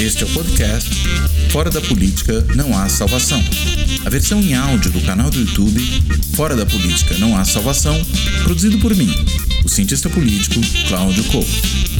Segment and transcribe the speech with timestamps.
[0.00, 0.90] Este é o podcast
[1.50, 3.42] Fora da Política Não Há Salvação.
[4.04, 5.80] A versão em áudio do canal do YouTube
[6.34, 8.00] Fora da Política Não Há Salvação,
[8.42, 9.12] produzido por mim,
[9.64, 11.93] o cientista político Cláudio Couto.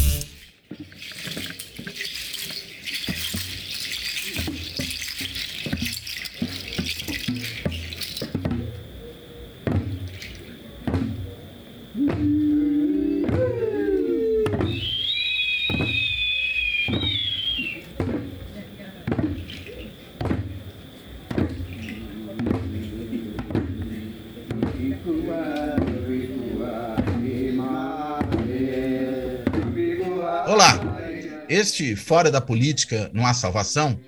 [31.74, 33.98] Este Fora da Política Não Há Salvação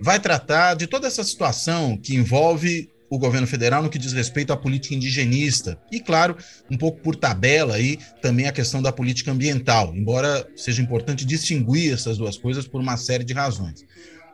[0.00, 4.52] vai tratar de toda essa situação que envolve o governo federal no que diz respeito
[4.52, 6.36] à política indigenista e, claro,
[6.68, 11.94] um pouco por tabela aí também a questão da política ambiental, embora seja importante distinguir
[11.94, 13.84] essas duas coisas por uma série de razões.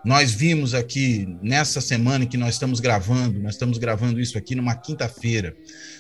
[0.03, 4.55] Nós vimos aqui nessa semana em que nós estamos gravando, nós estamos gravando isso aqui
[4.55, 5.55] numa quinta-feira,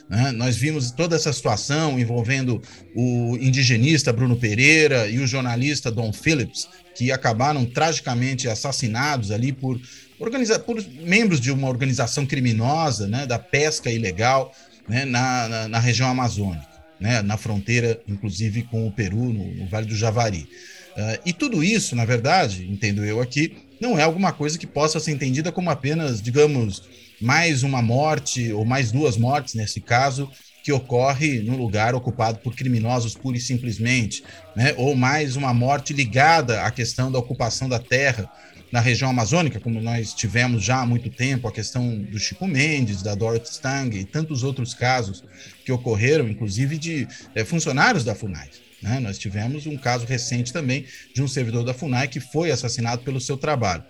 [0.08, 0.32] né?
[0.32, 2.62] nós vimos toda essa situação envolvendo
[2.94, 9.78] o indigenista Bruno Pereira e o jornalista Don Phillips, que acabaram tragicamente assassinados ali por,
[10.18, 14.50] organiza por membros de uma organização criminosa né, da pesca ilegal
[14.88, 16.66] né, na, na, na, região amazônica,
[16.98, 20.48] né, na fronteira, inclusive, com o Peru, no, no Vale do Javari.
[20.96, 25.00] Uh, e tudo isso, na verdade, entendo eu aqui, não é alguma coisa que possa
[25.00, 26.82] ser entendida como apenas, digamos,
[27.20, 30.30] mais uma morte ou mais duas mortes nesse caso
[30.62, 34.22] que ocorre no lugar ocupado por criminosos pura e simplesmente,
[34.54, 34.74] né?
[34.76, 38.30] ou mais uma morte ligada à questão da ocupação da terra
[38.70, 43.02] na região amazônica, como nós tivemos já há muito tempo, a questão do Chico Mendes,
[43.02, 45.24] da Dorothy Stang e tantos outros casos
[45.64, 48.48] que ocorreram, inclusive de é, funcionários da FUNAI.
[48.82, 49.00] Né?
[49.00, 53.20] Nós tivemos um caso recente também de um servidor da FUNAI que foi assassinado pelo
[53.20, 53.84] seu trabalho.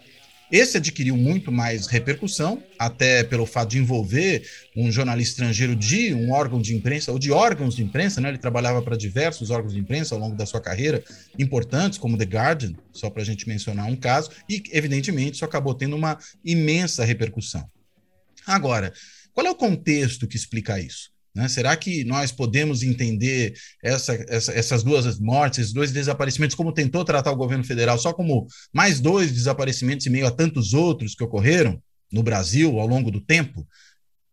[0.51, 4.45] Esse adquiriu muito mais repercussão, até pelo fato de envolver
[4.77, 8.31] um jornalista estrangeiro de um órgão de imprensa, ou de órgãos de imprensa, né?
[8.31, 11.05] ele trabalhava para diversos órgãos de imprensa ao longo da sua carreira,
[11.39, 15.73] importantes, como The Guardian, só para a gente mencionar um caso, e evidentemente isso acabou
[15.73, 17.71] tendo uma imensa repercussão.
[18.45, 18.93] Agora,
[19.33, 21.11] qual é o contexto que explica isso?
[21.35, 21.49] Né?
[21.49, 27.05] Será que nós podemos entender essa, essa, essas duas mortes, esses dois desaparecimentos, como tentou
[27.05, 31.23] tratar o governo federal, só como mais dois desaparecimentos em meio a tantos outros que
[31.23, 31.81] ocorreram
[32.13, 33.67] no Brasil ao longo do tempo?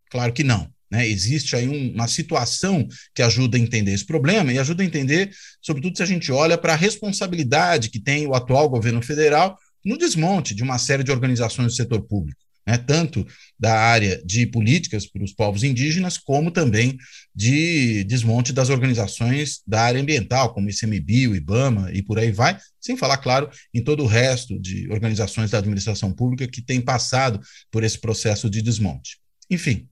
[0.09, 0.67] Claro que não.
[0.89, 1.07] Né?
[1.07, 5.31] Existe aí um, uma situação que ajuda a entender esse problema e ajuda a entender,
[5.61, 9.97] sobretudo se a gente olha para a responsabilidade que tem o atual governo federal no
[9.97, 13.25] desmonte de uma série de organizações do setor público né, tanto
[13.57, 16.97] da área de políticas para os povos indígenas, como também
[17.33, 22.97] de desmonte das organizações da área ambiental, como ICMBio, IBAMA e por aí vai, sem
[22.97, 27.39] falar, claro, em todo o resto de organizações da administração pública que têm passado
[27.71, 29.17] por esse processo de desmonte.
[29.49, 29.87] Enfim,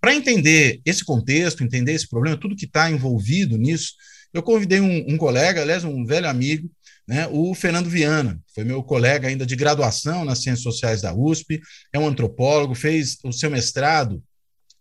[0.00, 3.92] para entender esse contexto, entender esse problema, tudo que está envolvido nisso,
[4.32, 6.70] eu convidei um, um colega, aliás, um velho amigo,
[7.06, 11.60] né, o Fernando Viana, foi meu colega ainda de graduação nas Ciências Sociais da USP,
[11.92, 14.22] é um antropólogo, fez o seu mestrado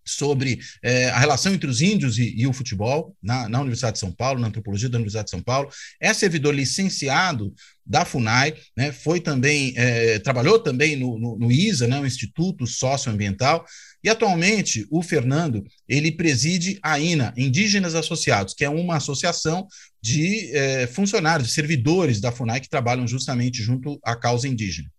[0.05, 3.99] sobre é, a relação entre os índios e, e o futebol na, na, Universidade de
[3.99, 5.69] São Paulo, na antropologia da Universidade de São Paulo.
[5.99, 7.53] É servidor licenciado
[7.85, 12.65] da FUNAI, né, foi também, é, trabalhou também no, no, no ISA, né, o Instituto
[12.65, 13.65] Socioambiental,
[14.03, 19.67] e atualmente o Fernando ele preside a INA, Indígenas Associados, que é uma associação
[20.01, 24.89] de é, funcionários, servidores da FUNAI que trabalham justamente junto à causa indígena.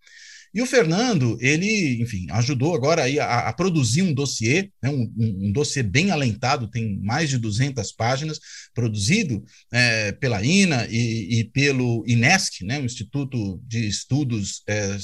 [0.55, 5.13] E o Fernando, ele, enfim, ajudou agora aí a, a produzir um dossiê, né, um,
[5.19, 8.39] um, dossiê bem alentado, tem mais de 200 páginas,
[8.73, 14.97] produzido é, pela INA e, e, pelo INESC, né, o Instituto de Estudos é,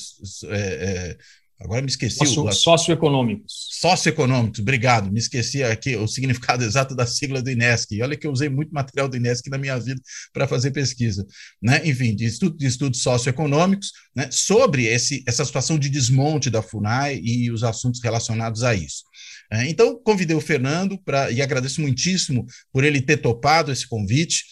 [0.44, 1.18] é,
[1.60, 2.16] Agora me esqueci.
[2.16, 3.68] Socio, o, socioeconômicos.
[3.72, 5.12] Socioeconômicos, obrigado.
[5.12, 7.94] Me esqueci aqui o significado exato da sigla do INESC.
[7.94, 10.00] E olha que eu usei muito material do INESC na minha vida
[10.32, 11.26] para fazer pesquisa.
[11.60, 11.82] Né?
[11.84, 14.28] Enfim, de, estudo, de estudos socioeconômicos né?
[14.30, 19.04] sobre esse, essa situação de desmonte da FUNAI e os assuntos relacionados a isso.
[19.52, 24.44] É, então, convidei o Fernando pra, e agradeço muitíssimo por ele ter topado esse convite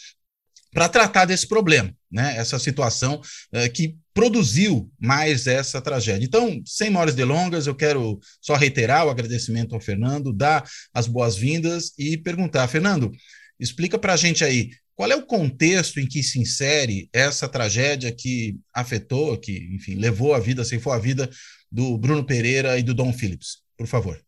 [0.72, 2.36] para tratar desse problema, né?
[2.36, 3.20] essa situação
[3.52, 6.26] é, que produziu mais essa tragédia.
[6.26, 11.92] Então, sem maiores delongas, eu quero só reiterar o agradecimento ao Fernando, dar as boas-vindas
[11.96, 13.12] e perguntar, Fernando,
[13.60, 18.10] explica para a gente aí qual é o contexto em que se insere essa tragédia
[18.10, 21.30] que afetou, que, enfim, levou a vida, ceifou a vida
[21.70, 23.58] do Bruno Pereira e do Dom Phillips.
[23.76, 24.20] Por favor.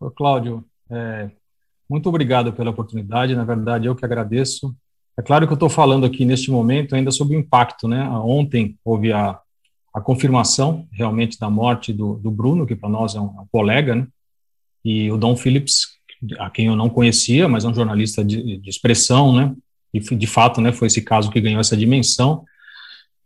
[0.00, 1.30] Ô, Cláudio, é,
[1.88, 3.36] muito obrigado pela oportunidade.
[3.36, 4.74] Na verdade, eu que agradeço.
[5.18, 8.08] É claro que eu estou falando aqui neste momento ainda sobre o impacto, né?
[8.08, 9.38] Ontem houve a,
[9.92, 13.46] a confirmação realmente da morte do, do Bruno, que para nós é um, é um,
[13.50, 14.06] colega, né?
[14.84, 15.88] E o Dom Phillips,
[16.38, 19.54] a quem eu não conhecia, mas é um jornalista de, de expressão, né?
[19.92, 22.44] E de fato, né, foi esse caso que ganhou essa dimensão.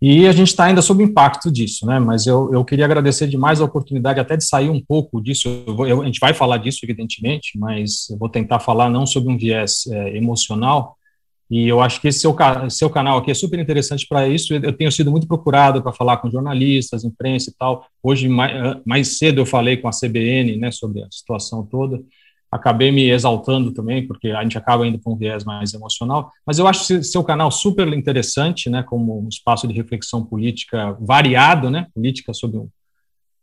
[0.00, 1.98] E a gente está ainda sob impacto disso, né?
[1.98, 5.48] Mas eu, eu queria agradecer demais a oportunidade até de sair um pouco disso.
[5.66, 9.06] Eu vou, eu, a gente vai falar disso, evidentemente, mas eu vou tentar falar não
[9.06, 10.96] sobre um viés é, emocional.
[11.50, 12.34] E eu acho que esse seu,
[12.70, 14.54] seu canal aqui é super interessante para isso.
[14.54, 17.86] Eu tenho sido muito procurado para falar com jornalistas, imprensa e tal.
[18.02, 22.00] Hoje, mais, mais cedo, eu falei com a CBN né, sobre a situação toda
[22.54, 26.56] acabei me exaltando também, porque a gente acaba indo para um viés mais emocional, mas
[26.56, 31.88] eu acho seu canal super interessante, né, como um espaço de reflexão política variado, né,
[31.92, 32.62] política sobre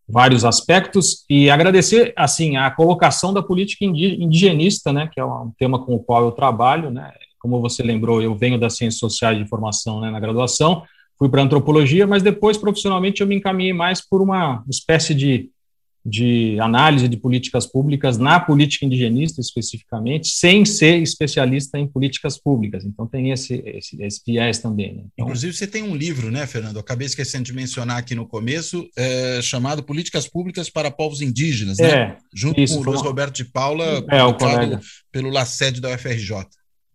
[0.07, 5.83] vários aspectos, e agradecer, assim, a colocação da política indigenista, né, que é um tema
[5.83, 9.47] com o qual eu trabalho, né, como você lembrou, eu venho das ciências sociais de
[9.47, 10.83] formação, né, na graduação,
[11.17, 15.49] fui para antropologia, mas depois, profissionalmente, eu me encaminhei mais por uma espécie de
[16.05, 22.83] de análise de políticas públicas na política indigenista especificamente, sem ser especialista em políticas públicas.
[22.83, 24.95] Então tem esse, esse, esse viés também.
[24.95, 25.03] Né?
[25.13, 26.75] Então, Inclusive você tem um livro, né, Fernando?
[26.75, 31.77] Eu acabei esquecendo de mencionar aqui no começo, é, chamado Políticas Públicas para Povos Indígenas,
[31.77, 31.91] né?
[31.91, 34.81] É, Junto isso, com o Luiz Roberto de Paula, é, o colega.
[35.11, 36.47] pelo LACED da UFRJ.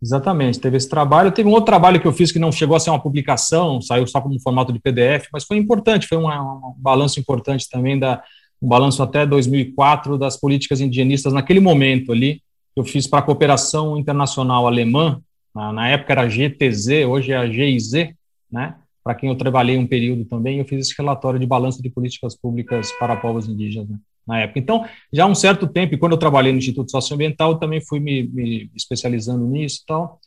[0.02, 1.32] Exatamente, teve esse trabalho.
[1.32, 4.06] Teve um outro trabalho que eu fiz que não chegou a ser uma publicação, saiu
[4.06, 8.22] só como formato de PDF, mas foi importante, foi um, um balanço importante também da,
[8.60, 12.43] um balanço até 2004 das políticas indigenistas naquele momento ali,
[12.75, 15.20] que eu fiz para a cooperação internacional alemã,
[15.54, 18.10] na, na, época era GTZ, hoje é a GIZ,
[18.50, 18.76] né?
[19.02, 22.37] Para quem eu trabalhei um período também, eu fiz esse relatório de balanço de políticas
[22.37, 23.96] públicas para povos indígenas né,
[24.26, 24.58] na época.
[24.58, 27.81] Então, já há um certo tempo, e quando eu trabalhei no Instituto Socioambiental, eu também
[27.81, 30.20] fui me, me especializando nisso e tal.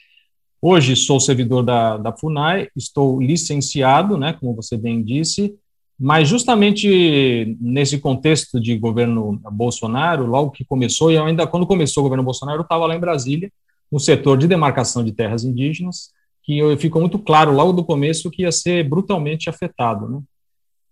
[0.62, 5.56] Hoje sou servidor da, da FUNAI, estou licenciado, né, como você bem disse,
[5.98, 12.06] mas justamente nesse contexto de governo Bolsonaro, logo que começou, e ainda quando começou o
[12.06, 13.52] governo Bolsonaro, eu estava lá em Brasília,
[13.92, 16.12] no setor de demarcação de terras indígenas,
[16.44, 20.10] que ficou muito claro logo do começo que ia ser brutalmente afetado.
[20.10, 20.22] Né?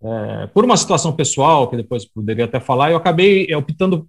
[0.04, 4.08] É, por uma situação pessoal, que depois poderia até falar, eu acabei optando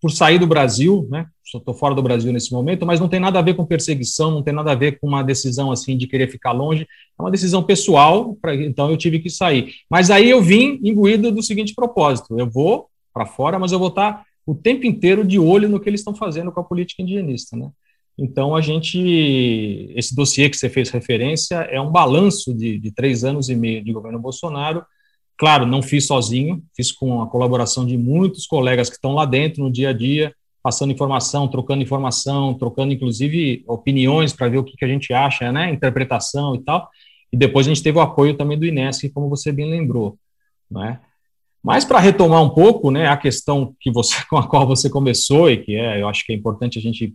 [0.00, 1.26] por sair do Brasil, né?
[1.44, 4.42] Estou fora do Brasil nesse momento, mas não tem nada a ver com perseguição, não
[4.42, 6.86] tem nada a ver com uma decisão assim de querer ficar longe.
[7.18, 9.72] É uma decisão pessoal, pra, então eu tive que sair.
[9.90, 13.88] Mas aí eu vim imbuído do seguinte propósito: eu vou para fora, mas eu vou
[13.88, 17.56] estar o tempo inteiro de olho no que eles estão fazendo com a política indigenista,
[17.56, 17.70] né?
[18.16, 23.24] Então a gente, esse dossiê que você fez referência é um balanço de, de três
[23.24, 24.84] anos e meio de governo Bolsonaro
[25.40, 29.64] Claro, não fiz sozinho, fiz com a colaboração de muitos colegas que estão lá dentro
[29.64, 34.76] no dia a dia, passando informação, trocando informação, trocando inclusive opiniões para ver o que,
[34.76, 36.90] que a gente acha, né, interpretação e tal.
[37.32, 40.18] E depois a gente teve o apoio também do Inesc, como você bem lembrou,
[40.70, 41.00] né?
[41.64, 45.50] Mas para retomar um pouco, né, a questão que você com a qual você começou
[45.50, 47.14] e que é, eu acho que é importante a gente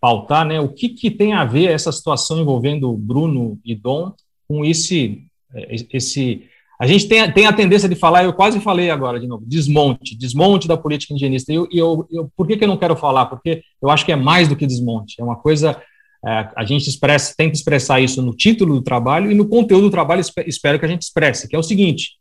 [0.00, 4.14] pautar, né, o que, que tem a ver essa situação envolvendo Bruno e Dom
[4.48, 5.26] com esse
[5.92, 6.48] esse
[6.80, 10.16] a gente tem, tem a tendência de falar, eu quase falei agora de novo, desmonte,
[10.16, 11.52] desmonte da política indigenista.
[11.52, 13.26] E eu, eu, eu, por que, que eu não quero falar?
[13.26, 15.20] Porque eu acho que é mais do que desmonte.
[15.20, 15.78] É uma coisa,
[16.26, 19.90] é, a gente expressa, que expressar isso no título do trabalho e no conteúdo do
[19.90, 22.12] trabalho espero que a gente expresse, que é o seguinte,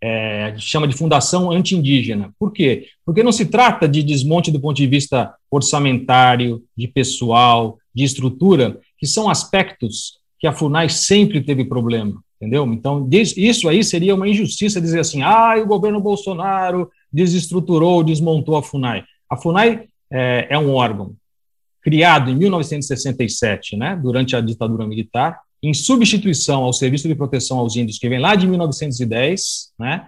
[0.00, 2.32] é, a gente chama de fundação anti-indígena.
[2.38, 2.86] Por quê?
[3.04, 8.78] Porque não se trata de desmonte do ponto de vista orçamentário, de pessoal, de estrutura,
[8.96, 12.70] que são aspectos que a FUNAI sempre teve problema entendeu?
[12.72, 18.62] Então, isso aí seria uma injustiça dizer assim, ah, o governo Bolsonaro desestruturou, desmontou a
[18.62, 19.02] FUNAI.
[19.30, 21.14] A FUNAI é, é um órgão
[21.80, 27.76] criado em 1967, né, durante a ditadura militar, em substituição ao Serviço de Proteção aos
[27.76, 30.06] Índios, que vem lá de 1910, né,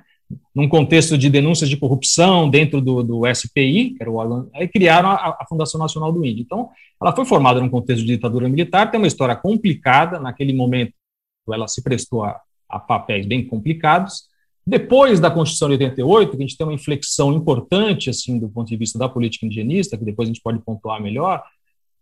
[0.55, 4.69] num contexto de denúncias de corrupção dentro do, do SPI, que era o órgão, aí
[4.69, 6.43] criaram a, a, Fundação Nacional do Índio.
[6.43, 6.69] Então,
[7.01, 10.93] ela foi formada num contexto de ditadura militar, tem uma história complicada, naquele momento
[11.55, 14.25] ela se prestou a, a papéis bem complicados.
[14.67, 18.69] Depois da Constituição de 88, que a gente tem uma inflexão importante assim do ponto
[18.69, 21.43] de vista da política indigenista, que depois a gente pode pontuar melhor,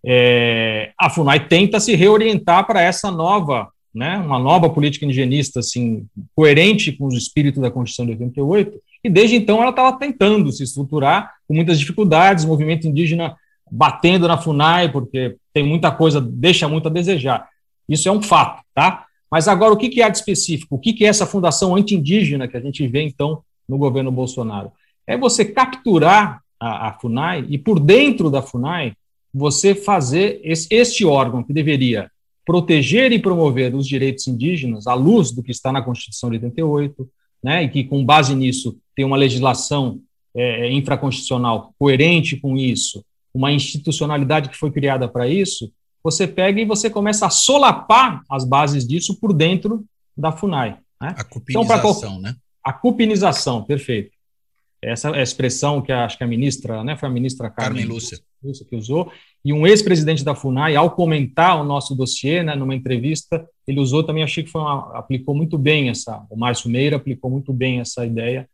[0.06, 6.06] é, a FUNAI tenta se reorientar para essa nova, né, uma nova política indigenista assim
[6.34, 10.62] coerente com o espírito da Constituição de 88, e desde então ela estava tentando se
[10.62, 13.36] estruturar com muitas dificuldades, o movimento indígena
[13.70, 17.48] batendo na FUNAI, porque tem muita coisa, deixa muito a desejar.
[17.88, 19.06] Isso é um fato, tá?
[19.34, 20.76] Mas agora, o que é de específico?
[20.76, 24.70] O que é essa fundação anti-indígena que a gente vê, então, no governo Bolsonaro?
[25.08, 28.92] É você capturar a, a FUNAI e, por dentro da FUNAI,
[29.34, 32.08] você fazer esse, este órgão que deveria
[32.46, 37.10] proteger e promover os direitos indígenas à luz do que está na Constituição de 88,
[37.42, 39.98] né, e que com base nisso tem uma legislação
[40.32, 45.72] é, infraconstitucional coerente com isso, uma institucionalidade que foi criada para isso,
[46.04, 49.84] você pega e você começa a solapar as bases disso por dentro
[50.14, 50.76] da FUNAI.
[51.00, 51.14] Né?
[51.16, 52.36] A cupinização, então, né?
[52.62, 54.12] A cupinização, perfeito.
[54.82, 57.82] Essa é a expressão que a, acho que a ministra, né, foi a ministra Carmen,
[57.82, 58.18] Carmen Lúcia.
[58.42, 59.10] Lúcia que usou,
[59.42, 64.04] e um ex-presidente da FUNAI, ao comentar o nosso dossiê, né, numa entrevista, ele usou
[64.04, 67.80] também, achei que foi uma, aplicou muito bem essa, o Márcio Meira aplicou muito bem
[67.80, 68.46] essa ideia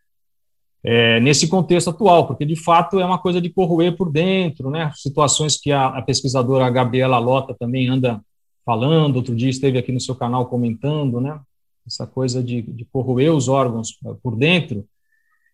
[0.85, 4.91] é, nesse contexto atual, porque de fato é uma coisa de corroer por dentro, né,
[4.95, 8.21] situações que a, a pesquisadora Gabriela Lota também anda
[8.65, 11.39] falando, outro dia esteve aqui no seu canal comentando, né,
[11.87, 14.87] essa coisa de, de corroer os órgãos eh, por dentro,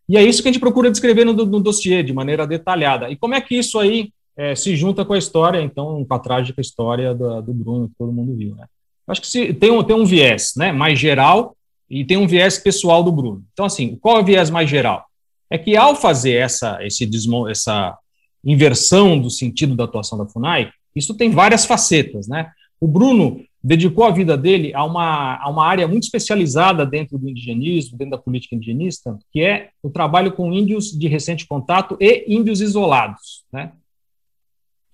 [0.09, 3.11] e é isso que a gente procura descrever no, no dossiê, de maneira detalhada.
[3.11, 6.18] E como é que isso aí é, se junta com a história, então, com a
[6.18, 8.66] trágica história do, do Bruno, que todo mundo viu, né?
[9.09, 11.56] Acho que se, tem, um, tem um viés né, mais geral
[11.88, 13.45] e tem um viés pessoal do Bruno.
[13.52, 15.06] Então, assim, qual é o viés mais geral?
[15.50, 17.09] É que ao fazer essa, esse
[17.50, 17.97] essa
[18.45, 22.50] inversão do sentido da atuação da FUNAI, isso tem várias facetas, né?
[22.81, 27.29] O Bruno dedicou a vida dele a uma, a uma área muito especializada dentro do
[27.29, 32.25] indigenismo, dentro da política indigenista, que é o trabalho com índios de recente contato e
[32.29, 33.45] índios isolados.
[33.53, 33.73] Né?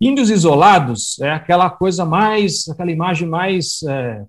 [0.00, 4.25] Índios isolados é aquela coisa mais, aquela imagem mais, é,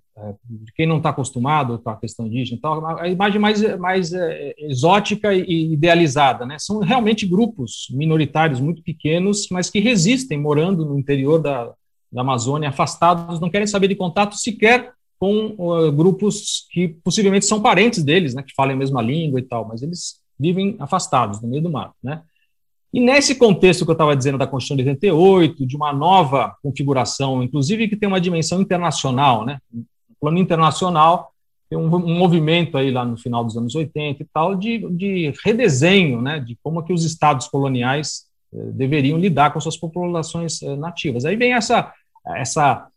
[0.75, 5.33] quem não está acostumado com a questão indígena, então, a imagem mais, mais é, exótica
[5.33, 6.45] e idealizada.
[6.45, 6.57] Né?
[6.59, 11.71] São realmente grupos minoritários muito pequenos, mas que resistem morando no interior da,
[12.11, 17.61] da Amazônia, afastados, não querem saber de contato sequer com uh, grupos que possivelmente são
[17.61, 21.47] parentes deles, né, que falam a mesma língua e tal, mas eles vivem afastados, no
[21.47, 22.21] meio do mato, né?
[22.93, 27.41] E nesse contexto que eu estava dizendo da Constituição de 88, de uma nova configuração,
[27.41, 29.57] inclusive que tem uma dimensão internacional, né?
[30.23, 31.33] No plano internacional,
[31.69, 35.33] tem um, um, movimento aí lá no final dos anos 80 e tal, de, de
[35.43, 36.39] redesenho, né?
[36.39, 41.25] De como é que os estados coloniais eh, deveriam lidar com suas populações eh, nativas.
[41.25, 41.91] Aí vem essa
[42.25, 42.87] essa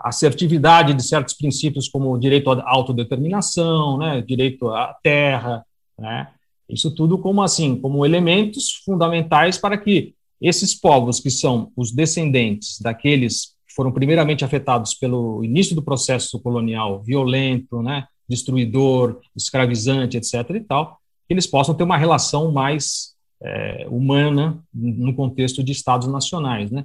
[0.00, 5.64] assertividade de certos princípios como o direito à autodeterminação, né, direito à terra,
[5.96, 6.28] né,
[6.68, 12.80] isso tudo como assim, como elementos fundamentais para que esses povos que são os descendentes
[12.80, 20.50] daqueles que foram primeiramente afetados pelo início do processo colonial violento, né, destruidor, escravizante, etc.
[20.50, 26.08] e tal, que eles possam ter uma relação mais é, humana no contexto de estados
[26.08, 26.84] nacionais, né?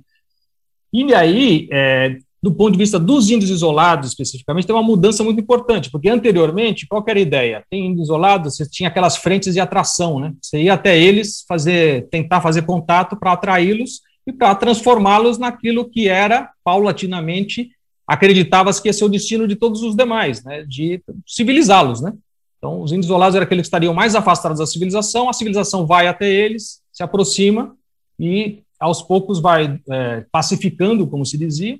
[0.91, 5.39] E aí, é, do ponto de vista dos índios isolados, especificamente, tem uma mudança muito
[5.39, 7.63] importante, porque anteriormente, qual era a ideia?
[7.69, 10.33] Tem índios isolados, você tinha aquelas frentes de atração, né?
[10.41, 16.07] Você ia até eles, fazer, tentar fazer contato para atraí-los e para transformá-los naquilo que
[16.07, 17.71] era, paulatinamente,
[18.07, 20.63] acreditava-se que ia ser o destino de todos os demais, né?
[20.63, 22.13] De civilizá-los, né?
[22.57, 26.07] Então, os índios isolados eram aqueles que estariam mais afastados da civilização, a civilização vai
[26.07, 27.75] até eles, se aproxima
[28.19, 31.79] e aos poucos vai é, pacificando, como se dizia,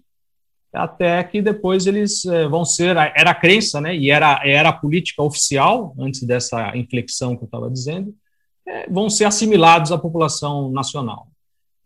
[0.73, 4.73] até que depois eles é, vão ser, era a crença, né, e era, era a
[4.73, 8.13] política oficial, antes dessa inflexão que eu estava dizendo,
[8.67, 11.27] é, vão ser assimilados à população nacional.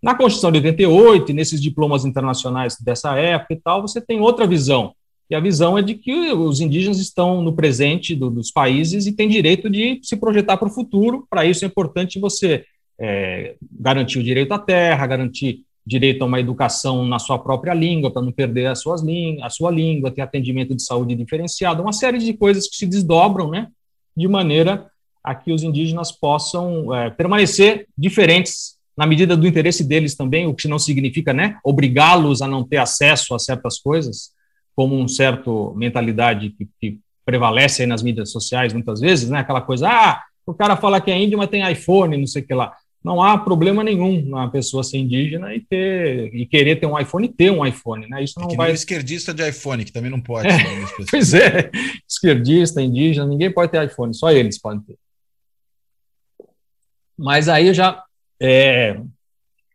[0.03, 4.45] Na Constituição de 88, e nesses diplomas internacionais dessa época e tal, você tem outra
[4.45, 4.93] visão,
[5.29, 9.13] e a visão é de que os indígenas estão no presente do, dos países e
[9.13, 12.65] têm direito de se projetar para o futuro, para isso é importante você
[12.99, 18.11] é, garantir o direito à terra, garantir direito a uma educação na sua própria língua,
[18.11, 19.01] para não perder as suas
[19.41, 23.49] a sua língua, ter atendimento de saúde diferenciado, uma série de coisas que se desdobram,
[23.49, 23.69] né,
[24.17, 24.85] de maneira
[25.23, 30.53] a que os indígenas possam é, permanecer diferentes na medida do interesse deles também, o
[30.53, 34.31] que não significa, né, obrigá-los a não ter acesso a certas coisas,
[34.75, 39.61] como um certo mentalidade que, que prevalece aí nas mídias sociais muitas vezes, né, aquela
[39.61, 42.53] coisa, ah, o cara fala que é índio, mas tem iPhone, não sei o que
[42.53, 42.73] lá
[43.03, 47.27] não há problema nenhum na pessoa ser indígena e ter e querer ter um iPhone
[47.27, 48.23] e ter um iPhone, né?
[48.23, 48.71] Isso não é vai.
[48.71, 50.47] esquerdista de iPhone que também não pode.
[50.53, 51.69] É, pois é,
[52.07, 54.97] esquerdista, indígena, ninguém pode ter iPhone, só eles podem ter.
[57.17, 58.03] Mas aí já
[58.43, 59.01] é,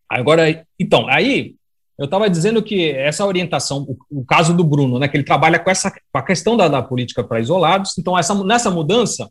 [0.09, 1.55] agora, então, aí
[1.99, 5.59] eu estava dizendo que essa orientação, o, o, caso do Bruno, né, que ele trabalha
[5.59, 7.99] com essa com a questão da, da política para isolados.
[7.99, 9.29] Então, essa nessa mudança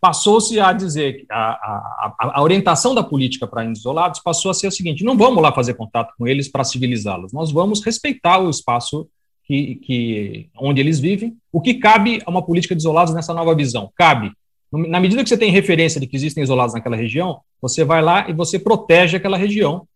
[0.00, 4.66] passou-se a dizer que a, a, a, orientação da política para isolados passou a ser
[4.68, 8.50] o seguinte: não vamos lá fazer contato com eles para civilizá-los, nós vamos respeitar o
[8.50, 9.08] espaço
[9.44, 11.36] que, que, onde eles vivem.
[11.52, 13.90] O que cabe a uma política de isolados nessa nova visão?
[13.96, 14.32] Cabe,
[14.70, 18.28] na medida que você tem referência de que existem isolados naquela região, você vai lá
[18.28, 19.86] e você protege aquela região,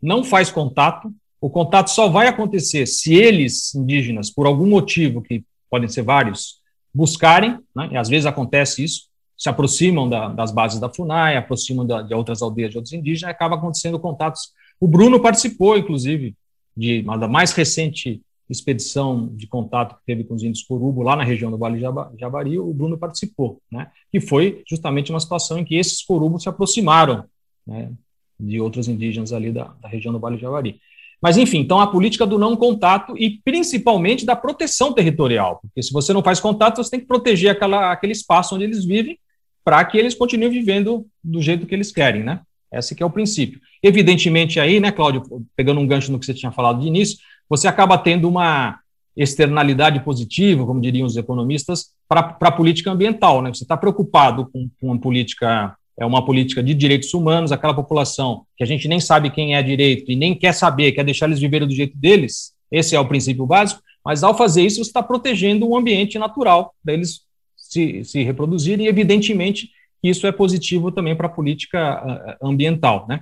[0.00, 1.12] não faz contato.
[1.40, 6.58] O contato só vai acontecer se eles, indígenas, por algum motivo, que podem ser vários,
[6.92, 11.86] buscarem, né, e às vezes acontece isso, se aproximam da, das bases da FUNAI, aproximam
[11.86, 14.52] da, de outras aldeias de outros indígenas, acaba acontecendo contatos.
[14.80, 16.34] O Bruno participou, inclusive,
[16.76, 21.14] de uma da mais recente expedição de contato que teve com os índios Corubo, lá
[21.16, 21.80] na região do Vale
[22.18, 26.48] Javari, o Bruno participou, né, que foi justamente uma situação em que esses Corubos se
[26.48, 27.24] aproximaram
[27.66, 27.92] né,
[28.38, 30.80] de outros indígenas ali da, da região do Vale Javari.
[31.20, 35.92] Mas, enfim, então a política do não contato e principalmente da proteção territorial, porque se
[35.92, 39.18] você não faz contato, você tem que proteger aquela, aquele espaço onde eles vivem
[39.64, 42.40] para que eles continuem vivendo do jeito que eles querem, né?
[42.72, 43.60] Esse que é o princípio.
[43.82, 45.22] Evidentemente aí, né, Cláudio,
[45.56, 48.78] pegando um gancho no que você tinha falado de início, você acaba tendo uma
[49.16, 53.52] externalidade positiva, como diriam os economistas, para a política ambiental, né?
[53.52, 58.46] Você está preocupado com, com uma política é uma política de direitos humanos, aquela população
[58.56, 61.40] que a gente nem sabe quem é direito e nem quer saber, quer deixar eles
[61.40, 65.02] viverem do jeito deles, esse é o princípio básico, mas ao fazer isso, você está
[65.02, 67.22] protegendo o ambiente natural deles
[67.56, 69.70] se, se reproduzirem, e evidentemente
[70.02, 73.20] isso é positivo também para a política ah, ah, ambiental, né?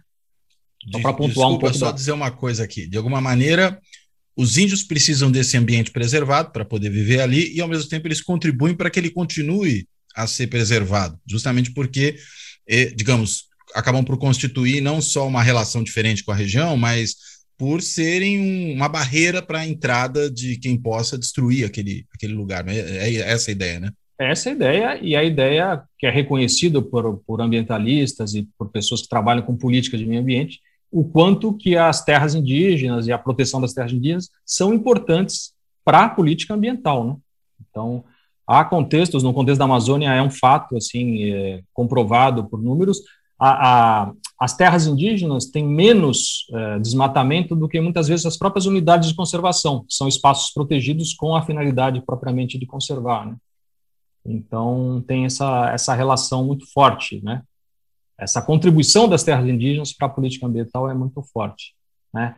[0.87, 1.78] Então, para pontuar Desculpa, um pouco.
[1.78, 1.92] só da...
[1.92, 2.87] dizer uma coisa aqui.
[2.87, 3.80] De alguma maneira,
[4.36, 8.20] os índios precisam desse ambiente preservado para poder viver ali e, ao mesmo tempo, eles
[8.20, 12.16] contribuem para que ele continue a ser preservado, justamente porque
[12.68, 17.14] e, digamos, acabam por constituir não só uma relação diferente com a região, mas
[17.56, 22.64] por serem um, uma barreira para a entrada de quem possa destruir aquele, aquele lugar.
[22.64, 22.76] Né?
[22.76, 23.90] É, é essa a ideia, né?
[24.18, 28.70] Essa é a ideia, e a ideia que é reconhecida por, por ambientalistas e por
[28.70, 33.12] pessoas que trabalham com política de meio ambiente, o quanto que as terras indígenas e
[33.12, 35.52] a proteção das terras indígenas são importantes
[35.84, 37.04] para a política ambiental.
[37.04, 37.16] Né?
[37.68, 38.04] Então,
[38.46, 43.00] Há contextos, no contexto da Amazônia é um fato assim é, comprovado por números.
[43.38, 48.64] A, a, as terras indígenas têm menos é, desmatamento do que muitas vezes as próprias
[48.64, 53.26] unidades de conservação, que são espaços protegidos com a finalidade propriamente de conservar.
[53.26, 53.36] Né?
[54.24, 57.42] Então tem essa, essa relação muito forte, né?
[58.18, 61.75] Essa contribuição das terras indígenas para a política ambiental é muito forte,
[62.12, 62.36] né?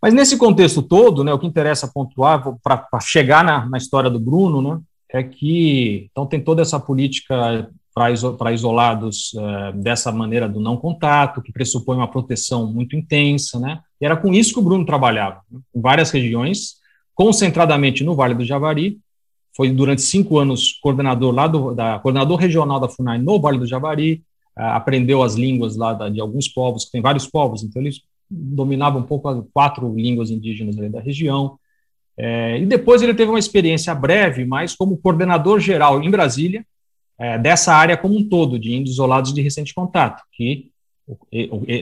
[0.00, 4.18] Mas nesse contexto todo, né, o que interessa pontuar, para chegar na, na história do
[4.18, 10.58] Bruno, né, é que então tem toda essa política para isolados uh, dessa maneira do
[10.58, 13.80] não contato, que pressupõe uma proteção muito intensa, né?
[14.00, 15.60] E era com isso que o Bruno trabalhava, né?
[15.74, 16.76] em várias regiões,
[17.14, 18.98] concentradamente no Vale do Javari.
[19.54, 23.66] Foi durante cinco anos coordenador lá do da, coordenador regional da Funai no Vale do
[23.66, 24.22] Javari.
[24.58, 29.00] Uh, aprendeu as línguas lá de alguns povos, que tem vários povos, então eles dominavam
[29.00, 31.58] um pouco as quatro línguas indígenas da região.
[32.16, 36.64] É, e depois ele teve uma experiência breve, mas como coordenador geral em Brasília,
[37.18, 40.70] é, dessa área como um todo, de índios isolados de recente contato, que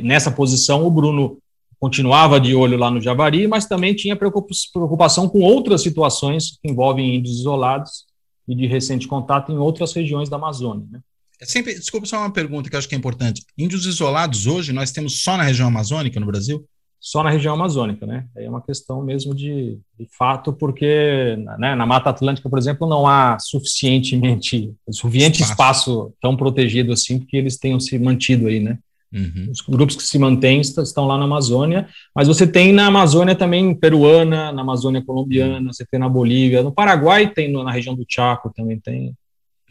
[0.02, 1.38] nessa posição o Bruno
[1.78, 7.16] continuava de olho lá no Javari, mas também tinha preocupação com outras situações que envolvem
[7.16, 8.04] índios isolados
[8.46, 10.86] e de recente contato em outras regiões da Amazônia.
[10.90, 11.00] Né?
[11.40, 13.42] É sempre, desculpa só uma pergunta que eu acho que é importante.
[13.56, 16.66] Índios isolados hoje nós temos só na região amazônica no Brasil?
[17.00, 18.26] só na região amazônica, né?
[18.36, 23.06] É uma questão mesmo de, de fato, porque né, na Mata Atlântica, por exemplo, não
[23.06, 25.52] há suficientemente suficiente espaço.
[25.52, 28.78] espaço tão protegido assim, porque eles tenham se mantido aí, né?
[29.12, 29.48] Uhum.
[29.50, 33.74] Os grupos que se mantêm estão lá na Amazônia, mas você tem na Amazônia também
[33.74, 35.72] peruana, na Amazônia colombiana, uhum.
[35.72, 39.14] você tem na Bolívia, no Paraguai tem na região do Chaco também tem.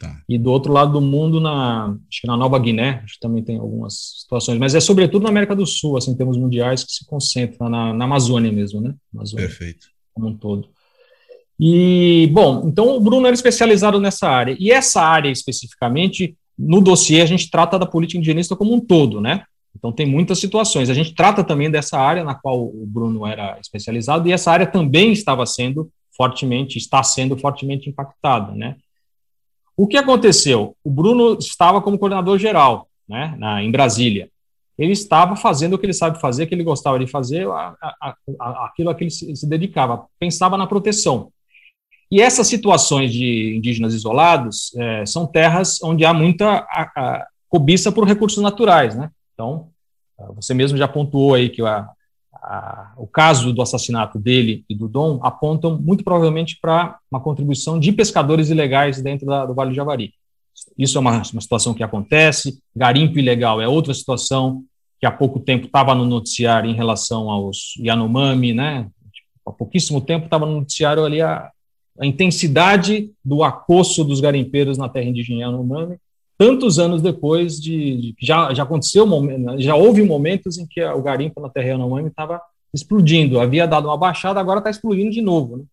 [0.00, 0.18] Tá.
[0.26, 3.44] E do outro lado do mundo, na, acho que na Nova Guiné, acho que também
[3.44, 6.90] tem algumas situações, mas é sobretudo na América do Sul, assim, em termos mundiais, que
[6.90, 8.94] se concentra na, na Amazônia mesmo, né?
[9.14, 9.88] Amazônia, Perfeito.
[10.14, 10.70] Como um todo.
[11.60, 14.56] E, bom, então o Bruno era especializado nessa área.
[14.58, 19.20] E essa área especificamente, no dossiê, a gente trata da política indigenista como um todo,
[19.20, 19.44] né?
[19.76, 20.88] Então tem muitas situações.
[20.88, 24.66] A gente trata também dessa área na qual o Bruno era especializado, e essa área
[24.66, 28.76] também estava sendo fortemente, está sendo fortemente impactada, né?
[29.80, 30.76] O que aconteceu?
[30.84, 34.28] O Bruno estava como coordenador geral, né, na, em Brasília.
[34.76, 38.14] Ele estava fazendo o que ele sabe fazer, que ele gostava de fazer, a, a,
[38.38, 41.32] a, aquilo a que ele se, se dedicava, pensava na proteção.
[42.12, 46.66] E essas situações de indígenas isolados é, são terras onde há muita
[47.48, 49.10] cobiça por recursos naturais, né?
[49.32, 49.70] Então,
[50.36, 51.88] você mesmo já pontuou aí que a,
[52.42, 57.78] a, o caso do assassinato dele e do Dom apontam muito provavelmente para uma contribuição
[57.78, 60.14] de pescadores ilegais dentro da, do Vale do Javari.
[60.76, 62.58] Isso é uma, uma, situação que acontece.
[62.74, 64.64] Garimpo ilegal é outra situação
[64.98, 68.88] que há pouco tempo estava no noticiário em relação aos Yanomami, né?
[69.46, 71.50] Há pouquíssimo tempo estava no noticiário ali a,
[71.98, 75.96] a intensidade do acosso dos garimpeiros na terra indígena Yanomami
[76.40, 79.06] tantos anos depois de, de já já aconteceu
[79.58, 82.40] já houve momentos em que o garimpo na terra Yanomami estava
[82.72, 85.58] explodindo, havia dado uma baixada, agora está explodindo de novo.
[85.58, 85.64] Né?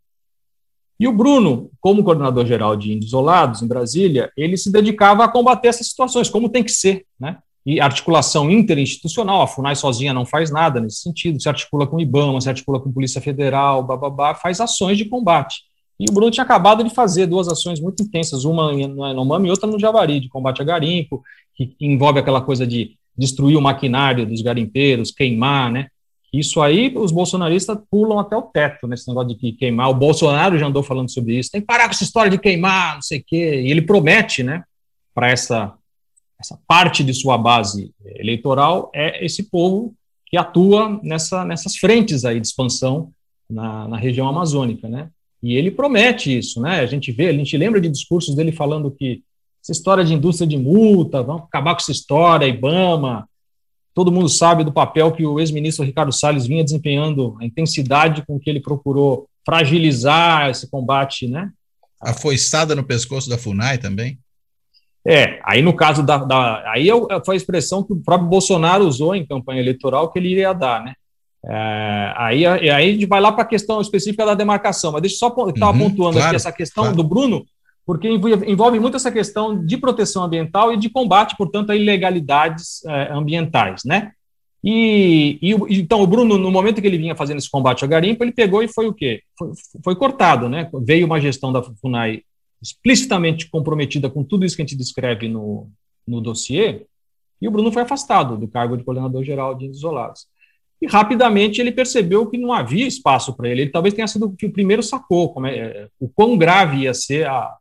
[1.00, 5.30] E o Bruno, como coordenador geral de Índios Isolados em Brasília, ele se dedicava a
[5.30, 7.38] combater essas situações, como tem que ser, né?
[7.66, 12.02] E articulação interinstitucional, a FUNAI sozinha não faz nada nesse sentido, se articula com o
[12.02, 15.62] IBAMA, se articula com a Polícia Federal, bababá, faz ações de combate.
[16.00, 19.52] E o Bruno tinha acabado de fazer duas ações muito intensas, uma no Yanomami e
[19.52, 21.24] outra no Javari, de combate a garimpo,
[21.56, 25.88] que envolve aquela coisa de destruir o maquinário dos garimpeiros, queimar, né?
[26.32, 29.90] Isso aí, os bolsonaristas pulam até o teto nesse negócio de queimar.
[29.90, 31.50] O Bolsonaro já andou falando sobre isso.
[31.50, 33.62] Tem que parar com essa história de queimar, não sei o quê.
[33.62, 34.64] E ele promete, né,
[35.16, 35.74] para essa,
[36.40, 42.40] essa parte de sua base eleitoral, é esse povo que atua nessa, nessas frentes aí
[42.40, 43.10] de expansão
[43.50, 45.10] na, na região amazônica, né?
[45.42, 46.80] E ele promete isso, né?
[46.80, 49.24] A gente vê, a gente lembra de discursos dele falando que
[49.64, 53.28] essa história de indústria de multa, vamos acabar com essa história, IBAMA,
[53.98, 58.40] Todo mundo sabe do papel que o ex-ministro Ricardo Salles vinha desempenhando, a intensidade com
[58.40, 61.50] que ele procurou fragilizar esse combate, né?
[62.00, 64.20] A foiçada no pescoço da FUNAI também?
[65.04, 66.18] É, aí no caso da.
[66.18, 66.90] da aí
[67.26, 70.84] foi a expressão que o próprio Bolsonaro usou em campanha eleitoral que ele iria dar,
[70.84, 70.94] né?
[71.46, 75.16] É, aí, aí a gente vai lá para a questão específica da demarcação, mas deixa
[75.16, 76.98] eu só estar uhum, pontuando claro, aqui essa questão claro.
[76.98, 77.46] do Bruno,
[77.86, 83.14] porque envolve muito essa questão de proteção ambiental e de combate, portanto, a ilegalidades é,
[83.14, 84.12] ambientais, né?
[84.64, 88.24] E, e, então o Bruno, no momento que ele vinha fazendo esse combate ao garimpo,
[88.24, 89.22] ele pegou e foi o quê?
[89.38, 89.52] Foi,
[89.84, 90.70] foi cortado, né?
[90.84, 92.24] Veio uma gestão da Funai
[92.62, 95.70] explicitamente comprometida com tudo isso que a gente descreve no,
[96.08, 96.86] no dossiê,
[97.42, 100.26] e o Bruno foi afastado do cargo de coordenador geral de isolados.
[100.82, 103.62] E rapidamente ele percebeu que não havia espaço para ele.
[103.62, 107.56] Ele talvez tenha sido o primeiro sacou como é, o quão grave ia ser a,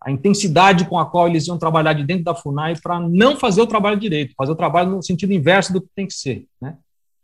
[0.00, 3.60] a intensidade com a qual eles iam trabalhar de dentro da FUNAI para não fazer
[3.60, 6.46] o trabalho direito, fazer o trabalho no sentido inverso do que tem que ser.
[6.60, 6.76] Né?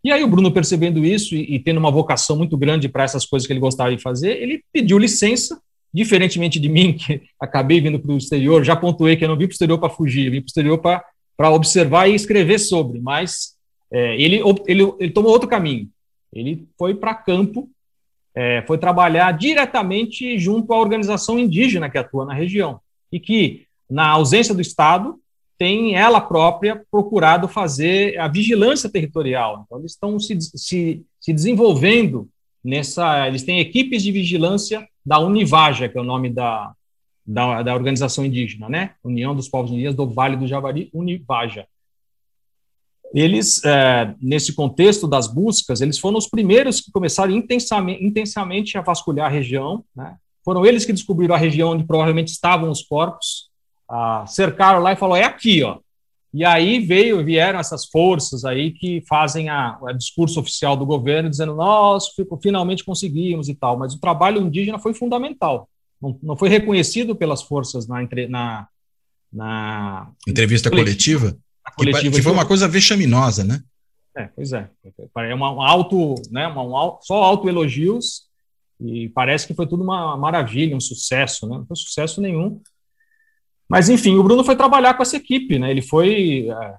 [0.04, 3.24] E aí o Bruno, percebendo isso e, e tendo uma vocação muito grande para essas
[3.24, 5.60] coisas que ele gostava de fazer, ele pediu licença,
[5.94, 9.44] diferentemente de mim, que acabei vindo para o exterior, já pontuei que eu não vim
[9.44, 13.51] para o exterior para fugir, vim para o exterior para observar e escrever sobre, mas
[13.92, 15.88] é, ele, ele, ele tomou outro caminho.
[16.32, 17.68] Ele foi para campo
[18.34, 24.08] é, foi trabalhar diretamente junto à organização indígena que atua na região e que, na
[24.08, 25.18] ausência do Estado,
[25.58, 29.64] tem ela própria procurado fazer a vigilância territorial.
[29.64, 32.28] Então, eles estão se, se, se desenvolvendo
[32.64, 33.28] nessa.
[33.28, 36.72] Eles têm equipes de vigilância da Univaja, que é o nome da,
[37.24, 38.94] da, da organização indígena, né?
[39.04, 41.66] União dos Povos Indígenas do Vale do Javari, Univaja
[43.14, 48.80] eles, é, nesse contexto das buscas, eles foram os primeiros que começaram intensamente, intensamente a
[48.80, 49.84] vasculhar a região.
[49.94, 50.16] Né?
[50.44, 53.50] Foram eles que descobriram a região onde provavelmente estavam os corpos,
[54.26, 55.78] cercaram lá e falaram, é aqui, ó.
[56.34, 61.28] E aí veio, vieram essas forças aí que fazem a, o discurso oficial do governo
[61.28, 62.06] dizendo, nós
[62.42, 65.68] finalmente conseguimos e tal, mas o trabalho indígena foi fundamental.
[66.00, 68.68] Não, não foi reconhecido pelas forças na, na,
[69.30, 71.26] na entrevista coletiva.
[71.26, 71.51] coletiva?
[71.78, 73.60] Que, que foi uma coisa vexaminosa, né?
[74.16, 74.68] É, pois é.
[75.16, 78.24] É uma, um auto, né, uma, um, só autoelogios
[78.80, 81.56] e parece que foi tudo uma maravilha, um sucesso, né?
[81.56, 82.60] Não foi sucesso nenhum.
[83.68, 85.70] Mas, enfim, o Bruno foi trabalhar com essa equipe, né?
[85.70, 86.74] Ele foi é,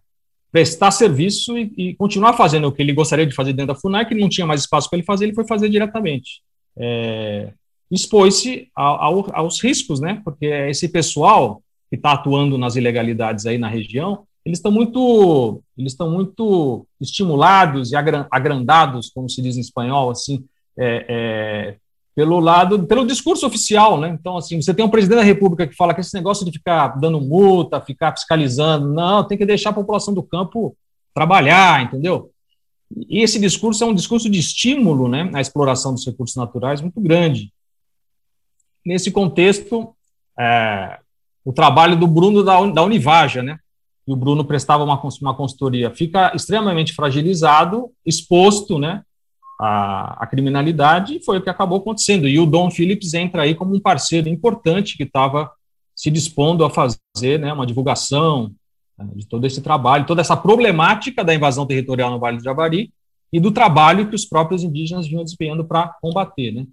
[0.52, 4.06] prestar serviço e, e, continuar fazendo o que ele gostaria de fazer dentro da FUNAI,
[4.06, 6.42] que não tinha mais espaço para ele fazer, ele foi fazer diretamente.
[6.78, 7.54] É,
[7.90, 10.22] expôs-se ao, aos riscos, né?
[10.24, 15.94] Porque esse pessoal que está atuando nas ilegalidades aí na região, eles estão muito, eles
[15.94, 20.44] estão muito estimulados e agrandados, como se diz em espanhol, assim,
[20.78, 21.78] é, é,
[22.16, 24.10] pelo lado, pelo discurso oficial, né?
[24.10, 27.00] Então, assim, você tem um presidente da República que fala que esse negócio de ficar
[27.00, 30.76] dando multa, ficar fiscalizando, não, tem que deixar a população do campo
[31.14, 32.30] trabalhar, entendeu?
[33.10, 37.00] E esse discurso é um discurso de estímulo, né, à exploração dos recursos naturais muito
[37.00, 37.52] grande.
[38.86, 39.96] Nesse contexto,
[40.38, 41.00] é,
[41.44, 43.58] o trabalho do Bruno da, da Univaja, né,
[44.08, 49.02] e o Bruno prestava uma, uma consultoria, fica extremamente fragilizado, exposto né,
[49.60, 52.28] à, à criminalidade, e foi o que acabou acontecendo.
[52.28, 55.50] E o Dom Phillips entra aí como um parceiro importante que estava
[55.96, 58.52] se dispondo a fazer né, uma divulgação
[58.98, 62.92] né, de todo esse trabalho, toda essa problemática da invasão territorial no Vale do Javari
[63.32, 66.52] e do trabalho que os próprios indígenas vinham desempenhando para combater.
[66.52, 66.68] Né.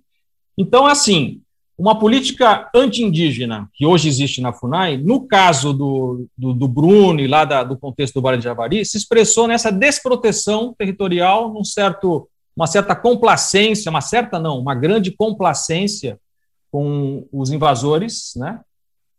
[0.59, 1.41] Então, assim,
[1.81, 7.27] uma política anti-indígena que hoje existe na FUNAI, no caso do, do, do Bruno e
[7.27, 12.29] lá da, do contexto do Vale de Javari, se expressou nessa desproteção territorial, num certo,
[12.55, 16.21] uma certa complacência, uma certa não, uma grande complacência
[16.71, 18.61] com os invasores, né?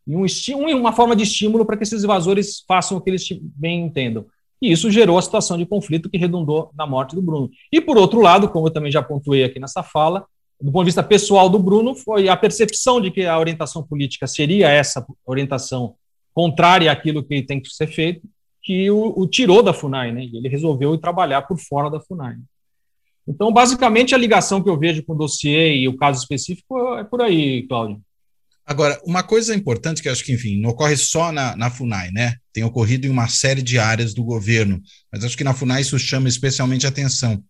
[0.05, 3.81] E um uma forma de estímulo para que esses invasores façam o que eles bem
[3.85, 4.23] entendam.
[4.61, 7.49] E isso gerou a situação de conflito que redundou na morte do Bruno.
[7.71, 10.25] E, por outro lado, como eu também já pontuei aqui nessa fala,
[10.61, 14.27] do ponto de vista pessoal do Bruno, foi a percepção de que a orientação política
[14.27, 15.95] seria essa orientação
[16.33, 18.21] contrária àquilo que tem que ser feito,
[18.63, 20.23] que o, o tirou da FUNAI, né?
[20.25, 22.35] Ele resolveu ir trabalhar por fora da FUNAI.
[23.27, 27.03] Então, basicamente, a ligação que eu vejo com o dossiê e o caso específico é
[27.03, 28.01] por aí, Cláudio.
[28.65, 32.35] Agora, uma coisa importante que acho que, enfim, não ocorre só na, na FUNAI, né?
[32.53, 35.97] Tem ocorrido em uma série de áreas do governo, mas acho que na FUNAI isso
[35.97, 37.43] chama especialmente atenção.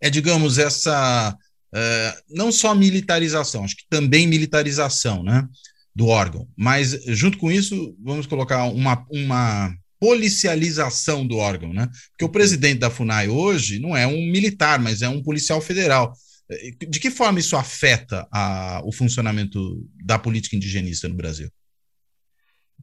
[0.00, 1.36] É, digamos, essa
[1.74, 5.46] uh, não só militarização, acho que também militarização, né?
[5.94, 11.88] Do órgão, mas junto com isso, vamos colocar uma, uma policialização do órgão, né?
[12.10, 16.12] Porque o presidente da FUNAI hoje não é um militar, mas é um policial federal.
[16.88, 21.48] De que forma isso afeta a, o funcionamento da política indigenista no Brasil?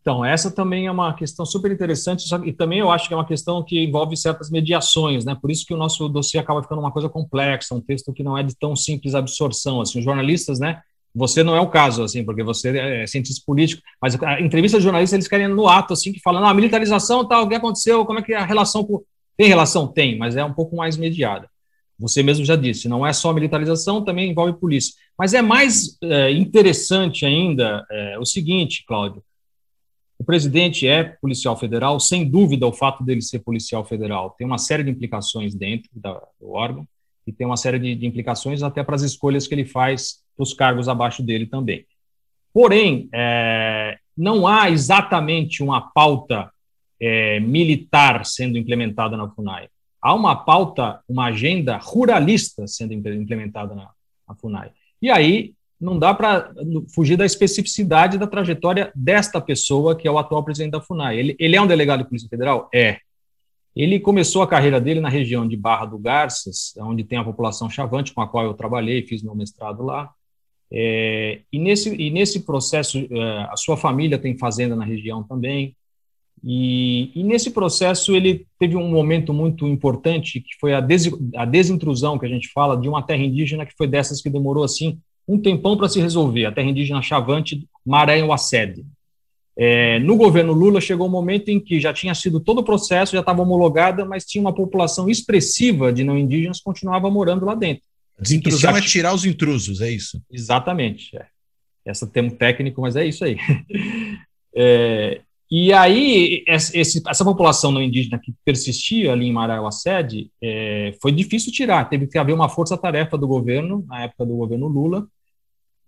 [0.02, 3.26] Então, essa também é uma questão super interessante, e também eu acho que é uma
[3.26, 5.38] questão que envolve certas mediações, né?
[5.40, 8.36] Por isso que o nosso dossiê acaba ficando uma coisa complexa, um texto que não
[8.36, 9.80] é de tão simples absorção.
[9.80, 10.82] Assim, os jornalistas, né?
[11.14, 14.84] Você não é o caso, assim, porque você é cientista político, mas a entrevista de
[14.84, 18.20] jornalistas eles querem no ato, assim, que falando, ah, militarização, tal, o que aconteceu, como
[18.20, 19.04] é que é a relação com...
[19.38, 19.88] Tem relação?
[19.88, 21.48] Tem, mas é um pouco mais mediada.
[22.00, 24.94] Você mesmo já disse, não é só militarização, também envolve polícia.
[25.18, 29.22] Mas é mais é, interessante ainda é, o seguinte, Cláudio,
[30.22, 34.60] o presidente é policial federal, sem dúvida o fato dele ser policial federal tem uma
[34.60, 36.88] série de implicações dentro da, do órgão
[37.26, 40.44] e tem uma série de, de implicações até para as escolhas que ele faz para
[40.44, 41.88] os cargos abaixo dele também.
[42.54, 46.52] Porém, é, não há exatamente uma pauta
[47.00, 49.70] é, militar sendo implementada na FUNAI
[50.02, 53.90] há uma pauta, uma agenda ruralista sendo implementada na,
[54.28, 54.72] na FUNAI.
[55.02, 56.52] E aí não dá para
[56.94, 61.18] fugir da especificidade da trajetória desta pessoa, que é o atual presidente da FUNAI.
[61.18, 62.70] Ele, ele é um delegado de Polícia Federal?
[62.74, 63.00] É.
[63.76, 67.70] Ele começou a carreira dele na região de Barra do Garças, onde tem a população
[67.70, 70.12] chavante, com a qual eu trabalhei, fiz meu mestrado lá.
[70.72, 75.76] É, e, nesse, e nesse processo, é, a sua família tem fazenda na região também.
[76.44, 81.46] E, e, nesse processo ele teve um momento muito importante, que foi a, des, a
[81.46, 85.00] desintrusão, que a gente fala, de uma terra indígena que foi dessas que demorou, assim,
[85.32, 88.86] um tempão para se resolver, a terra indígena Chavante Maré Wassed.
[89.58, 93.14] É, no governo Lula chegou um momento em que já tinha sido todo o processo,
[93.14, 97.56] já estava homologada, mas tinha uma população expressiva de não indígenas que continuava morando lá
[97.56, 97.84] dentro.
[98.20, 100.22] Desintrusão é tirar os intrusos, é isso?
[100.32, 101.16] Exatamente.
[101.18, 101.26] É.
[101.86, 103.38] Essa termo técnico, mas é isso aí.
[104.54, 111.14] É, e aí, esse, essa população não indígena que persistia ali em Maraiuá-Sede, é, foi
[111.14, 115.08] difícil tirar, teve que haver uma força-tarefa do governo, na época do governo Lula,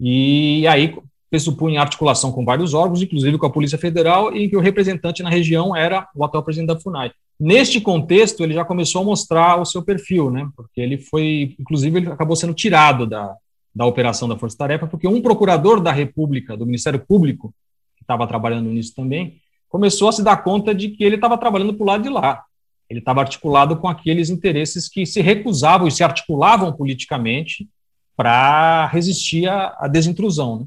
[0.06, 0.94] e aí
[1.30, 5.30] pressupunha articulação com vários órgãos, inclusive com a Polícia Federal, e que o representante na
[5.30, 7.12] região era o atual presidente da FUNAI.
[7.40, 12.00] Neste contexto, ele já começou a mostrar o seu perfil, né, porque ele foi, inclusive,
[12.00, 13.34] ele acabou sendo tirado da,
[13.74, 17.54] da operação da Força Tarefa, porque um procurador da República, do Ministério Público,
[17.96, 19.38] que estava trabalhando nisso também,
[19.70, 22.44] começou a se dar conta de que ele estava trabalhando para o lado de lá.
[22.90, 27.68] Ele estava articulado com aqueles interesses que se recusavam e se articulavam politicamente
[28.16, 30.60] para resistir à, à desintrusão.
[30.60, 30.66] Né?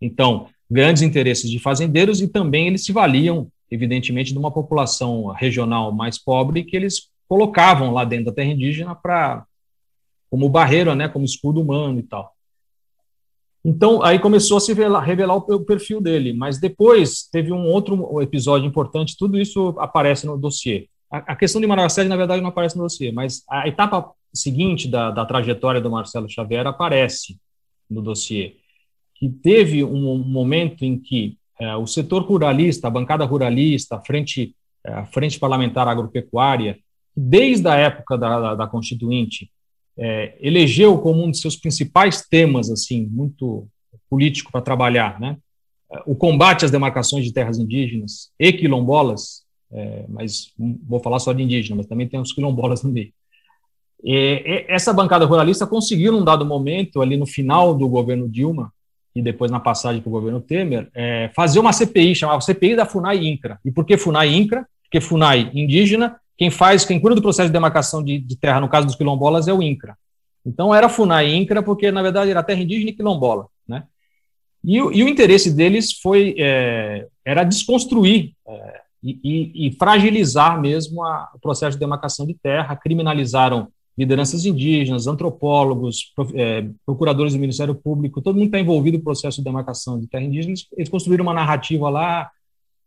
[0.00, 5.92] Então, grandes interesses de fazendeiros e também eles se valiam, evidentemente, de uma população regional
[5.92, 9.44] mais pobre que eles colocavam lá dentro da terra indígena para
[10.30, 12.34] como barreira, né, como escudo humano e tal.
[13.64, 18.20] Então, aí começou a se revelar, revelar, o perfil dele, mas depois teve um outro
[18.20, 20.88] episódio importante, tudo isso aparece no dossiê.
[21.12, 24.88] A, questão de Manoel Sérgio, na verdade, não aparece no dossiê, mas a etapa seguinte
[24.88, 27.38] da, da trajetória do Marcelo Xavier aparece
[27.90, 28.56] no dossiê,
[29.14, 34.56] que teve um momento em que é, o setor ruralista, a bancada ruralista, a frente,
[34.82, 36.78] é, a frente parlamentar agropecuária,
[37.14, 39.50] desde a época da, da, da Constituinte,
[39.98, 43.68] é, elegeu como um de seus principais temas, assim, muito
[44.08, 45.36] político para trabalhar, né?
[46.06, 51.42] O combate às demarcações de terras indígenas e quilombolas, é, mas vou falar só de
[51.42, 53.12] indígena, mas também tem os quilombolas no meio.
[54.04, 58.72] E, essa bancada ruralista conseguiu, num dado momento, ali no final do governo Dilma,
[59.14, 62.86] e depois na passagem para o governo Temer, é, fazer uma CPI, chamava CPI da
[62.86, 63.58] FUNAI INCRA.
[63.64, 64.66] E por que FUNAI INCRA?
[64.82, 68.68] Porque FUNAI indígena quem faz, quem cuida do processo de demarcação de, de terra, no
[68.68, 69.96] caso dos quilombolas, é o INCRA.
[70.44, 73.46] Então era FUNAI INCRA, porque na verdade era terra indígena e quilombola.
[73.68, 73.84] Né?
[74.64, 81.30] E, e o interesse deles foi é, era desconstruir é, e, e, fragilizar mesmo a,
[81.34, 88.22] o processo de demarcação de terra, criminalizaram lideranças indígenas, antropólogos, é, procuradores do Ministério Público,
[88.22, 91.90] todo mundo está envolvido no processo de demarcação de terra indígena, eles construíram uma narrativa
[91.90, 92.30] lá,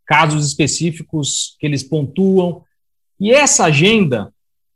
[0.04, 2.62] casos específicos que eles pontuam,
[3.20, 4.32] e essa agenda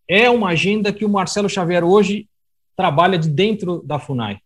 [0.09, 2.29] é uma agenda que o Marcelo Xavier hoje
[2.76, 4.38] trabalha de dentro da FUNAI?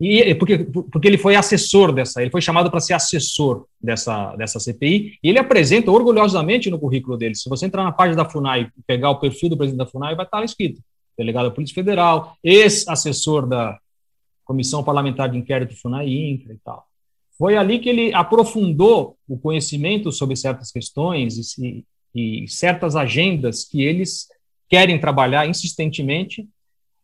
[0.00, 4.58] E porque, porque ele foi assessor dessa, ele foi chamado para ser assessor dessa, dessa
[4.58, 7.34] CPI, e ele apresenta orgulhosamente no currículo dele.
[7.34, 10.16] Se você entrar na página da FUNAI e pegar o perfil do presidente da FUNAI,
[10.16, 10.80] vai estar lá escrito:
[11.16, 13.78] delegado da Polícia Federal, ex-assessor da
[14.44, 16.84] Comissão Parlamentar de Inquérito FUNAI-INCRA e tal.
[17.38, 23.82] Foi ali que ele aprofundou o conhecimento sobre certas questões e, e certas agendas que
[23.82, 24.28] eles
[24.68, 26.48] querem trabalhar insistentemente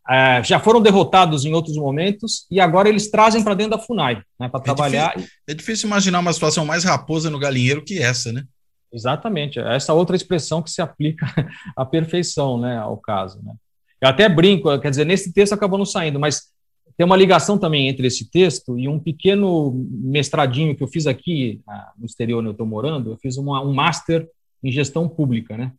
[0.08, 4.22] é, já foram derrotados em outros momentos e agora eles trazem para dentro da FUNAI
[4.38, 5.14] né, para é trabalhar.
[5.14, 8.44] Difícil, é difícil imaginar uma situação mais raposa no galinheiro que essa, né?
[8.92, 11.26] Exatamente, essa outra expressão que se aplica
[11.76, 13.40] à perfeição né, ao caso.
[13.42, 13.52] Né?
[14.00, 16.50] Eu até brinco, quer dizer, nesse texto acabou não saindo, mas
[16.96, 21.60] tem uma ligação também entre esse texto e um pequeno mestradinho que eu fiz aqui
[21.68, 24.28] ah, no exterior onde eu estou morando, eu fiz uma, um master
[24.62, 25.72] em gestão pública, né?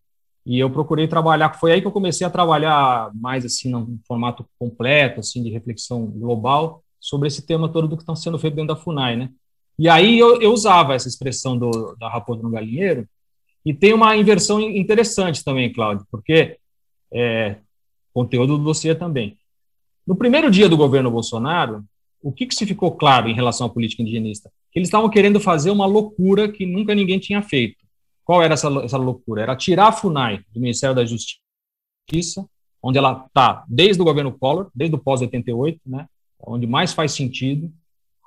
[0.46, 4.46] E eu procurei trabalhar, foi aí que eu comecei a trabalhar mais assim, num formato
[4.58, 8.74] completo, assim, de reflexão global sobre esse tema todo do que está sendo feito dentro
[8.74, 9.30] da FUNAI, né?
[9.78, 13.08] E aí eu, eu usava essa expressão do, da raposa no galinheiro,
[13.66, 16.58] e tem uma inversão interessante também, Cláudio, porque
[17.14, 17.58] é,
[18.14, 19.38] conteúdo do dossiê também.
[20.06, 21.84] No primeiro dia do governo Bolsonaro,
[22.22, 24.52] o que, que se ficou claro em relação à política indigenista?
[24.72, 27.86] Que eles estavam querendo fazer uma loucura que nunca ninguém tinha feito.
[28.32, 29.42] Qual era essa, essa loucura?
[29.42, 32.46] Era tirar a FUNAI do Ministério da Justiça,
[32.82, 36.06] onde ela está desde o governo Collor, desde o pós-88, né,
[36.40, 37.70] onde mais faz sentido.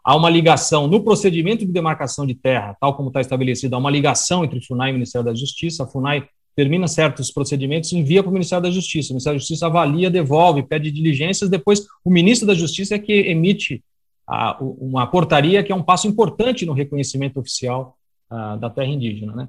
[0.05, 3.91] Há uma ligação no procedimento de demarcação de terra, tal como está estabelecido, há uma
[3.91, 5.85] ligação entre FUNAI e Ministério da Justiça.
[5.85, 9.11] A FUNAI termina certos procedimentos e envia para o Ministério da Justiça.
[9.11, 13.11] O Ministério da Justiça avalia, devolve, pede diligências, depois o ministro da Justiça é que
[13.11, 13.83] emite
[14.29, 17.97] a, uma portaria que é um passo importante no reconhecimento oficial
[18.29, 19.35] a, ah, da terra indígena.
[19.35, 19.49] Né?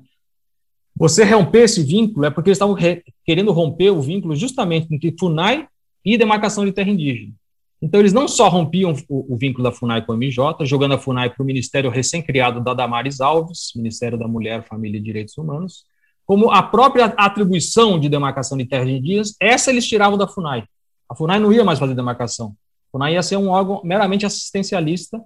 [0.98, 2.78] Você romper esse vínculo é porque eles estavam
[3.26, 5.68] querendo romper o vínculo justamente entre FUNAI
[6.04, 7.34] e demarcação de terra indígena.
[7.82, 10.98] Então, eles não só rompiam o, o vínculo da FUNAI com a MJ, jogando a
[10.98, 15.86] FUNAI para o ministério recém-criado da Damares Alves, Ministério da Mulher, Família e Direitos Humanos,
[16.26, 20.64] como a própria atribuição de demarcação de terras indígenas, essa eles tiravam da FUNAI.
[21.10, 22.56] A FUNAI não ia mais fazer demarcação.
[22.88, 25.22] A FUNAI ia ser um órgão meramente assistencialista,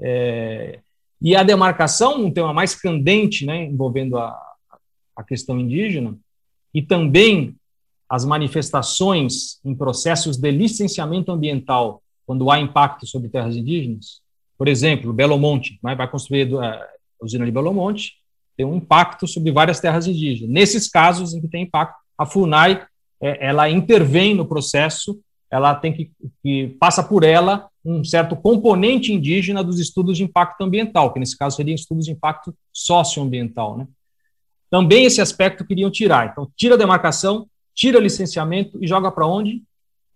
[0.00, 0.80] é,
[1.20, 4.51] e a demarcação, um tema mais candente, né, envolvendo a,
[5.16, 6.16] a questão indígena
[6.74, 7.54] e também
[8.08, 14.20] as manifestações em processos de licenciamento ambiental quando há impacto sobre terras indígenas.
[14.58, 16.88] Por exemplo, Belo Monte, né, vai construir a é,
[17.20, 18.14] usina de Belo Monte,
[18.56, 20.52] tem um impacto sobre várias terras indígenas.
[20.52, 22.86] Nesses casos em que tem impacto, a FUNAI
[23.20, 25.18] é, ela intervém no processo,
[25.50, 26.10] ela tem que,
[26.42, 31.36] que passa por ela um certo componente indígena dos estudos de impacto ambiental, que nesse
[31.36, 33.86] caso seriam estudos de impacto socioambiental, né?
[34.72, 36.30] Também esse aspecto queriam tirar.
[36.32, 39.62] Então, tira a demarcação, tira o licenciamento e joga para onde?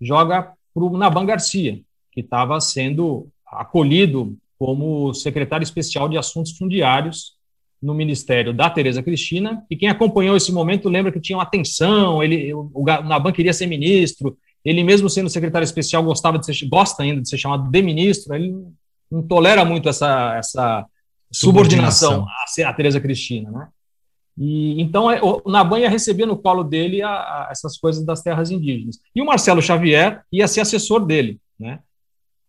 [0.00, 1.78] Joga para o Naban Garcia,
[2.10, 7.34] que estava sendo acolhido como secretário especial de assuntos fundiários
[7.82, 9.62] no ministério da Tereza Cristina.
[9.70, 13.66] E quem acompanhou esse momento lembra que tinha uma tensão, ele, o Naban queria ser
[13.66, 17.82] ministro, ele mesmo sendo secretário especial gostava de ser, gosta ainda de ser chamado de
[17.82, 18.54] ministro, ele
[19.12, 20.86] não tolera muito essa, essa
[21.30, 22.66] subordinação, subordinação.
[22.66, 23.68] à Tereza Cristina, né?
[24.38, 28.22] E, então, é, o Naban ia receber no colo dele a, a essas coisas das
[28.22, 28.98] terras indígenas.
[29.14, 31.40] E o Marcelo Xavier ia ser assessor dele.
[31.58, 31.80] Né?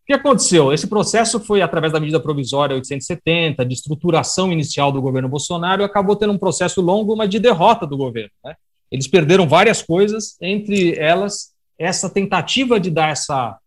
[0.04, 0.73] O que aconteceu?
[0.73, 6.15] Esse processo foi através da medida provisória 870, de estruturação inicial do governo Bolsonaro, acabou
[6.15, 8.32] tendo um processo longo, mas de derrota do governo.
[8.43, 8.56] Né?
[8.91, 13.58] Eles perderam várias coisas, entre elas essa tentativa de dar essa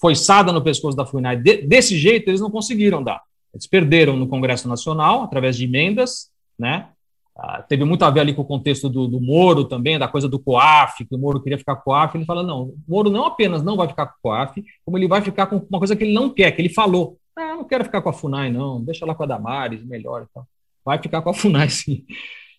[0.00, 1.36] foiçada no pescoço da FUNAI.
[1.36, 3.22] De, desse jeito, eles não conseguiram dar.
[3.52, 6.88] Eles perderam no Congresso Nacional, através de emendas, né?
[7.36, 10.28] Ah, teve muito a ver ali com o contexto do, do, Moro também, da coisa
[10.28, 13.10] do COAF, que o Moro queria ficar com o COAF, ele fala, não, o Moro
[13.10, 15.96] não apenas não vai ficar com o COAF, como ele vai ficar com uma coisa
[15.96, 18.80] que ele não quer, que ele falou, ah, não quero ficar com a FUNAI não,
[18.80, 20.46] deixa lá com a Damares, melhor e tal.
[20.84, 22.04] Vai ficar com a FUNAI sim.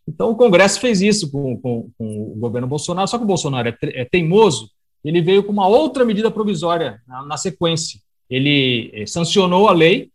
[0.08, 3.70] Então o Congresso fez isso com, com, com o governo Bolsonaro, só que o Bolsonaro
[3.70, 4.70] é, é, teimoso,
[5.04, 8.00] ele veio com uma outra medida provisória na, na sequência.
[8.30, 10.10] Ele eh, sancionou a lei,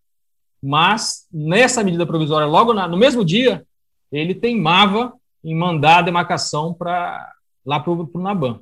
[0.61, 3.65] mas nessa medida provisória, logo na, no mesmo dia,
[4.13, 7.33] ele teimava em mandar a demarcação para
[7.65, 8.61] lá para o Naban.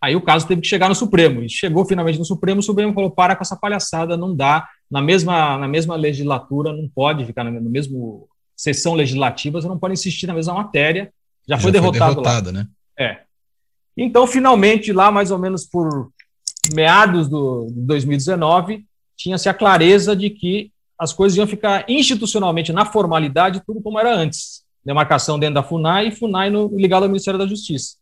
[0.00, 2.92] Aí o caso teve que chegar no Supremo, e chegou finalmente no Supremo, o Supremo
[2.92, 7.44] falou, para com essa palhaçada, não dá, na mesma, na mesma legislatura, não pode ficar
[7.44, 11.12] na, no mesmo sessão legislativa, você não pode insistir na mesma matéria,
[11.46, 12.52] já, já foi derrotado foi derrotado, lá.
[12.52, 12.68] né?
[12.98, 13.20] É.
[13.96, 16.10] Então, finalmente, lá mais ou menos por
[16.72, 18.84] meados do, de 2019,
[19.16, 24.14] tinha-se a clareza de que as coisas iam ficar institucionalmente na formalidade, tudo como era
[24.14, 24.64] antes.
[24.84, 27.96] Demarcação dentro da FUNAI e FUNAI no, ligado ao Ministério da Justiça.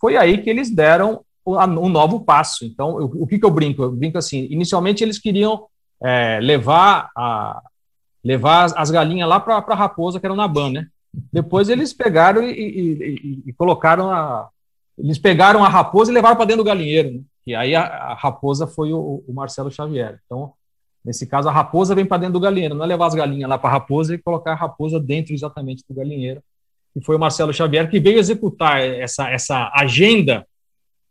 [0.00, 2.64] Foi aí que eles deram um novo passo.
[2.64, 3.82] Então, o, o que, que eu brinco?
[3.82, 5.66] Eu brinco assim, inicialmente eles queriam
[6.02, 7.60] é, levar, a,
[8.24, 10.86] levar as, as galinhas lá para a raposa, que era o Naban, né?
[11.32, 14.48] Depois eles pegaram e, e, e, e, colocaram a...
[14.96, 17.20] Eles pegaram a raposa e levaram para dentro do galinheiro, né?
[17.46, 20.20] E aí a, a raposa foi o, o, Marcelo Xavier.
[20.24, 20.52] Então,
[21.04, 23.58] nesse caso, a raposa vem para dentro do galinheiro, não é levar as galinhas lá
[23.58, 26.42] para a raposa e colocar a raposa dentro exatamente do galinheiro.
[26.94, 30.46] E foi o Marcelo Xavier que veio executar essa, essa agenda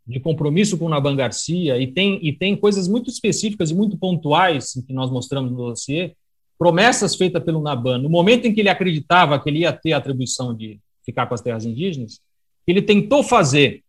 [0.06, 3.96] de compromisso com o Naban Garcia, e tem, e tem coisas muito específicas e muito
[3.96, 6.14] pontuais que nós mostramos no dossiê,
[6.58, 9.98] promessas feitas pelo Naban, no momento em que ele acreditava que ele ia ter a
[9.98, 12.20] atribuição de ficar com as terras indígenas,
[12.66, 13.82] ele tentou fazer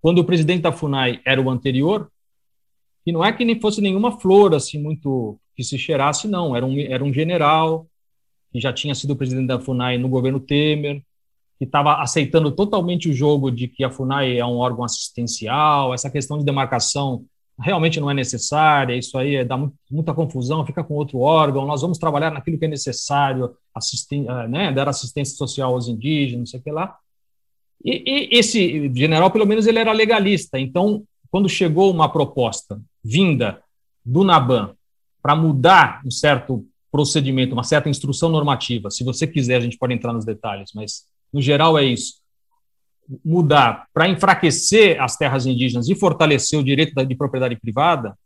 [0.00, 2.10] quando o presidente da FUNAI era o anterior,
[3.08, 6.66] que não é que nem fosse nenhuma flor assim muito que se cheirasse, não, era
[6.66, 7.86] um, era um general
[8.52, 11.02] que já tinha sido presidente da FUNAI no governo Temer,
[11.58, 16.10] que estava aceitando totalmente o jogo de que a FUNAI é um órgão assistencial, essa
[16.10, 17.24] questão de demarcação
[17.58, 19.56] realmente não é necessária, isso aí dá
[19.90, 24.48] muita confusão, fica com outro órgão, nós vamos trabalhar naquilo que é necessário, assisten eh,
[24.48, 26.94] né, dar assistência social aos indígenas, não sei o que lá.
[27.82, 33.62] E, e esse general, pelo menos, ele era legalista, então, quando chegou uma proposta vinda
[34.04, 34.74] do NABAN
[35.22, 39.94] para mudar um certo procedimento, uma certa instrução normativa, se você quiser, a gente pode
[39.94, 42.14] entrar nos detalhes, mas no geral é isso,
[43.24, 48.16] mudar para enfraquecer as terras indígenas e fortalecer o direito de propriedade privada,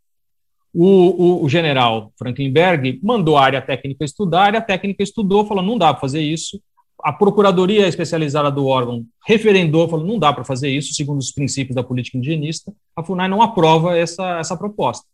[0.73, 5.63] o, o, o, general Frankenberg mandou a área técnica estudar, a área técnica estudou, falou,
[5.63, 6.59] não dá para fazer isso.
[7.03, 11.75] A procuradoria especializada do órgão referendou, falou, não dá para fazer isso, segundo os princípios
[11.75, 12.73] da política indigenista.
[12.95, 15.05] A FUNAI não aprova essa, essa proposta.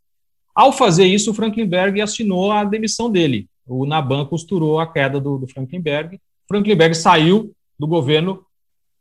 [0.53, 3.47] Ao fazer isso, o Frankenberg assinou a demissão dele.
[3.65, 6.19] O Naban costurou a queda do, do Frankenberg.
[6.47, 8.43] Frankenberg saiu do governo,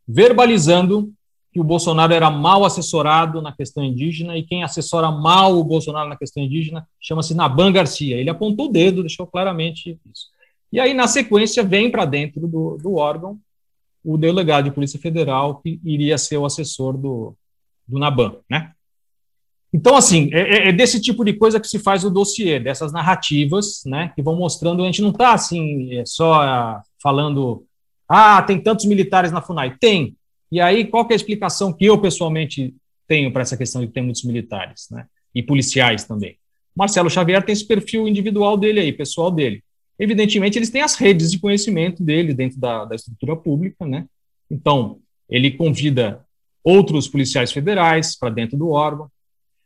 [0.06, 1.12] verbalizando
[1.52, 6.08] que o Bolsonaro era mal assessorado na questão indígena e quem assessora mal o Bolsonaro
[6.08, 8.16] na questão indígena chama-se Naban Garcia.
[8.16, 10.26] Ele apontou o dedo, deixou claramente isso.
[10.72, 13.38] E aí, na sequência, vem para dentro do, do, órgão
[14.04, 17.34] o delegado de Polícia Federal, que iria ser o assessor do,
[17.86, 18.72] do Naban, né?
[19.72, 22.90] Então, assim, é, é, é desse tipo de coisa que se faz o dossiê, dessas
[22.90, 27.66] narrativas, né, que vão mostrando, a gente não está, assim, é, só falando
[28.08, 29.76] ah, tem tantos militares na FUNAI.
[29.78, 30.16] Tem.
[30.50, 32.74] E aí, qual é a explicação que eu pessoalmente
[33.06, 35.06] tenho para essa questão de ter muitos militares, né?
[35.34, 36.38] E policiais também.
[36.74, 39.62] Marcelo Xavier tem esse perfil individual dele aí, pessoal dele.
[39.98, 44.06] Evidentemente, eles têm as redes de conhecimento dele dentro da, da estrutura pública, né?
[44.50, 46.24] Então, ele convida
[46.62, 49.10] outros policiais federais para dentro do órgão,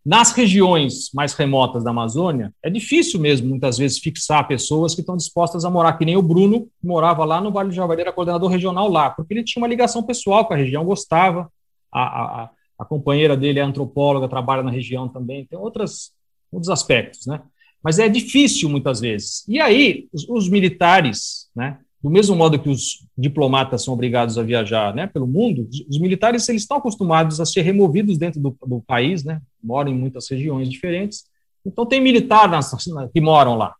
[0.04, 5.16] nas regiões mais remotas da Amazônia, é difícil mesmo, muitas vezes, fixar pessoas que estão
[5.16, 8.12] dispostas a morar, que nem o Bruno, que morava lá no Vale do Javari, era
[8.12, 11.48] coordenador regional lá, porque ele tinha uma ligação pessoal com a região, gostava,
[11.92, 16.12] a, a, a companheira dele é antropóloga, trabalha na região também, tem outras,
[16.50, 17.40] outros aspectos, né?
[17.82, 19.44] Mas é difícil muitas vezes.
[19.48, 24.42] E aí, os, os militares, né, do mesmo modo que os diplomatas são obrigados a
[24.42, 28.80] viajar né, pelo mundo, os militares eles estão acostumados a ser removidos dentro do, do
[28.80, 31.24] país, né, moram em muitas regiões diferentes.
[31.64, 32.72] Então, tem militar nas,
[33.12, 33.74] que moram lá.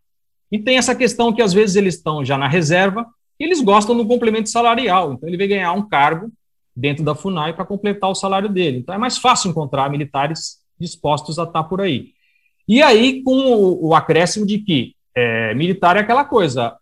[0.51, 3.05] E tem essa questão que, às vezes, eles estão já na reserva
[3.39, 5.13] e eles gostam do complemento salarial.
[5.13, 6.31] Então, ele vai ganhar um cargo
[6.75, 8.77] dentro da FUNAI para completar o salário dele.
[8.77, 12.13] Então, é mais fácil encontrar militares dispostos a estar por aí.
[12.67, 16.75] E aí, com o, o acréscimo de que é, militar é aquela coisa,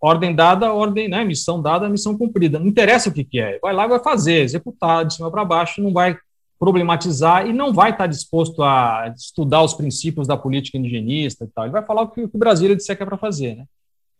[0.00, 2.58] ordem dada, ordem, né, missão dada, missão cumprida.
[2.58, 5.82] Não interessa o que, que é, vai lá vai fazer, executar de cima para baixo,
[5.82, 6.16] não vai
[6.58, 11.64] problematizar e não vai estar disposto a estudar os princípios da política indigenista e tal.
[11.64, 13.56] Ele vai falar o que, o que o Brasil disser que é para fazer.
[13.56, 13.64] Né?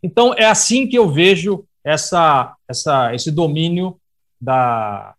[0.02, 3.96] Então, é assim que eu vejo essa, essa, esse domínio
[4.40, 5.14] da.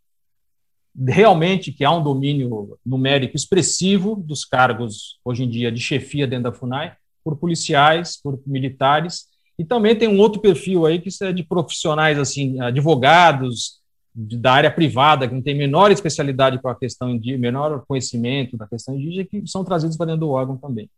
[1.08, 6.52] Realmente que há um domínio numérico expressivo dos cargos, hoje em dia, de chefia dentro
[6.52, 9.26] da FUNAI, por policiais, por militares,
[9.58, 13.82] e também tem um outro perfil aí que é de profissionais, assim, advogados
[14.16, 18.68] da área privada, que não tem menor especialidade para a questão de menor conhecimento da
[18.68, 20.90] questão indígena, que são trazidos para dentro do órgão também.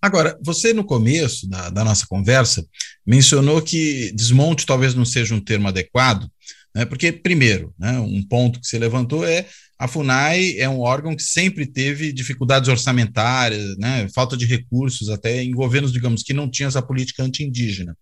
[0.00, 2.66] Agora, você no começo da, da nossa conversa
[3.06, 6.28] mencionou que desmonte talvez não seja um termo adequado,
[6.76, 9.46] né, porque, primeiro, né, um ponto que você levantou é
[9.78, 15.42] a FUNAI é um órgão que sempre teve dificuldades orçamentárias, né, falta de recursos, até
[15.42, 17.96] em governos, digamos, que não tinham essa política anti-indígena.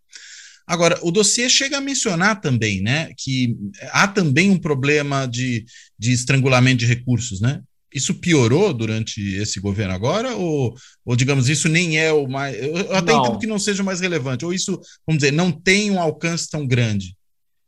[0.67, 3.57] Agora, o dossiê chega a mencionar também, né, que
[3.93, 5.65] há também um problema de,
[5.97, 7.61] de estrangulamento de recursos, né?
[7.95, 10.35] Isso piorou durante esse governo agora?
[10.35, 12.61] Ou, ou digamos, isso nem é o mais.
[12.61, 13.23] Eu até não.
[13.23, 16.51] entendo que não seja o mais relevante, ou isso, vamos dizer, não tem um alcance
[16.51, 17.15] tão grande?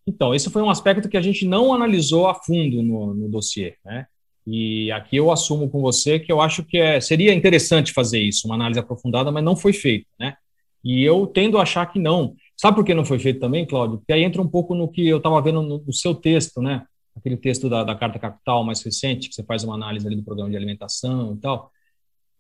[0.07, 3.75] Então, esse foi um aspecto que a gente não analisou a fundo no, no dossiê.
[3.85, 4.07] Né?
[4.47, 8.47] E aqui eu assumo com você que eu acho que é, seria interessante fazer isso,
[8.47, 10.37] uma análise aprofundada, mas não foi feito, né?
[10.85, 12.37] E eu tendo a achar que não.
[12.57, 13.99] Sabe por que não foi feito também, Cláudio?
[13.99, 16.85] Porque aí entra um pouco no que eu estava vendo no, no, seu texto, né?
[17.17, 20.23] Aquele texto da, da, Carta Capital mais recente, que você faz uma análise ali do
[20.23, 21.73] programa de alimentação e tal.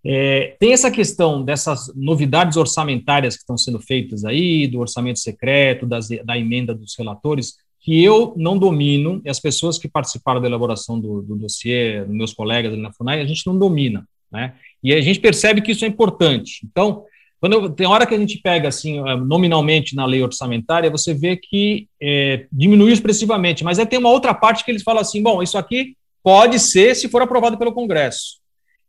[0.05, 5.86] É, tem essa questão dessas novidades orçamentárias que estão sendo feitas aí, do orçamento secreto,
[5.86, 10.49] das, da emenda dos relatores, que eu não domino, e as pessoas que participaram da
[10.49, 14.55] elaboração do, do dossiê, meus colegas ali na FUNAI, a gente não domina, né?
[14.82, 16.61] E a gente percebe que isso é importante.
[16.64, 17.05] Então,
[17.40, 21.12] quando eu, tem hora que a gente pega assim eh, nominalmente na lei orçamentária, você
[21.12, 25.22] vê que é, diminuiu expressivamente, mas aí tem uma outra parte que eles falam assim,
[25.22, 28.38] bom, isso aqui pode ser se for aprovado pelo Congresso.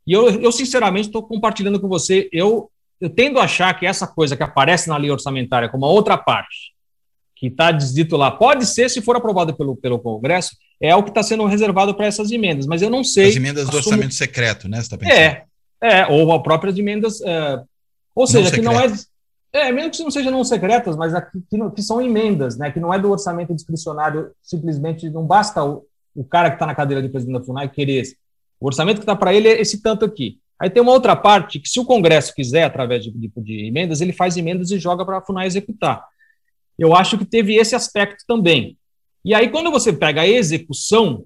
[0.07, 2.29] E eu, eu sinceramente, estou compartilhando com você.
[2.31, 5.91] Eu, eu tendo a achar que essa coisa que aparece na lei orçamentária como uma
[5.91, 6.73] outra parte,
[7.35, 11.09] que está dito lá, pode ser, se for aprovado pelo, pelo Congresso, é o que
[11.09, 12.65] está sendo reservado para essas emendas.
[12.65, 13.27] Mas eu não sei.
[13.27, 13.95] As emendas do assumo...
[13.95, 14.81] orçamento secreto, né?
[14.81, 15.17] Você tá pensando?
[15.17, 15.43] É,
[15.81, 17.19] é, ou as próprias emendas.
[17.21, 17.61] É,
[18.15, 18.87] ou seja, não que não é.
[19.53, 22.71] É, mesmo que não sejam não secretas, mas aqui, que, que, são emendas, né?
[22.71, 25.83] Que não é do orçamento discricionário, simplesmente não basta o,
[26.15, 28.03] o cara que está na cadeira de presidente da FUNAI querer
[28.59, 30.39] o orçamento que está para ele é esse tanto aqui.
[30.59, 34.01] Aí tem uma outra parte que, se o Congresso quiser, através de, de, de emendas,
[34.01, 36.03] ele faz emendas e joga para a FUNAI executar.
[36.77, 38.77] Eu acho que teve esse aspecto também.
[39.23, 41.25] E aí, quando você pega a execução,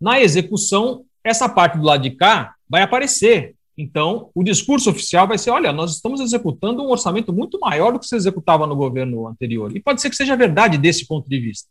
[0.00, 3.54] na execução, essa parte do lado de cá vai aparecer.
[3.78, 7.98] Então, o discurso oficial vai ser: olha, nós estamos executando um orçamento muito maior do
[7.98, 9.74] que se executava no governo anterior.
[9.76, 11.68] E pode ser que seja verdade desse ponto de vista.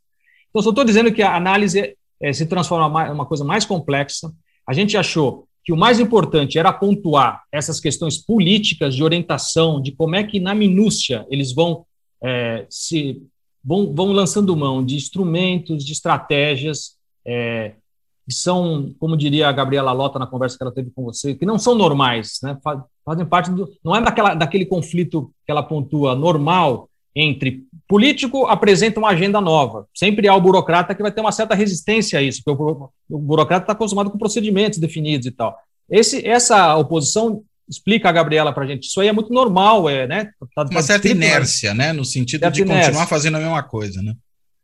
[0.49, 4.31] Então, só estou dizendo que a análise é, se transforma em uma coisa mais complexa.
[4.71, 9.91] A gente achou que o mais importante era pontuar essas questões políticas de orientação, de
[9.91, 11.85] como é que na minúcia eles vão
[12.23, 13.21] é, se
[13.61, 16.95] vão, vão lançando mão de instrumentos, de estratégias
[17.27, 17.73] é,
[18.25, 21.45] que são, como diria a Gabriela Lota na conversa que ela teve com você, que
[21.45, 22.57] não são normais, né?
[23.03, 28.99] fazem parte do, não é daquela, daquele conflito que ela pontua normal entre político apresenta
[28.99, 29.87] uma agenda nova.
[29.93, 32.61] Sempre há o burocrata que vai ter uma certa resistência a isso, porque
[33.09, 35.57] o, burocrata está acostumado com procedimentos definidos e tal.
[35.89, 38.87] Esse, essa oposição explica a Gabriela para a gente.
[38.87, 40.31] Isso aí é muito normal, é, né?
[40.55, 41.91] Tá, tá uma certa inércia, né?
[41.91, 42.85] No sentido de inércia.
[42.85, 44.13] continuar fazendo a mesma coisa, né?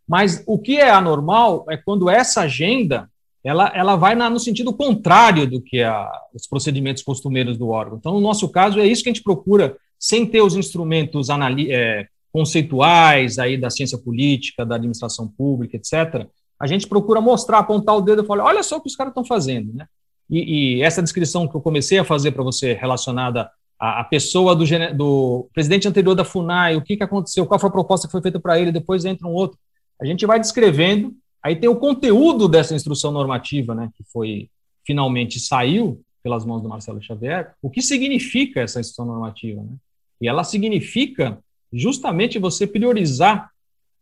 [0.07, 3.09] Mas o que é anormal é quando essa agenda
[3.43, 7.97] ela, ela vai na, no sentido contrário do que a, os procedimentos costumeiros do órgão.
[7.97, 11.71] Então, no nosso caso, é isso que a gente procura, sem ter os instrumentos anali
[11.71, 16.27] é, conceituais aí da ciência política, da administração pública, etc.,
[16.59, 19.11] a gente procura mostrar, apontar o dedo e falar, olha só o que os caras
[19.11, 19.85] estão fazendo, né?
[20.29, 23.49] E, e, essa descrição que eu comecei a fazer para você relacionada
[23.79, 27.69] à, à pessoa do, do, presidente anterior da FUNAI, o que, que aconteceu, qual foi
[27.69, 29.57] a proposta que foi feita para ele, depois entra um outro.
[30.01, 34.49] A gente vai descrevendo, aí tem o conteúdo dessa instrução normativa, né, que foi
[34.85, 39.75] finalmente saiu pelas mãos do Marcelo Xavier, o que significa essa instrução normativa, né?
[40.19, 41.37] E ela significa
[41.77, 43.51] justamente você priorizar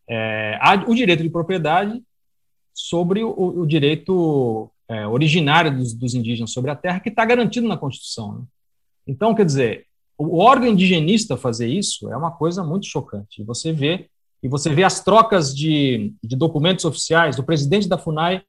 [0.09, 2.01] é, a, o direito de propriedade
[2.73, 7.67] sobre o, o direito é, originário dos, dos, indígenas sobre a terra, que está garantido
[7.67, 8.39] na Constituição.
[8.39, 8.43] Né?
[9.07, 9.85] Então, quer dizer,
[10.17, 13.43] o órgão indigenista fazer isso é uma coisa muito chocante.
[13.43, 14.09] Você vê
[14.43, 18.43] e você vê as trocas de, de documentos oficiais do presidente da FUNAI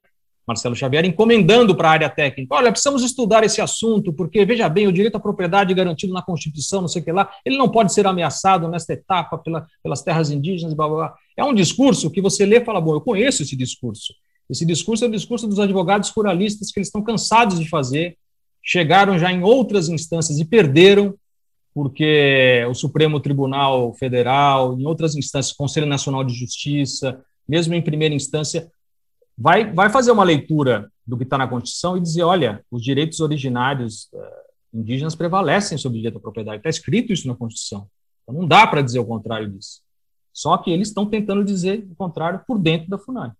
[0.47, 4.87] Marcelo Xavier, encomendando para a área técnica: olha, precisamos estudar esse assunto, porque, veja bem,
[4.87, 7.93] o direito à propriedade garantido na Constituição, não sei o que lá, ele não pode
[7.93, 11.15] ser ameaçado nesta etapa pela, pelas terras indígenas, blá, blá, blá.
[11.35, 14.13] É um discurso que você lê e fala: bom, eu conheço esse discurso.
[14.49, 18.15] Esse discurso é o discurso dos advogados ruralistas que eles estão cansados de fazer,
[18.63, 21.13] chegaram já em outras instâncias e perderam,
[21.73, 28.15] porque o Supremo Tribunal Federal, em outras instâncias, Conselho Nacional de Justiça, mesmo em primeira
[28.15, 28.71] instância,
[29.37, 33.19] vai, vai fazer uma leitura do que está na Constituição e dizer, olha, os direitos
[33.19, 36.57] originários uh, indígenas prevalecem sobre o direito à propriedade.
[36.57, 37.87] Está escrito isso na Constituição.
[38.23, 39.81] Então não dá para dizer o contrário disso.
[40.33, 43.31] Só que eles estão tentando dizer o contrário por dentro da FUNAI.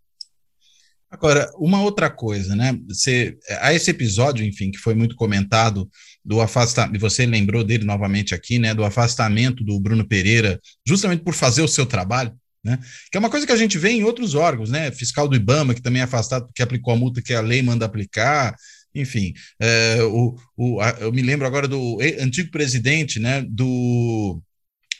[1.09, 2.77] Agora, uma outra coisa, né?
[2.89, 5.89] Você, a esse episódio, enfim, que foi muito comentado
[6.23, 8.73] do afastamento, você lembrou dele novamente aqui, né?
[8.73, 12.35] Do afastamento do Bruno Pereira, justamente por fazer o seu trabalho.
[12.63, 12.79] Né?
[13.11, 14.91] Que é uma coisa que a gente vê em outros órgãos, né?
[14.91, 17.85] Fiscal do IBAMA, que também é afastado porque aplicou a multa que a lei manda
[17.85, 18.55] aplicar,
[18.93, 19.33] enfim.
[19.59, 24.41] É, o, o, a, eu me lembro agora do antigo presidente né, do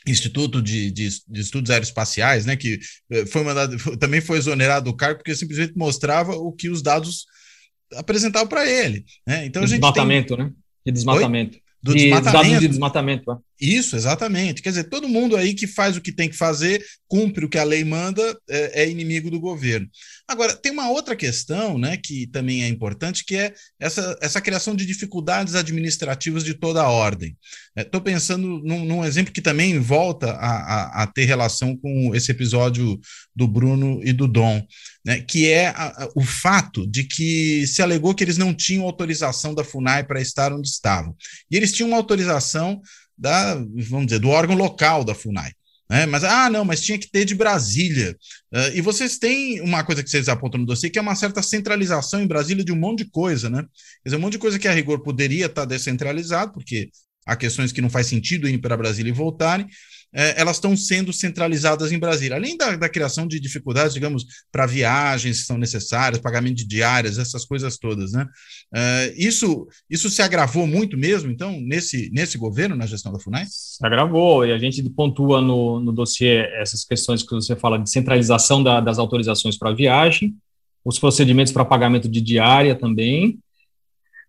[0.06, 2.78] Instituto de, de, de, Estudos Aeroespaciais, né, que
[3.10, 7.26] é, foi mandado, também foi exonerado do cargo porque simplesmente mostrava o que os dados
[7.94, 9.04] apresentavam para ele.
[9.26, 9.46] Né?
[9.46, 10.46] Então, desmatamento, tem...
[10.46, 10.52] né?
[10.86, 11.56] De desmatamento.
[11.56, 11.62] Oi?
[11.82, 12.60] Do de desmatamento.
[12.60, 13.44] de desmatamento.
[13.60, 14.62] Isso, exatamente.
[14.62, 17.58] Quer dizer, todo mundo aí que faz o que tem que fazer, cumpre o que
[17.58, 19.88] a lei manda, é, é, inimigo do governo.
[20.28, 24.76] Agora, tem uma outra questão, né, que também é importante, que é essa, essa criação
[24.76, 27.36] de dificuldades administrativas de toda a ordem.
[27.76, 32.14] Estou é, pensando num, num, exemplo que também volta a, a, a, ter relação com
[32.14, 33.00] esse episódio
[33.34, 34.64] do Bruno e do Dom,
[35.04, 39.54] né, que é a, o fato de que se alegou que eles não tinham autorização
[39.54, 41.16] da FUNAI para estar onde estavam.
[41.50, 42.80] E eles tinham uma autorização
[43.18, 45.52] da, vamos dizer, do órgão local da FUNAI.
[45.90, 46.04] Né?
[46.06, 48.16] Mas, ah, não, mas tinha que ter de Brasília.
[48.52, 51.42] Uh, e vocês têm uma coisa que vocês apontam no dossiê, que é uma certa
[51.42, 53.62] centralização em Brasília de um monte de coisa, né?
[53.62, 56.90] Quer dizer, um monte de coisa que a rigor poderia estar descentralizado, porque
[57.26, 59.66] há questões que não faz sentido ir para Brasília e voltarem,
[60.12, 62.36] é, elas estão sendo centralizadas em Brasília.
[62.36, 67.18] Além da, da criação de dificuldades, digamos, para viagens que são necessárias, pagamento de diárias,
[67.18, 68.26] essas coisas todas, né?
[68.74, 73.46] É, isso, isso se agravou muito mesmo, então, nesse, nesse governo, na gestão da FUNAI?
[73.48, 77.90] Se agravou, e a gente pontua no, no dossiê essas questões que você fala de
[77.90, 80.34] centralização da, das autorizações para viagem,
[80.84, 83.38] os procedimentos para pagamento de diária também,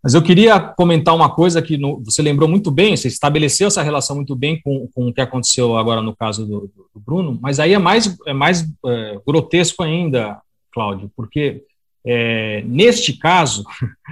[0.02, 3.84] mas eu queria comentar uma coisa que no, você lembrou muito bem, você estabeleceu essa
[3.84, 7.60] relação muito bem com, com o que aconteceu agora no caso do, do Bruno, mas
[7.60, 10.40] aí é mais, é mais é, grotesco ainda,
[10.72, 11.64] Cláudio, porque
[12.06, 13.64] é, neste caso,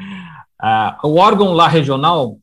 [0.62, 2.38] a, o órgão lá regional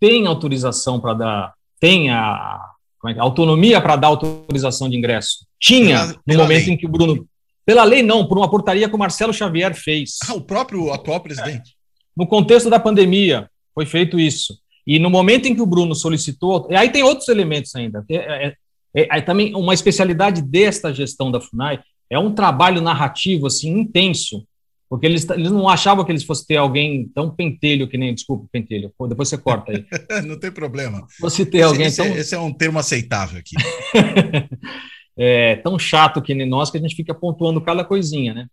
[0.00, 2.60] tem autorização para dar, tem a,
[3.06, 5.46] é, autonomia para dar autorização de ingresso.
[5.60, 6.74] Tinha pela, no pela momento lei.
[6.74, 7.26] em que o Bruno.
[7.64, 10.18] Pela lei, não, por uma portaria que o Marcelo Xavier fez.
[10.28, 11.73] Ah, o próprio atual presidente.
[12.16, 14.58] No contexto da pandemia, foi feito isso.
[14.86, 18.04] E no momento em que o Bruno solicitou, e aí tem outros elementos ainda.
[18.08, 18.54] É, é,
[18.94, 24.46] é, é, também uma especialidade desta gestão da FUNAI é um trabalho narrativo assim intenso,
[24.88, 28.46] porque eles, eles não achavam que eles fossem ter alguém tão pentelho que nem, desculpa,
[28.52, 29.84] pentelho, Pô, depois você corta aí.
[30.22, 31.06] não tem problema.
[31.20, 32.14] Você ter alguém esse, tão...
[32.14, 33.56] esse é um termo aceitável aqui.
[35.16, 38.46] é, tão chato que nem nós que a gente fica pontuando cada coisinha, né?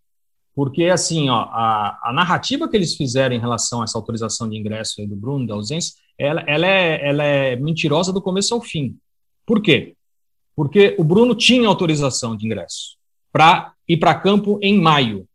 [0.54, 4.58] Porque assim, ó, a, a, narrativa que eles fizeram em relação a essa autorização de
[4.58, 8.98] ingresso do Bruno, da ausência, ela, ela, é, ela é mentirosa do começo ao fim.
[9.46, 9.96] Por quê?
[10.56, 12.98] Porque o Bruno tinha autorização de ingresso
[13.32, 15.28] para ir para campo em maio.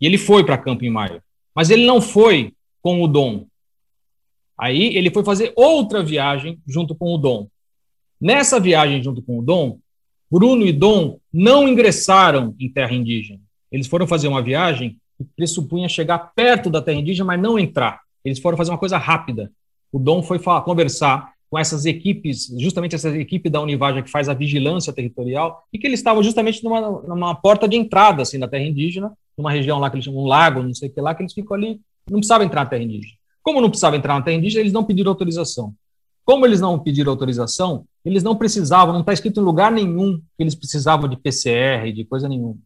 [0.00, 1.22] E ele foi para campo em maio.
[1.54, 2.52] Mas ele não foi
[2.82, 3.46] com o Dom.
[4.58, 7.48] Aí ele foi fazer outra viagem junto com o Dom.
[8.20, 9.78] Nessa viagem junto com o Dom,
[10.30, 13.40] Bruno e Dom não ingressaram em terra indígena.
[13.70, 18.00] Eles foram fazer uma viagem que pressupunha chegar perto da terra indígena, mas não entrar.
[18.24, 19.50] Eles foram fazer uma coisa rápida.
[19.92, 24.28] O Dom foi falar, conversar com essas equipes, justamente essa equipe da Univaja que faz
[24.28, 28.48] a vigilância territorial, e que eles estavam justamente numa, numa porta de entrada assim, da
[28.48, 31.14] terra indígena, numa região lá que eles chamam um lago, não sei o que lá,
[31.14, 33.14] que eles ficam ali, não precisavam entrar na terra indígena.
[33.42, 35.72] Como não precisavam entrar na terra indígena, eles não pediram autorização.
[36.24, 40.42] Como eles não pediram autorização, eles não precisavam, não está escrito em lugar nenhum que
[40.42, 42.56] eles precisavam de PCR, de coisa nenhuma.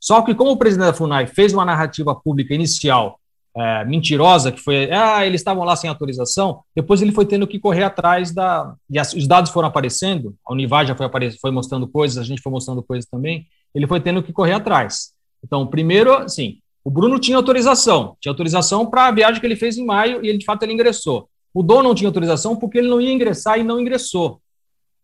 [0.00, 3.20] Só que, como o presidente da FUNAI fez uma narrativa pública inicial
[3.54, 7.58] é, mentirosa, que foi, ah, eles estavam lá sem autorização, depois ele foi tendo que
[7.58, 8.74] correr atrás da.
[8.88, 11.06] E as, os dados foram aparecendo, a Univar já foi,
[11.40, 15.12] foi mostrando coisas, a gente foi mostrando coisas também, ele foi tendo que correr atrás.
[15.44, 19.76] Então, primeiro, assim, o Bruno tinha autorização, tinha autorização para a viagem que ele fez
[19.76, 21.28] em maio e ele, de fato, ele ingressou.
[21.52, 24.40] O Dom não tinha autorização porque ele não ia ingressar e não ingressou.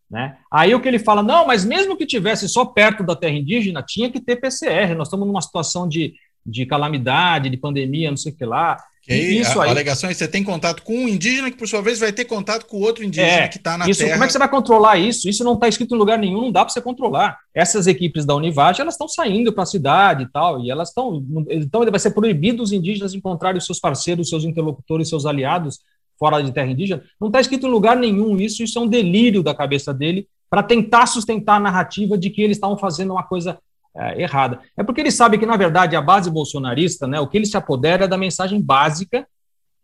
[0.09, 0.37] Né?
[0.49, 3.83] Aí o que ele fala, não, mas mesmo que tivesse só perto da terra indígena,
[3.85, 4.95] tinha que ter PCR.
[4.95, 6.13] Nós estamos numa situação de,
[6.45, 8.77] de calamidade, de pandemia, não sei o que lá.
[9.03, 11.49] Que aí, isso a, aí, a alegação é que você tem contato com um indígena
[11.49, 13.99] que, por sua vez, vai ter contato com outro indígena é, que está na isso,
[13.99, 14.13] terra.
[14.13, 15.29] Como é que você vai controlar isso?
[15.29, 17.37] Isso não está escrito em lugar nenhum, não dá para você controlar.
[17.53, 21.23] Essas equipes da Univage, elas estão saindo para a cidade e tal, e elas estão.
[21.49, 25.79] Então, vai ser proibido os indígenas encontrarem os seus parceiros, seus interlocutores, seus aliados
[26.17, 29.43] fora de terra indígena, não está escrito em lugar nenhum isso, isso é um delírio
[29.43, 33.59] da cabeça dele para tentar sustentar a narrativa de que eles estavam fazendo uma coisa
[33.95, 34.59] é, errada.
[34.77, 37.57] É porque ele sabe que, na verdade, a base bolsonarista, né, o que ele se
[37.57, 39.27] apodera é da mensagem básica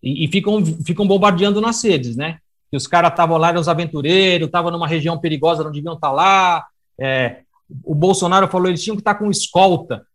[0.01, 2.37] e, e ficam, ficam bombardeando nas redes, né?
[2.69, 6.09] Que os caras estavam lá, eram os aventureiros, estavam numa região perigosa, não deviam estar
[6.09, 6.65] tá lá.
[6.99, 7.41] É,
[7.83, 10.05] o Bolsonaro falou eles tinham que estar tá com escolta.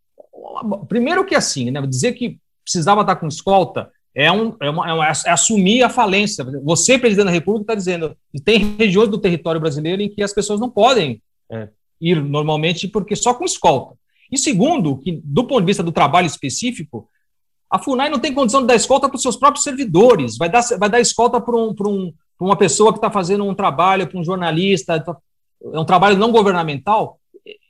[0.89, 4.91] Primeiro que assim, né, dizer que precisava estar tá com escolta é, um, é, uma,
[4.91, 6.45] é, uma, é, assumir a falência.
[6.65, 10.33] Você, presidente da República, está dizendo que tem regiões do território brasileiro em que as
[10.33, 11.69] pessoas não podem é,
[12.01, 13.95] ir normalmente porque só com escolta.
[14.29, 17.09] E segundo, que do ponto de vista do trabalho específico,
[17.71, 20.63] a FUNAI não tem condição de dar escolta para os seus próprios servidores, vai dar,
[20.81, 24.25] vai dar escolta para um, um, uma pessoa que está fazendo um trabalho, para um
[24.25, 25.17] jornalista, tá,
[25.73, 27.21] é um trabalho não governamental.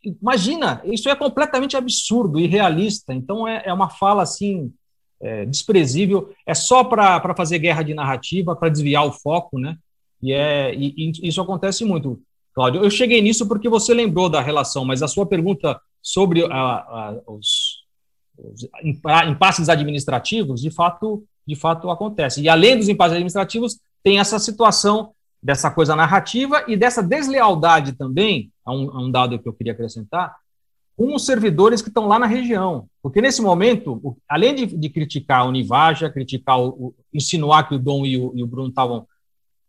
[0.02, 3.12] Imagina, isso é completamente absurdo, irrealista.
[3.12, 4.72] Então, é, é uma fala assim
[5.20, 9.76] é, desprezível, é só para fazer guerra de narrativa, para desviar o foco, né?
[10.22, 12.20] E, é, e, e isso acontece muito.
[12.54, 16.48] Cláudio, eu cheguei nisso porque você lembrou da relação, mas a sua pergunta sobre a,
[16.52, 17.84] a, os,
[18.36, 18.68] os
[19.28, 22.42] impasses administrativos, de fato, de fato acontece.
[22.42, 25.12] E além dos impasses administrativos, tem essa situação
[25.42, 30.34] dessa coisa narrativa e dessa deslealdade também, um, a um dado que eu queria acrescentar,
[30.98, 32.88] com os servidores que estão lá na região.
[33.00, 37.78] Porque nesse momento, além de, de criticar a Univaja, criticar o, o, insinuar que o
[37.78, 39.06] Dom e o, e o Bruno estavam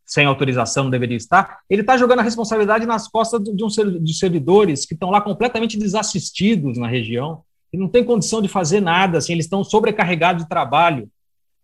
[0.04, 3.68] sem autorização, não deveria estar, ele está jogando a responsabilidade nas costas de, um,
[4.04, 8.82] de servidores que estão lá completamente desassistidos na região, e não tem condição de fazer
[8.82, 11.08] nada, assim, eles estão sobrecarregados de trabalho.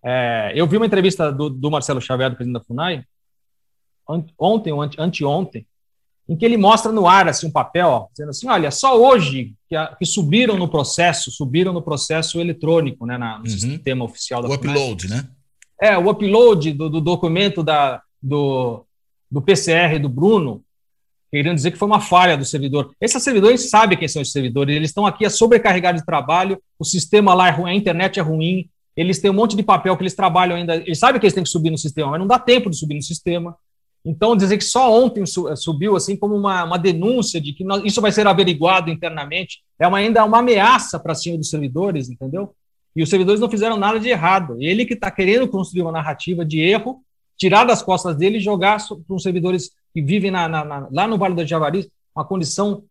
[0.04, 3.04] É, eu vi uma entrevista do, do Marcelo Xavier, do presidente da FUNAI,
[4.38, 5.66] ontem ou ante, anteontem,
[6.28, 9.54] em que ele mostra no ar assim um papel, ó, dizendo assim, olha, só hoje
[9.70, 13.50] que, a, que, subiram no processo, subiram no processo eletrônico, né, na, no uhum.
[13.50, 15.28] sistema oficial da O upload, né?
[15.80, 18.86] É, o upload do, do documento da, do,
[19.30, 20.64] do PCR do Bruno,
[21.30, 22.92] querendo dizer que foi uma falha do servidor.
[23.00, 26.86] Esses servidores sabem quem são os servidores, eles estão aqui a sobrecarregar de trabalho, o
[26.86, 30.04] sistema lá é ruim, a internet é ruim, eles têm um monte de papel que
[30.04, 32.40] eles trabalham ainda, eles sabem que eles têm que subir no sistema, mas não dá
[32.40, 33.56] tempo de subir no sistema.
[34.06, 38.00] Então, dizer que só ontem subiu assim como uma, uma denúncia de que nós, isso
[38.00, 42.54] vai ser averiguado internamente é uma, ainda uma ameaça para cima dos servidores, entendeu?
[42.96, 44.58] E os servidores não fizeram nada de errado.
[44.60, 47.02] Ele que está querendo construir uma narrativa de erro,
[47.36, 51.08] tirar das costas dele e jogar para os servidores que vivem na, na, na, lá
[51.08, 52.84] no Vale do Javari uma condição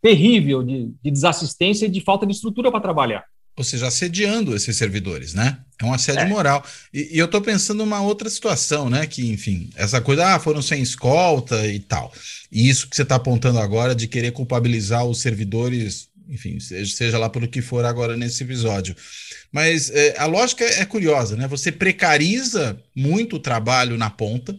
[0.00, 3.24] terrível de, de desassistência e de falta de estrutura para trabalhar
[3.56, 5.58] ou seja, assediando esses servidores, né?
[5.78, 6.26] É um assédio é.
[6.26, 6.64] moral.
[6.92, 9.06] E, e eu estou pensando numa outra situação, né?
[9.06, 12.12] Que, enfim, essa coisa, ah, foram sem escolta e tal.
[12.50, 17.18] E isso que você está apontando agora de querer culpabilizar os servidores, enfim, seja, seja
[17.18, 18.96] lá pelo que for agora nesse episódio.
[19.52, 21.46] Mas é, a lógica é curiosa, né?
[21.48, 24.58] Você precariza muito o trabalho na ponta,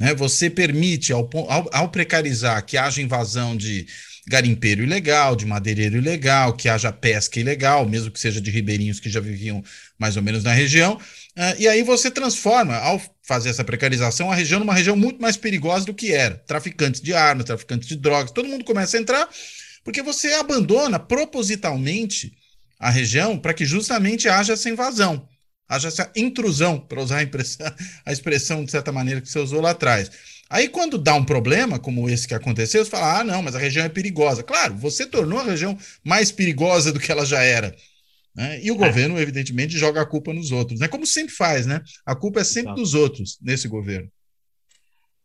[0.00, 0.14] né?
[0.16, 3.86] Você permite, ao, ao, ao precarizar, que haja invasão de
[4.26, 9.10] garimpeiro ilegal, de madeireiro ilegal, que haja pesca ilegal, mesmo que seja de ribeirinhos que
[9.10, 9.62] já viviam
[9.98, 10.94] mais ou menos na região.
[11.36, 15.36] Uh, e aí você transforma, ao fazer essa precarização, a região numa região muito mais
[15.36, 16.36] perigosa do que era.
[16.46, 19.28] Traficantes de armas, traficantes de drogas, todo mundo começa a entrar,
[19.82, 22.32] porque você abandona propositalmente
[22.78, 25.26] a região para que justamente haja essa invasão,
[25.68, 27.26] haja essa intrusão, para usar a,
[28.06, 30.10] a expressão de certa maneira que você usou lá atrás.
[30.52, 33.58] Aí, quando dá um problema, como esse que aconteceu, você fala: ah, não, mas a
[33.58, 34.42] região é perigosa.
[34.42, 37.74] Claro, você tornou a região mais perigosa do que ela já era.
[38.36, 38.60] Né?
[38.62, 38.78] E o é.
[38.86, 40.88] governo, evidentemente, joga a culpa nos outros, né?
[40.88, 41.80] Como sempre faz, né?
[42.04, 42.82] A culpa é sempre Exato.
[42.82, 44.10] dos outros nesse governo.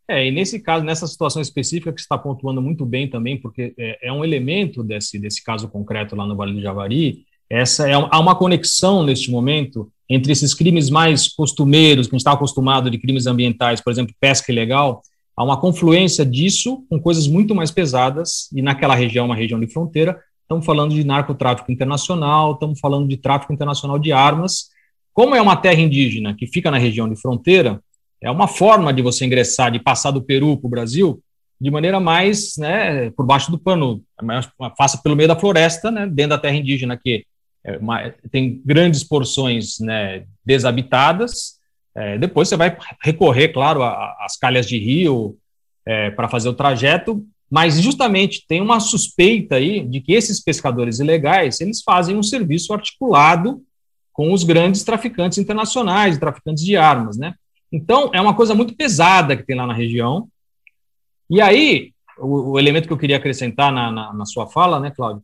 [0.10, 3.74] É, e nesse caso, nessa situação específica que você está pontuando muito bem também, porque
[3.78, 7.94] é, é, um elemento desse, desse caso concreto lá no Vale do Javari, essa é,
[7.94, 12.90] há uma conexão neste momento entre esses crimes mais costumeiros, que a gente está acostumado
[12.90, 15.02] de crimes ambientais, por exemplo, pesca ilegal,
[15.38, 19.68] há uma confluência disso com coisas muito mais pesadas, e naquela região, uma região de
[19.68, 24.70] fronteira, estamos falando de narcotráfico internacional, estamos falando de tráfico internacional de armas.
[25.14, 27.80] Como é uma terra indígena que fica na região de fronteira,
[28.20, 31.22] é uma forma de você ingressar, de passar do Peru para o Brasil,
[31.60, 34.02] de maneira mais, né, por baixo do pano,
[34.78, 37.26] faça pelo meio da floresta, né, dentro da terra indígena que
[37.64, 41.57] é uma, tem grandes porções né, desabitadas,
[41.98, 45.36] é, depois você vai recorrer, claro, às calhas de rio
[45.84, 51.00] é, para fazer o trajeto, mas justamente tem uma suspeita aí de que esses pescadores
[51.00, 53.64] ilegais eles fazem um serviço articulado
[54.14, 57.34] com os grandes traficantes internacionais, traficantes de armas, né?
[57.72, 60.28] Então é uma coisa muito pesada que tem lá na região.
[61.28, 64.92] E aí o, o elemento que eu queria acrescentar na, na, na sua fala, né,
[64.92, 65.24] Cláudio?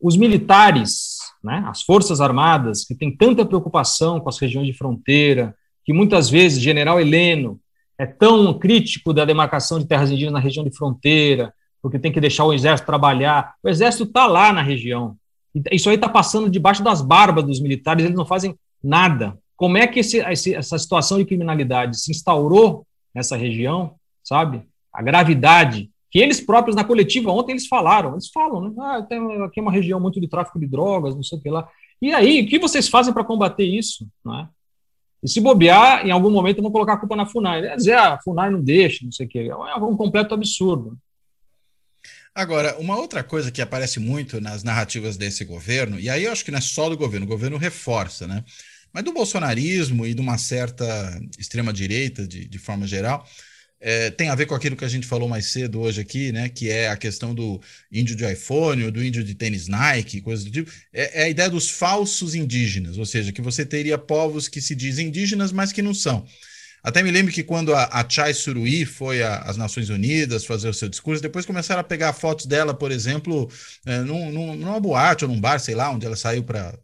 [0.00, 5.54] Os militares, né, as forças armadas que têm tanta preocupação com as regiões de fronteira,
[5.86, 7.60] que muitas vezes General Heleno
[7.96, 12.20] é tão crítico da demarcação de terras indígenas na região de fronteira, porque tem que
[12.20, 13.54] deixar o exército trabalhar.
[13.62, 15.16] O exército está lá na região.
[15.70, 19.38] Isso aí está passando debaixo das barbas dos militares, eles não fazem nada.
[19.56, 22.84] Como é que esse, essa situação de criminalidade se instaurou
[23.14, 24.62] nessa região, sabe?
[24.92, 28.74] A gravidade que eles próprios na coletiva ontem eles falaram, eles falam, né?
[28.78, 31.48] Ah, tem, aqui é uma região muito de tráfico de drogas, não sei o que
[31.48, 31.68] lá.
[32.02, 34.06] E aí, o que vocês fazem para combater isso?
[34.24, 34.48] Não é?
[35.22, 37.62] E se bobear, em algum momento vão colocar a culpa na FUNAI.
[37.62, 39.48] Quer dizer, a FUNAI não deixa, não sei o quê.
[39.50, 40.98] É um completo absurdo.
[42.34, 46.44] Agora, uma outra coisa que aparece muito nas narrativas desse governo, e aí eu acho
[46.44, 48.44] que não é só do governo, o governo reforça, né?
[48.92, 50.84] Mas do bolsonarismo e de uma certa
[51.38, 53.26] extrema-direita, de, de forma geral,
[53.80, 56.48] é, tem a ver com aquilo que a gente falou mais cedo hoje aqui, né?
[56.48, 57.60] Que é a questão do
[57.92, 60.70] índio de iPhone, ou do índio de tênis Nike, coisa do tipo.
[60.92, 64.74] É, é, a ideia dos falsos indígenas, ou seja, que você teria povos que se
[64.74, 66.26] dizem indígenas, mas que não são.
[66.82, 70.74] Até me lembro que quando a, a Chai Suruí foi às Nações Unidas fazer o
[70.74, 73.50] seu discurso, depois começaram a pegar fotos dela, por exemplo,
[73.84, 76.78] é, num, num, numa boate ou num bar, sei lá, onde ela saiu para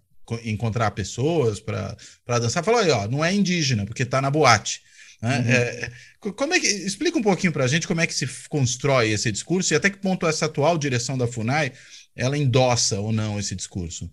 [0.45, 2.65] encontrar pessoas, para dançar.
[2.65, 4.83] Falou aí, ó, não é indígena, porque está na boate.
[5.23, 5.39] Né?
[5.39, 6.31] Uhum.
[6.31, 9.11] É, como é que, explica um pouquinho para a gente como é que se constrói
[9.11, 11.73] esse discurso e até que ponto essa atual direção da FUNAI
[12.17, 14.11] ela endossa ou não esse discurso.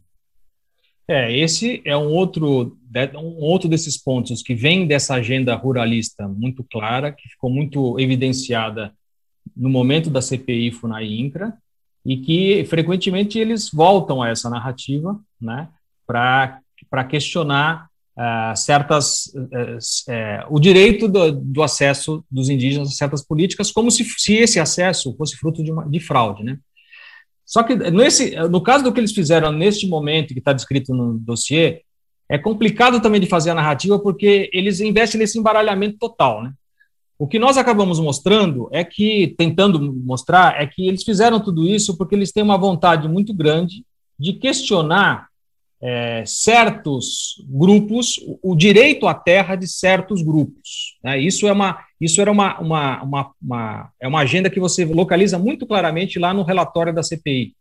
[1.07, 2.77] É, esse é um outro,
[3.15, 8.93] um outro desses pontos que vem dessa agenda ruralista muito clara, que ficou muito evidenciada
[9.57, 11.57] no momento da CPI FUNAI-INCRA,
[12.05, 15.67] e que frequentemente eles voltam a essa narrativa né,
[16.05, 17.88] para questionar
[18.19, 19.77] uh, certas uh,
[20.11, 24.59] uh, o direito do, do, acesso dos indígenas a certas políticas, como se, se esse
[24.59, 26.43] acesso fosse fruto de, uma, de fraude.
[26.43, 26.59] Né?
[27.45, 31.17] Só que nesse, no caso do que eles fizeram neste momento, que está descrito no
[31.17, 31.81] dossiê,
[32.27, 36.53] é complicado também de fazer a narrativa porque eles investem nesse embaralhamento total, né?
[37.17, 41.97] O que nós acabamos mostrando é que, tentando mostrar, é que eles fizeram tudo isso
[41.97, 43.83] porque eles têm uma vontade muito grande
[44.17, 45.28] de questionar
[45.81, 50.97] é, certos grupos, o direito à terra de certos grupos.
[51.03, 51.19] Né?
[51.19, 55.39] Isso é uma, isso era uma, uma, uma, uma, é uma agenda que você localiza
[55.39, 57.53] muito claramente lá no relatório da CPI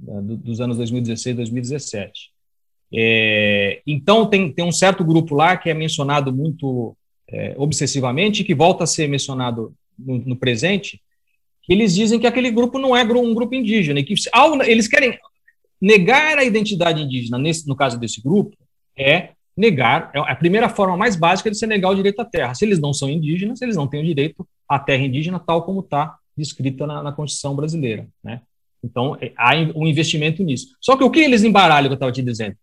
[0.00, 2.30] né, dos anos 2016 e 2017.
[2.94, 6.96] É, então tem, tem um certo grupo lá que é mencionado muito
[7.30, 11.02] é, obsessivamente, que volta a ser mencionado no, no presente,
[11.62, 14.88] que eles dizem que aquele grupo não é um grupo indígena, e que ao, eles
[14.88, 15.18] querem
[15.80, 18.56] Negar a identidade indígena, nesse, no caso desse grupo,
[18.96, 22.54] é negar, é a primeira forma mais básica de se negar o direito à terra.
[22.54, 25.80] Se eles não são indígenas, eles não têm o direito à terra indígena, tal como
[25.80, 28.06] está descrita na, na, Constituição brasileira.
[28.22, 28.40] Né?
[28.82, 30.68] Então, é, há um investimento nisso.
[30.80, 32.56] Só que o que eles embaralham, que eu estava te dizendo?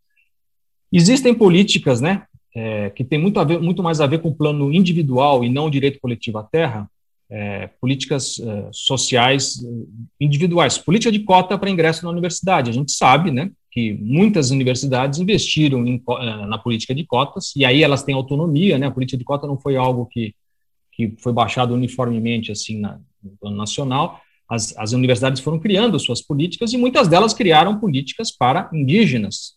[0.91, 2.23] Existem políticas né,
[2.55, 5.49] é, que têm muito, a ver, muito mais a ver com o plano individual e
[5.49, 6.89] não o direito coletivo à terra,
[7.29, 12.69] é, políticas é, sociais é, individuais, política de cota para ingresso na universidade.
[12.69, 17.65] A gente sabe, né, que muitas universidades investiram em, é, na política de cotas e
[17.65, 18.87] aí elas têm autonomia, né?
[18.87, 20.33] A política de cota não foi algo que
[20.95, 24.21] que foi baixado uniformemente assim na, no plano nacional.
[24.49, 29.55] As, as universidades foram criando suas políticas e muitas delas criaram políticas para indígenas,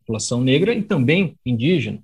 [0.00, 2.02] população negra e também indígena.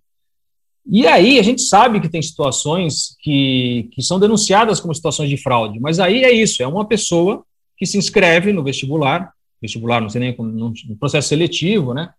[0.93, 5.36] E aí a gente sabe que tem situações que, que são denunciadas como situações de
[5.36, 7.45] fraude, mas aí é isso, é uma pessoa
[7.76, 9.32] que se inscreve no vestibular,
[9.62, 12.11] vestibular, não sei nem como, no processo seletivo, né,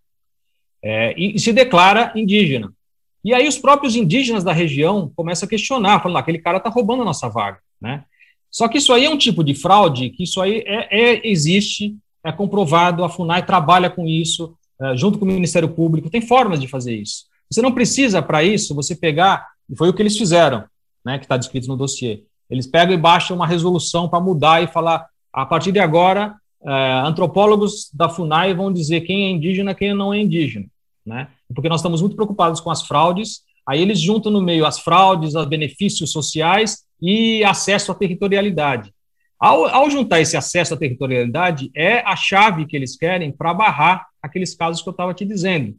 [0.82, 2.72] é, e, e, se declara indígena.
[3.22, 6.70] E aí os próprios indígenas da região começam a questionar, falando, ah, aquele cara está
[6.70, 8.04] roubando a nossa vaga, né.
[8.50, 11.94] Só que isso aí é um tipo de fraude, que isso aí é, é existe,
[12.24, 16.58] é comprovado, a FUNAI trabalha com isso, é, junto com o Ministério Público, tem formas
[16.58, 17.30] de fazer isso.
[17.52, 20.64] Você não precisa, para isso, você pegar, e foi o que eles fizeram,
[21.04, 22.22] né, que está descrito no dossiê.
[22.48, 26.34] Eles pegam e baixam uma resolução para mudar e falar, a partir de agora,
[26.64, 30.66] é, antropólogos da FUNAI vão dizer quem é indígena quem não é indígena.
[31.04, 31.28] Né?
[31.54, 35.34] Porque nós estamos muito preocupados com as fraudes, aí eles juntam no meio as fraudes,
[35.34, 38.92] os benefícios sociais e acesso à territorialidade.
[39.38, 44.06] Ao, ao juntar esse acesso à territorialidade, é a chave que eles querem para barrar
[44.22, 45.74] aqueles casos que eu estava te dizendo.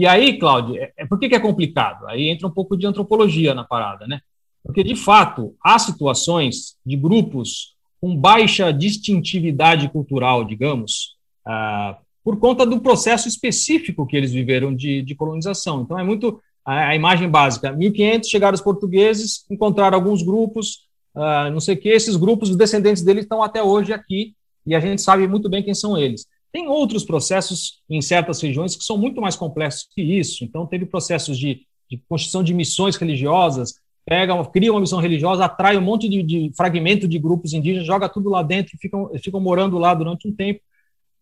[0.00, 2.06] E aí, Cláudio, é, é, por que, que é complicado?
[2.06, 4.22] Aí entra um pouco de antropologia na parada, né?
[4.64, 12.64] Porque, de fato, há situações de grupos com baixa distintividade cultural, digamos, ah, por conta
[12.64, 15.82] do processo específico que eles viveram de, de colonização.
[15.82, 17.70] Então, é muito a, a, imagem básica.
[17.70, 22.56] 1500 chegaram os portugueses, encontraram alguns grupos, ah, não sei o que, esses grupos, os
[22.56, 24.34] descendentes deles estão até hoje aqui,
[24.66, 26.24] e a gente sabe muito bem quem são eles.
[26.52, 30.44] Tem outros processos em certas regiões que são muito mais complexos que isso.
[30.44, 33.74] Então, teve processos de, de construção de missões religiosas,
[34.04, 38.08] pega, cria uma missão religiosa, atrai um monte de, de fragmento de grupos indígenas, joga
[38.08, 40.60] tudo lá dentro e ficam, ficam morando lá durante um tempo.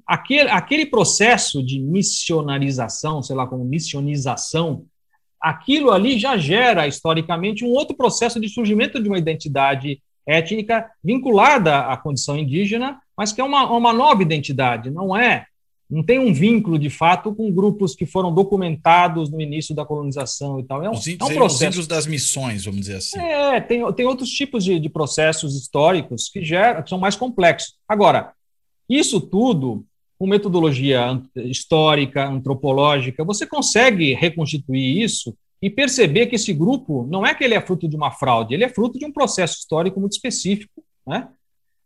[0.07, 4.87] Aquele, aquele processo de missionarização, sei lá, como missionização,
[5.41, 11.81] aquilo ali já gera, historicamente, um outro processo de surgimento de uma identidade étnica vinculada
[11.81, 15.45] à condição indígena, mas que é uma, uma nova identidade, não é?
[15.91, 20.61] Não tem um vínculo, de fato, com grupos que foram documentados no início da colonização
[20.61, 20.85] e tal.
[20.85, 21.81] É um, os é um processo.
[21.81, 23.19] Os das missões, vamos dizer assim.
[23.19, 27.75] É, tem, tem outros tipos de, de processos históricos que, geram, que são mais complexos.
[27.89, 28.33] Agora,
[28.89, 29.85] isso tudo,
[30.17, 37.35] com metodologia histórica, antropológica, você consegue reconstituir isso e perceber que esse grupo não é
[37.35, 40.13] que ele é fruto de uma fraude, ele é fruto de um processo histórico muito
[40.13, 41.29] específico, né?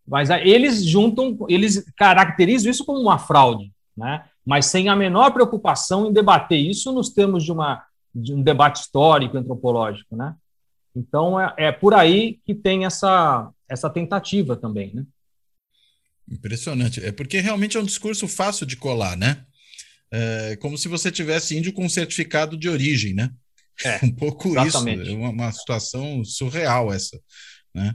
[0.07, 4.25] Mas eles juntam, eles caracterizam isso como uma fraude, né?
[4.45, 7.85] Mas sem a menor preocupação em debater isso nos termos de, uma,
[8.15, 10.35] de um debate histórico, antropológico, né?
[10.95, 15.07] Então, é, é por aí que tem essa, essa tentativa também, né?
[16.31, 17.05] Impressionante.
[17.05, 19.45] É porque realmente é um discurso fácil de colar, né?
[20.11, 23.31] É como se você tivesse índio com certificado de origem, né?
[23.85, 25.03] É, um pouco exatamente.
[25.03, 25.11] isso.
[25.11, 27.19] É uma, uma, situação surreal essa.
[27.75, 27.95] Né?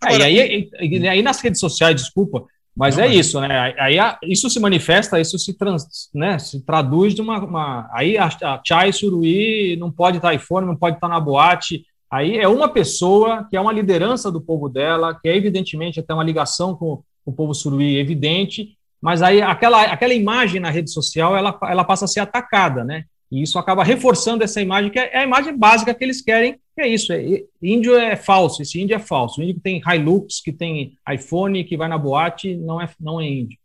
[0.00, 2.44] Agora, é, e aí, e, aí nas redes sociais, desculpa,
[2.76, 3.16] mas não, é mas...
[3.16, 3.74] isso, né?
[3.78, 7.44] Aí isso se manifesta, isso se, trans, né, se traduz de uma.
[7.44, 11.84] uma aí a, a Chai Suruí não pode estar iPhone, não pode estar na boate.
[12.10, 16.14] Aí é uma pessoa que é uma liderança do povo dela, que é evidentemente até
[16.14, 21.36] uma ligação com o povo suruí evidente, mas aí aquela, aquela imagem na rede social
[21.36, 23.04] ela, ela passa a ser atacada, né?
[23.30, 26.80] E isso acaba reforçando essa imagem, que é a imagem básica que eles querem, que
[26.80, 27.12] é isso.
[27.12, 29.40] É, índio é falso, esse índio é falso.
[29.40, 33.20] O índio que tem Hilux, que tem iPhone, que vai na boate, não é, não
[33.20, 33.58] é índio.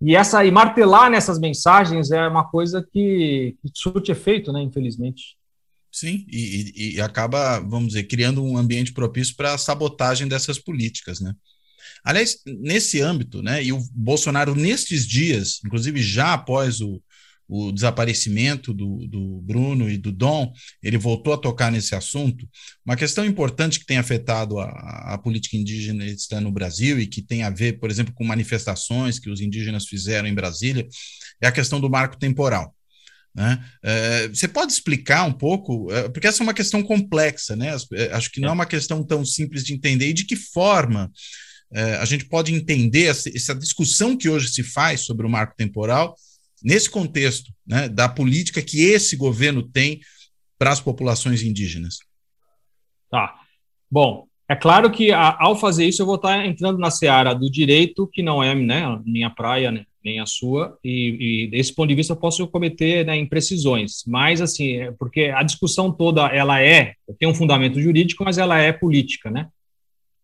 [0.00, 5.36] E essa e martelar nessas mensagens é uma coisa que, que surte efeito, né, infelizmente.
[5.90, 11.18] Sim, e, e, acaba, vamos dizer, criando um ambiente propício para a sabotagem dessas políticas,
[11.18, 11.34] né?
[12.04, 17.02] Aliás, nesse âmbito, né, e o Bolsonaro, nestes dias, inclusive já após o,
[17.48, 22.46] o desaparecimento do, do Bruno e do Dom, ele voltou a tocar nesse assunto.
[22.84, 24.68] Uma questão importante que tem afetado a,
[25.14, 26.04] a, política indígena
[26.42, 30.28] no Brasil e que tem a ver, por exemplo, com manifestações que os indígenas fizeram
[30.28, 30.86] em Brasília,
[31.40, 32.74] é a questão do marco temporal.
[33.34, 33.64] Né?
[33.82, 37.74] É, você pode explicar um pouco, é, porque essa é uma questão complexa, né?
[37.94, 41.10] É, acho que não é uma questão tão simples de entender, e de que forma
[41.72, 45.54] é, a gente pode entender essa, essa discussão que hoje se faz sobre o marco
[45.56, 46.16] temporal
[46.62, 50.00] nesse contexto né, da política que esse governo tem
[50.58, 51.98] para as populações indígenas?
[53.10, 53.34] Tá.
[53.90, 57.50] Bom, é claro que a, ao fazer isso eu vou estar entrando na seara do
[57.50, 61.88] direito, que não é né, minha praia, né, nem a sua, e, e, desse ponto
[61.88, 66.62] de vista eu posso cometer né, imprecisões, mas assim, é porque a discussão toda, ela
[66.62, 69.48] é, tem um fundamento jurídico, mas ela é política, né?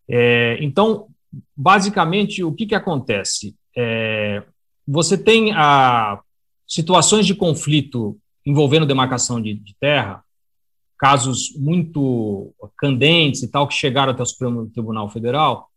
[0.09, 1.09] É, então,
[1.57, 3.55] basicamente, o que que acontece?
[3.77, 4.43] É,
[4.87, 6.21] você tem a,
[6.67, 10.23] situações de conflito envolvendo demarcação de, de, terra,
[10.99, 15.69] casos muito candentes e tal, que chegaram até o Supremo Tribunal Federal,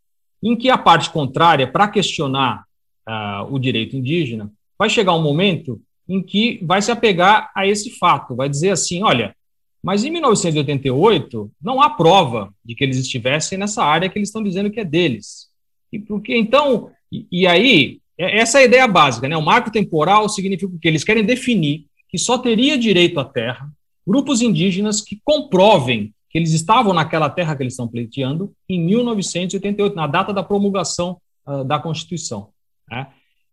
[0.42, 2.64] em que a parte contrária, para questionar
[3.08, 7.90] uh, o direito indígena, vai chegar um momento em que vai se apegar a esse
[7.98, 9.34] fato, vai dizer assim: olha,
[9.82, 14.42] mas em 1988 não há prova de que eles estivessem nessa área que eles estão
[14.42, 15.48] dizendo que é deles.
[15.92, 19.36] E porque então, e, e aí essa é a ideia básica, né?
[19.36, 23.70] O marco temporal significa que eles querem definir que só teria direito à terra
[24.08, 29.94] grupos indígenas que comprovem que eles estavam naquela terra que eles estão pleiteando em 1988,
[29.94, 32.48] na data da promulgação uh, da Constituição.
[32.90, 33.06] Né?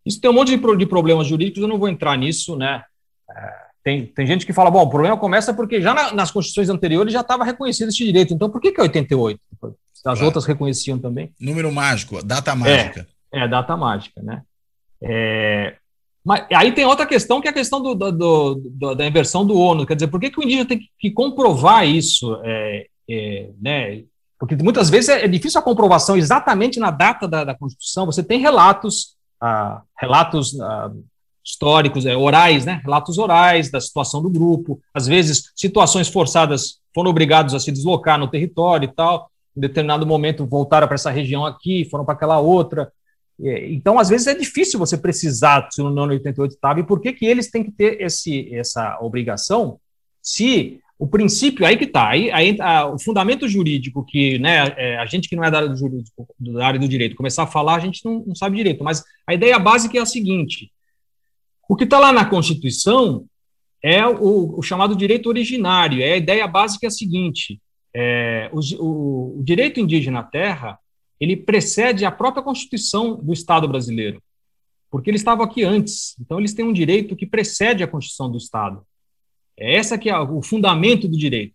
[0.06, 2.84] Isso tem um monte de, de, problemas jurídicos, eu não vou entrar nisso, né?
[3.30, 6.70] Uh, tem, tem gente que fala, bom, o problema começa porque já na, nas constituições
[6.70, 9.40] anteriores já estava reconhecido esse direito, então por que, que é 88?
[9.64, 10.26] As claro.
[10.26, 11.32] outras reconheciam também.
[11.40, 13.08] Número mágico, data mágica.
[13.32, 14.42] É, é data mágica, né?
[15.06, 15.76] É,
[16.26, 19.56] mas aí tem outra questão, que é a questão do, do, do, da inversão do
[19.56, 19.86] ONU.
[19.86, 22.42] Quer dizer, por que, que o indígena tem que, que comprovar isso?
[22.44, 24.04] É, é, né?
[24.40, 28.08] Porque muitas vezes é, é, difícil a comprovação exatamente na data da, da Constituição.
[28.08, 30.92] Você tem relatos, ah, relatos ah,
[31.46, 32.82] históricos, é, orais, né?
[32.84, 34.80] relatos orais da situação do grupo.
[34.96, 39.30] Às vezes, situações forçadas foram obrigados a se deslocar no território e tal.
[39.56, 42.92] Em determinado momento, voltaram para essa região aqui, foram para aquela outra.
[43.42, 47.02] É, então, às vezes, é difícil você precisar se o ano 88 estava, e por
[47.02, 49.80] que, que eles têm que ter esse, essa obrigação
[50.22, 54.98] se o princípio, aí que está, aí, aí a, o fundamento jurídico que né, é,
[54.98, 57.48] a gente que não é da área do, jurídico, da área do direito começar a
[57.48, 60.72] falar, a gente não, não sabe direito, mas a ideia básica é a seguinte,
[61.68, 63.26] o que está lá na Constituição
[63.84, 67.62] é o, o, chamado direito originário, é a ideia básica é a seguinte,
[67.94, 70.80] é, o, o, o direito indígena à terra
[71.20, 74.22] ele precede a própria Constituição do Estado brasileiro,
[74.90, 76.16] porque eles estavam aqui antes.
[76.20, 78.82] Então, eles têm um direito que precede a Constituição do Estado.
[79.58, 81.54] É essa que é o fundamento do direito.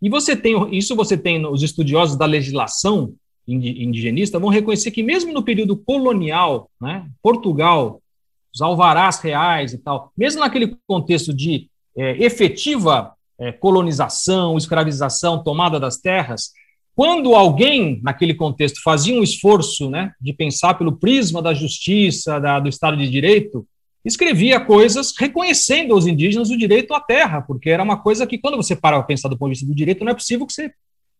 [0.00, 3.14] E você tem isso você tem os estudiosos da legislação
[3.46, 8.00] indigenista vão reconhecer que mesmo no período colonial, né, Portugal,
[8.54, 15.80] os alvarás reais e tal, mesmo naquele contexto de é, efetiva é, colonização, escravização, tomada
[15.80, 16.52] das terras,
[16.94, 22.60] quando alguém, naquele contexto, fazia um esforço né, de pensar pelo prisma da justiça, da,
[22.60, 23.66] do Estado de Direito,
[24.04, 28.56] escrevia coisas reconhecendo aos indígenas o direito à terra, porque era uma coisa que, quando
[28.56, 30.72] você para para pensar do ponto de vista do direito, não é possível que você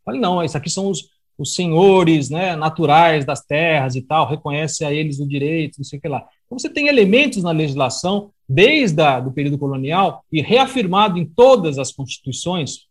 [0.05, 1.09] fale, não, isso aqui são os,
[1.39, 5.99] os senhores né, naturais das terras e tal, reconhece a eles o direito, não sei
[5.99, 6.27] o que lá.
[6.47, 11.93] Então, você tem elementos na legislação, desde o período colonial, e reafirmado em todas as
[11.93, 12.89] constituições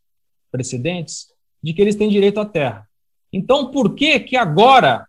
[0.52, 1.28] precedentes,
[1.64, 2.88] de que eles têm direito à terra.
[3.32, 5.06] Então, por que que agora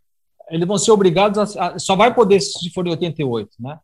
[0.51, 3.79] eles vão ser obrigados a, a só vai poder se for em 88, né?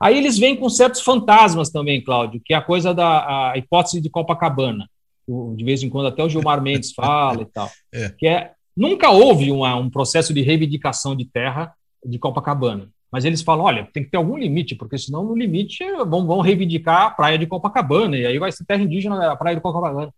[0.00, 4.00] Aí eles vêm com certos fantasmas também, Cláudio, que é a coisa da a hipótese
[4.00, 4.88] de Copacabana.
[5.56, 7.70] De vez em quando até o Gilmar Mendes fala e tal.
[7.92, 8.10] É.
[8.10, 11.72] Que é nunca houve uma, um processo de reivindicação de terra
[12.04, 12.88] de Copacabana.
[13.10, 16.40] Mas eles falam, olha, tem que ter algum limite, porque senão no limite vão, vão
[16.40, 20.12] reivindicar a praia de Copacabana, e aí vai ser terra indígena a praia de Copacabana.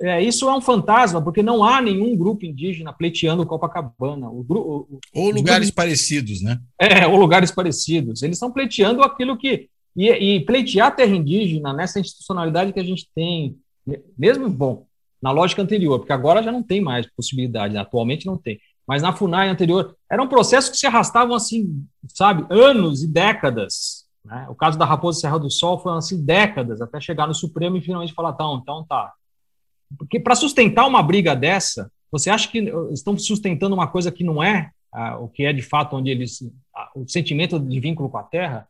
[0.00, 4.28] É, isso é um fantasma, porque não há nenhum grupo indígena pleiteando Copacabana.
[4.28, 6.58] O, o, ou lugares grupos, parecidos, né?
[6.80, 8.22] É, ou lugares parecidos.
[8.22, 9.68] Eles estão pleiteando aquilo que.
[9.96, 13.56] E, e pleitear terra indígena nessa institucionalidade que a gente tem,
[14.16, 14.86] mesmo, bom,
[15.20, 17.80] na lógica anterior, porque agora já não tem mais possibilidade, né?
[17.80, 18.60] atualmente não tem.
[18.86, 24.06] Mas na FUNAI anterior, era um processo que se arrastavam assim, sabe, anos e décadas.
[24.24, 24.46] Né?
[24.48, 27.82] O caso da Raposa Serra do Sol foi assim, décadas, até chegar no Supremo e
[27.82, 29.12] finalmente falar, tá, então tá,
[29.96, 34.42] porque para sustentar uma briga dessa, você acha que estão sustentando uma coisa que não
[34.42, 36.42] é ah, o que é de fato onde eles.
[36.74, 38.66] Ah, o sentimento de vínculo com a terra?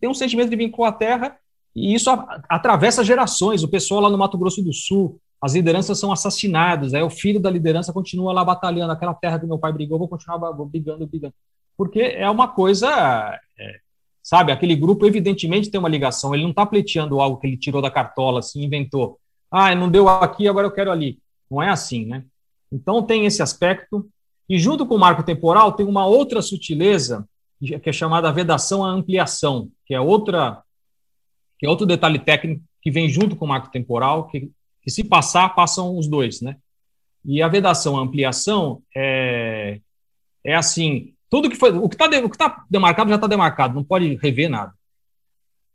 [0.00, 1.36] Tem um sentimento de vínculo com a terra
[1.74, 2.10] e isso
[2.48, 3.62] atravessa gerações.
[3.62, 7.40] O pessoal lá no Mato Grosso do Sul, as lideranças são assassinadas, aí o filho
[7.40, 8.92] da liderança continua lá batalhando.
[8.92, 11.34] Aquela terra que meu pai brigou, vou continuar brigando, brigando.
[11.76, 12.88] Porque é uma coisa.
[13.58, 13.78] É,
[14.22, 17.80] sabe, aquele grupo evidentemente tem uma ligação, ele não está pleiteando algo que ele tirou
[17.80, 19.18] da cartola, assim, inventou
[19.50, 21.18] ah, não deu aqui, agora eu quero ali.
[21.50, 22.24] Não é assim, né?
[22.70, 24.08] Então tem esse aspecto.
[24.48, 27.28] E junto com o marco temporal tem uma outra sutileza
[27.60, 30.62] que é chamada vedação à ampliação, que é outra
[31.58, 34.50] que é outro detalhe técnico que vem junto com o marco temporal, que,
[34.82, 36.56] que se passar, passam os dois, né?
[37.22, 39.78] E a vedação à ampliação é,
[40.42, 42.08] é assim, tudo que foi, o que está
[42.48, 44.72] tá demarcado já está demarcado, não pode rever nada.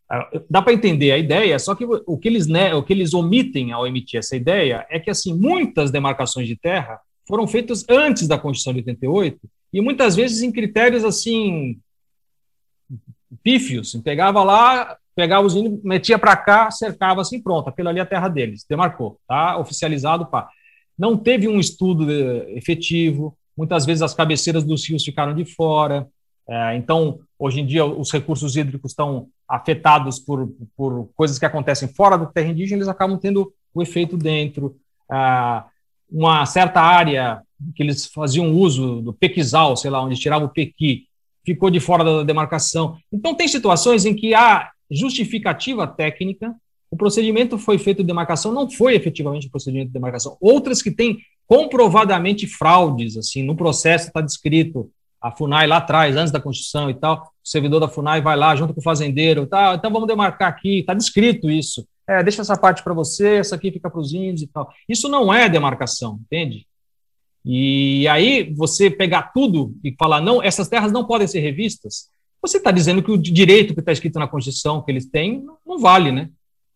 [0.10, 3.14] Ah, dá para entender a ideia, só que o que, eles, né, o que eles
[3.14, 8.28] omitem ao emitir essa ideia é que assim muitas demarcações de terra foram feitas antes
[8.28, 9.40] da Constituição de 88
[9.74, 11.80] e muitas vezes em critérios assim
[13.42, 13.96] pífios.
[14.04, 18.06] Pegava lá, pegava os índios, metia para cá, cercava assim, pronto, aquilo ali é a
[18.06, 20.48] terra deles, demarcou, tá oficializado, pá.
[20.98, 26.08] Não teve um estudo eh, efetivo, muitas vezes as cabeceiras dos rios ficaram de fora,
[26.48, 31.88] é, então, hoje em dia, os recursos hídricos estão afetados por, por coisas que acontecem
[31.88, 34.76] fora da terra indígena, eles acabam tendo o efeito dentro.
[35.10, 35.66] Ah,
[36.10, 37.42] uma certa área
[37.76, 41.08] que eles faziam uso do pequizal, sei lá, onde tirava o pequi,
[41.46, 42.98] ficou de fora da demarcação.
[43.12, 46.54] Então, tem situações em que há justificativa técnica,
[46.90, 50.38] o procedimento foi feito de demarcação, não foi efetivamente o procedimento de demarcação.
[50.40, 54.90] Outras que têm comprovadamente fraudes, assim, no processo está descrito
[55.22, 58.56] a FUNAI lá atrás, antes da Constituição e tal, o servidor da FUNAI vai lá
[58.56, 61.88] junto com o fazendeiro, tá, então vamos demarcar aqui, está descrito isso.
[62.08, 64.72] É, deixa essa parte para você, essa aqui fica para os índios e tal.
[64.90, 66.66] Isso não é demarcação, entende?
[67.46, 72.10] E aí você pegar tudo e falar, não, essas terras não podem ser revistas,
[72.42, 75.78] você está dizendo que o direito que está escrito na Constituição que eles têm não
[75.78, 76.30] vale, né?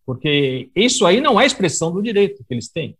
[0.06, 2.96] Porque isso aí não é expressão do direito que eles têm.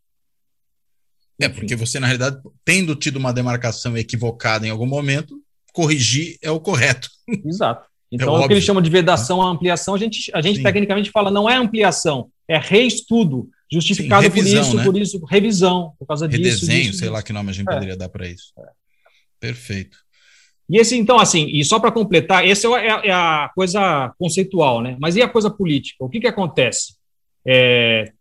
[1.40, 5.42] É, porque você, na realidade, tendo tido uma demarcação equivocada em algum momento,
[5.74, 7.10] corrigir é o correto.
[7.46, 7.88] Exato.
[8.12, 10.64] É então, é o que eles chamam de vedação à ampliação, a gente, a gente
[10.64, 14.84] tecnicamente fala não é ampliação, é reestudo, justificado Sim, revisão, por isso, né?
[14.84, 16.42] por isso, revisão, por causa disso.
[16.42, 17.14] Redesenho, disso, sei disso.
[17.14, 17.72] lá que nome a gente é.
[17.72, 18.52] poderia dar para isso.
[18.58, 18.64] É.
[19.40, 19.96] Perfeito.
[20.68, 24.82] E esse, então, assim, e só para completar, essa é, é, é, a coisa conceitual,
[24.82, 24.98] né?
[25.00, 26.04] Mas e a coisa política?
[26.04, 26.96] O que, que acontece?
[27.46, 28.12] É,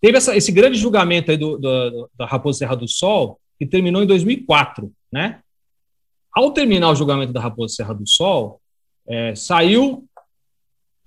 [0.00, 4.02] Teve essa, esse grande julgamento aí do, do, da Raposa Serra do Sol, que terminou
[4.02, 5.40] em 2004, né?
[6.32, 8.60] Ao terminar o julgamento da Raposa Serra do Sol,
[9.08, 10.04] é, saiu,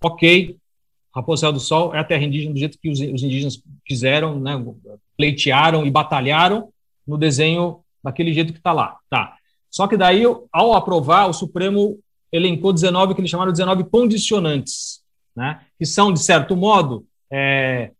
[0.03, 0.57] ok,
[1.15, 4.39] Raposa Serra do Sol é a terra indígena do jeito que os, os indígenas quiseram,
[4.39, 4.53] né?
[5.15, 6.69] Pleitearam e batalharam
[7.07, 9.37] no desenho daquele jeito que está lá, tá?
[9.69, 11.99] Só que daí, ao aprovar, o Supremo
[12.31, 15.01] elencou 19 que eles chamaram de 19 condicionantes,
[15.35, 15.61] né?
[15.77, 17.91] Que são, de certo modo, é,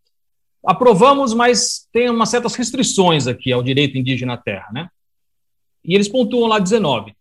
[0.66, 4.88] aprovamos, mas tem umas certas restrições aqui ao direito indígena à terra, né?
[5.84, 7.14] E eles pontuam lá 19.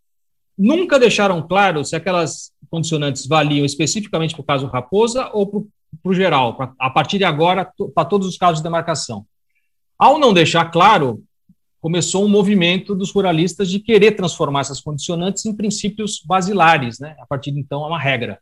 [0.58, 5.62] Nunca deixaram claro se aquelas condicionantes valiam especificamente para o caso Raposa ou para
[6.12, 9.26] o geral, pra, a partir de agora, para todos os casos de demarcação.
[9.98, 11.24] Ao não deixar claro,
[11.80, 17.16] começou um movimento dos ruralistas de querer transformar essas condicionantes em princípios basilares, né?
[17.20, 18.40] A partir de então, é uma regra.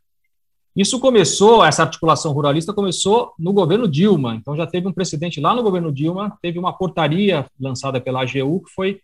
[0.76, 5.53] Isso começou, essa articulação ruralista começou no governo Dilma, então já teve um precedente lá
[5.53, 9.02] no governo Dilma, teve uma portaria lançada pela AGU que foi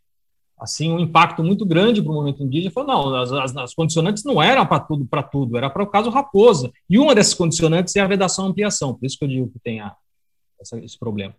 [0.59, 2.71] assim um impacto muito grande para o movimento indígena.
[2.71, 5.87] Falou, não, as, as, as condicionantes não eram para tudo, para tudo, era para o
[5.87, 6.71] caso Raposa.
[6.89, 9.79] E uma dessas condicionantes é a vedação ampliação, por isso que eu digo que tem
[9.79, 9.95] a,
[10.59, 11.35] essa, esse problema.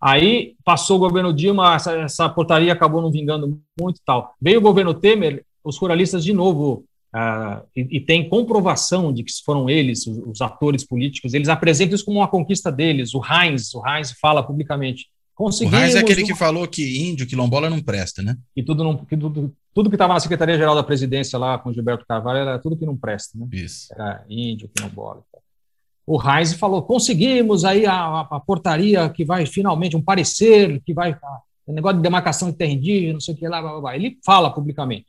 [0.00, 4.34] Aí passou o governo Dilma, essa, essa portaria acabou não vingando muito tal.
[4.40, 6.84] Veio o governo Temer, os ruralistas de novo,
[7.14, 11.96] uh, e, e, tem comprovação de que foram eles, os, os, atores políticos, eles apresentam
[11.96, 13.12] isso como uma conquista deles.
[13.12, 15.08] O Heinz, o Heinz fala publicamente.
[15.38, 18.36] O Heinz é aquele que falou que índio, quilombola não presta, né?
[18.56, 22.04] E tudo, não, que tudo, tudo que estava na Secretaria-Geral da Presidência lá com Gilberto
[22.04, 23.46] Carvalho era tudo que não presta, né?
[23.52, 23.86] Isso.
[23.94, 25.22] Era índio, quilombola.
[26.04, 31.16] O Heinz falou: conseguimos aí a, a, portaria que vai finalmente, um parecer que vai.
[31.64, 33.96] O negócio de demarcação de terra indígena, não sei o que lá, blá, blá, blá.
[33.96, 35.06] ele fala publicamente.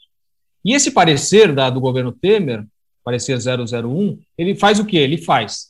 [0.64, 2.68] E esse parecer da, do governo Temer,
[3.04, 4.98] parecer 001, ele faz o quê?
[4.98, 5.70] Ele faz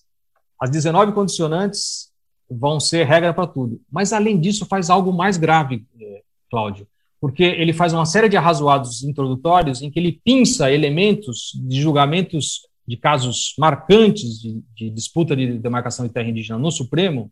[0.60, 2.09] as 19 condicionantes
[2.50, 3.80] vão ser regra para tudo.
[3.92, 6.88] Mas, além disso, faz algo mais grave, eh, Cláudio,
[7.22, 12.68] porque ele faz uma série de arrazoados introdutórios em que ele pinça elementos de julgamentos
[12.88, 17.32] de casos marcantes de, de disputa de demarcação de terra indígena no Supremo,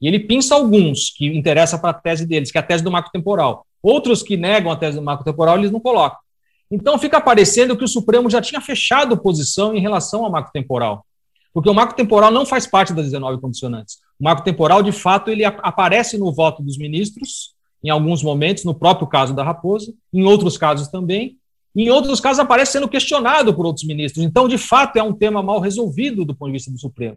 [0.00, 2.90] e ele pinça alguns que interessam para a tese deles, que é a tese do
[2.90, 3.66] marco temporal.
[3.82, 6.18] Outros que negam a tese do marco temporal, eles não colocam.
[6.70, 11.04] Então fica parecendo que o Supremo já tinha fechado posição em relação ao marco temporal.
[11.52, 13.98] Porque o marco temporal não faz parte das 19 condicionantes.
[14.20, 18.74] O marco temporal, de fato, ele aparece no voto dos ministros, em alguns momentos, no
[18.74, 21.38] próprio caso da Raposa, em outros casos também,
[21.74, 24.22] em outros casos aparece sendo questionado por outros ministros.
[24.24, 27.16] Então, de fato, é um tema mal resolvido do ponto de vista do Supremo.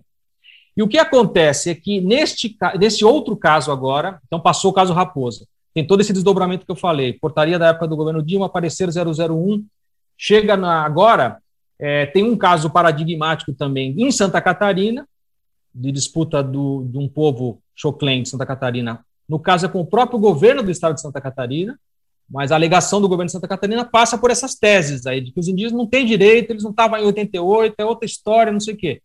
[0.78, 4.94] E o que acontece é que neste, nesse outro caso agora, então passou o caso
[4.94, 8.90] Raposa, tem todo esse desdobramento que eu falei, portaria da época do governo Dilma, aparecer
[8.90, 9.66] 001,
[10.18, 11.40] chega na, agora,
[11.80, 15.08] é, tem um caso paradigmático também em Santa Catarina,
[15.74, 19.04] de disputa do, de um povo Choclen de Santa Catarina.
[19.28, 21.80] No caso, é com o próprio governo do estado de Santa Catarina,
[22.30, 25.40] mas a alegação do governo de Santa Catarina passa por essas teses aí, de que
[25.40, 28.74] os indígenas não têm direito, eles não estavam em 88, é outra história, não sei
[28.74, 29.02] o quê.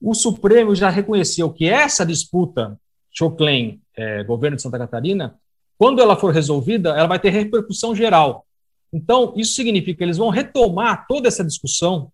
[0.00, 2.78] O Supremo já reconheceu que essa disputa
[3.10, 5.38] Choclen, é, governo de Santa Catarina,
[5.78, 8.44] quando ela for resolvida, ela vai ter repercussão geral.
[8.92, 12.12] Então, isso significa que eles vão retomar toda essa discussão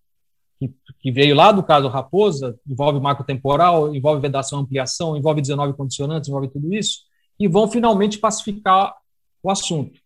[0.61, 5.73] que, que veio lá do caso Raposa, envolve marco temporal, envolve vedação ampliação, envolve 19
[5.73, 6.99] condicionantes, envolve tudo isso,
[7.39, 8.93] e vão finalmente pacificar
[9.41, 9.99] o assunto.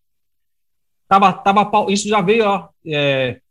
[1.10, 3.42] Tava, tava, isso já veio ó, é,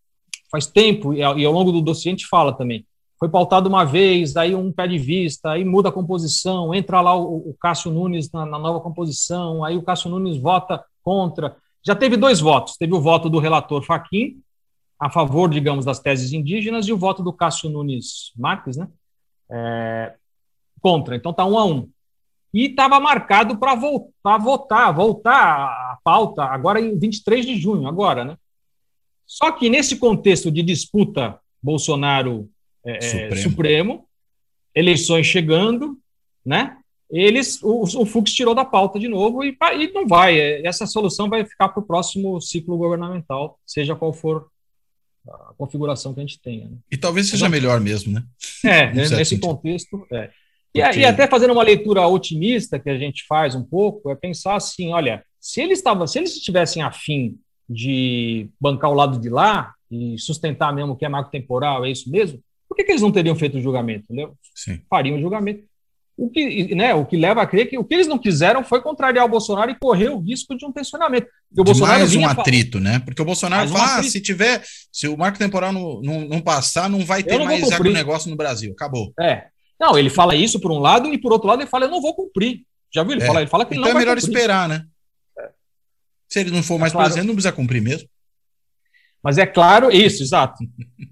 [0.51, 2.86] faz tempo, e ao longo do dossiê a gente fala também.
[3.18, 7.14] Foi pautado uma vez, aí um pé de vista, aí muda a composição, entra lá
[7.14, 11.55] o, o Cássio Nunes na, na nova composição, aí o Cássio Nunes vota contra,
[11.85, 12.76] já teve dois votos.
[12.76, 14.43] Teve o voto do relator Faquim,
[15.05, 18.89] a favor, digamos, das teses indígenas, e o voto do Cássio Nunes Marques, né?
[19.51, 20.14] É,
[20.81, 21.14] contra.
[21.14, 21.90] Então está um a um.
[22.55, 24.10] E estava marcado para vo
[24.40, 28.39] votar, voltar a pauta agora em 23 de junho, agora, né?
[29.26, 32.48] Só que nesse contexto de disputa Bolsonaro
[32.82, 33.43] é, é Supremo.
[33.43, 34.09] Supremo,
[34.74, 35.98] eleições chegando,
[36.43, 36.78] né?
[37.10, 40.40] eles o, o Fux tirou da pauta de novo e, e não vai.
[40.40, 44.48] É, essa solução vai ficar para o próximo ciclo governamental, seja qual for
[45.28, 46.68] a configuração que a gente tenha.
[46.68, 46.76] Né?
[46.90, 48.24] E talvez seja melhor mesmo, né?
[48.64, 49.46] É, nesse sentido.
[49.46, 50.06] contexto.
[50.12, 50.30] É.
[50.74, 51.01] E, Porque...
[51.01, 54.92] e, até fazendo uma leitura otimista que a gente faz um pouco, é pensar assim:
[54.92, 57.38] olha, se eles estavam, se eles estivessem afim
[57.68, 62.10] de bancar o lado de lá e sustentar mesmo que é marco temporal, é isso
[62.10, 64.05] mesmo, por que, que eles não teriam feito o julgamento?
[64.05, 64.34] Entendeu?
[64.55, 64.80] Sim.
[64.90, 65.64] Fariam o julgamento.
[66.16, 68.80] O que, né, o que leva a crer que o que eles não quiseram foi
[68.80, 71.26] contrariar o Bolsonaro e correr o risco de um tensionamento.
[71.50, 73.00] O de Bolsonaro mais um atrito, né?
[73.00, 74.62] Porque o Bolsonaro fala, ah, se tiver,
[74.92, 78.72] se o marco temporal não, não, não passar, não vai ter mais agronegócio no Brasil.
[78.72, 79.12] Acabou.
[79.20, 79.46] É.
[79.80, 82.00] Não, ele fala isso por um lado e por outro lado ele fala, eu não
[82.00, 82.60] vou cumprir.
[82.94, 83.12] Já viu?
[83.12, 83.26] Ele, é.
[83.26, 84.30] fala, ele fala que então não é melhor cumprir.
[84.30, 84.84] esperar, né?
[85.36, 85.48] É.
[86.28, 87.06] Se ele não for mais é claro.
[87.06, 88.08] presidente, não precisa cumprir mesmo.
[89.20, 90.62] Mas é claro, isso, exato.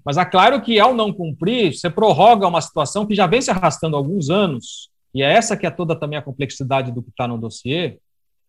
[0.05, 3.51] Mas é claro que ao não cumprir, você prorroga uma situação que já vem se
[3.51, 7.09] arrastando há alguns anos e é essa que é toda também a complexidade do que
[7.09, 7.99] está no dossiê,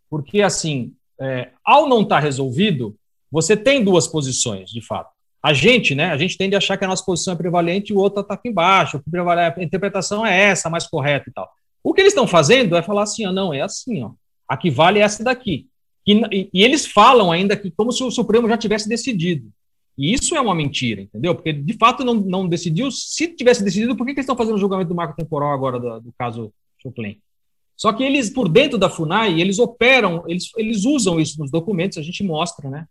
[0.09, 2.97] porque, assim, é, ao não estar tá resolvido,
[3.31, 5.11] você tem duas posições, de fato.
[5.43, 7.97] A gente, né, a gente tende a achar que a nossa posição é prevalente e
[7.97, 11.51] o outro está aqui embaixo, a interpretação é essa, mais correta e tal.
[11.83, 14.13] O que eles estão fazendo é falar assim, ó, não, é assim, ó,
[14.49, 15.67] a que vale é essa daqui.
[16.07, 19.51] E, e, eles falam ainda que como se o Supremo já tivesse decidido.
[19.97, 21.35] E isso é uma mentira, entendeu?
[21.35, 22.91] Porque de fato não, não decidiu.
[22.91, 25.79] Se tivesse decidido, por que, que eles estão fazendo o julgamento do marco temporal agora
[25.79, 26.53] do, do caso
[26.83, 27.19] Chopin?
[27.77, 31.99] Só que eles, por dentro da FUNAI, eles operam, eles, eles usam isso nos documentos,
[31.99, 32.87] a gente mostra, né?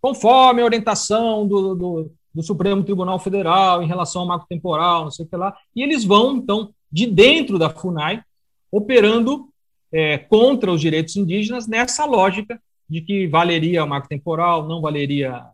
[0.00, 5.10] Conforme a orientação do, do, do Supremo Tribunal Federal em relação ao marco temporal, não
[5.10, 8.22] sei o que lá, e eles vão, então, de dentro da FUNAI,
[8.70, 9.48] operando
[9.92, 15.44] é, contra os direitos indígenas nessa lógica de que valeria o marco temporal, não valeria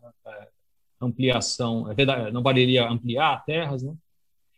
[1.01, 3.93] ampliação, é não valeria ampliar terras, né?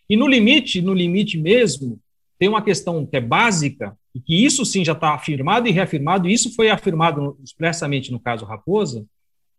[0.10, 2.00] E no limite, no limite mesmo,
[2.40, 6.28] tem uma questão que é básica, e que isso sim já está afirmado e reafirmado,
[6.28, 9.06] e isso foi afirmado expressamente no caso Raposa,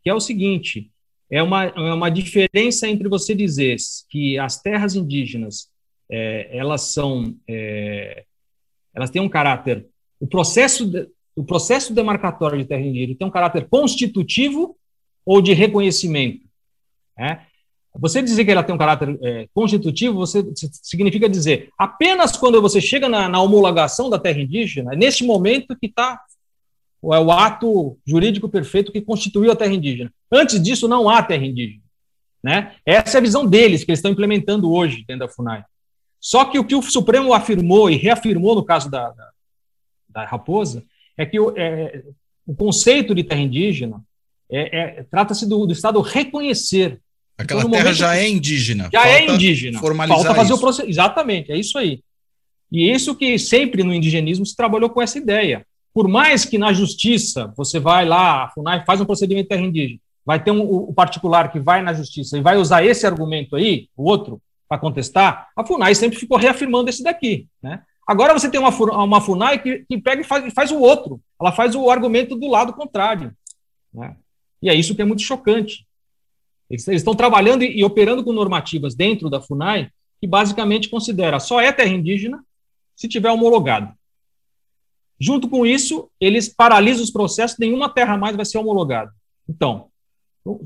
[0.02, 0.90] que é o seguinte:
[1.30, 3.76] é uma, é uma diferença entre você dizer
[4.08, 5.70] que as terras indígenas
[6.10, 8.24] é, elas são é,
[8.92, 9.86] elas têm um caráter
[10.18, 14.76] o processo de, o processo demarcatório de terra indígena tem um caráter constitutivo
[15.24, 16.49] ou de reconhecimento
[17.20, 17.42] né?
[17.96, 22.80] Você dizer que ela tem um caráter é, constitutivo, você significa dizer apenas quando você
[22.80, 26.20] chega na, na homologação da terra indígena, é neste momento que está
[27.02, 30.12] é o ato jurídico perfeito que constituiu a terra indígena.
[30.30, 31.82] Antes disso, não há terra indígena.
[32.42, 32.74] Né?
[32.84, 35.64] Essa é a visão deles, que eles estão implementando hoje dentro da FUNAI.
[36.20, 39.30] Só que o que o Supremo afirmou e reafirmou no caso da, da,
[40.10, 40.84] da Raposa
[41.16, 42.02] é que o, é,
[42.46, 44.02] o conceito de terra indígena
[44.50, 47.00] é, é, trata-se do, do, Estado reconhecer.
[47.40, 48.88] Aquela então, terra já é indígena.
[48.92, 49.78] Já é indígena.
[49.78, 50.58] Formalizar Falta fazer isso.
[50.58, 50.88] o processo.
[50.88, 52.00] Exatamente, é isso aí.
[52.70, 56.72] E isso que sempre no indigenismo se trabalhou com essa ideia por mais que na
[56.72, 60.60] justiça você vai lá, a FUNAI faz um procedimento de terra indígena, vai ter um,
[60.60, 64.78] o particular que vai na justiça e vai usar esse argumento aí, o outro, para
[64.78, 67.48] contestar, a FUNAI sempre ficou reafirmando esse daqui.
[67.62, 67.82] Né?
[68.06, 71.50] Agora você tem uma, uma FUNAI que, que pega e faz, faz o outro, ela
[71.50, 73.32] faz o argumento do lado contrário.
[73.92, 74.14] Né?
[74.62, 75.86] E é isso que é muito chocante.
[76.70, 79.90] Eles, estão trabalhando e, e operando com normativas dentro da FUNAI
[80.20, 82.44] que basicamente considera só é terra indígena
[82.94, 83.92] se tiver homologado.
[85.18, 89.10] Junto com isso, eles paralisam os processos, nenhuma terra mais vai ser homologada.
[89.48, 89.88] Então,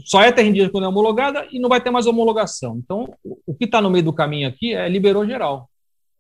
[0.05, 2.77] só é terra indígena quando é homologada e não vai ter mais homologação.
[2.79, 3.13] Então,
[3.47, 5.69] o que está no meio do caminho aqui é liberou geral.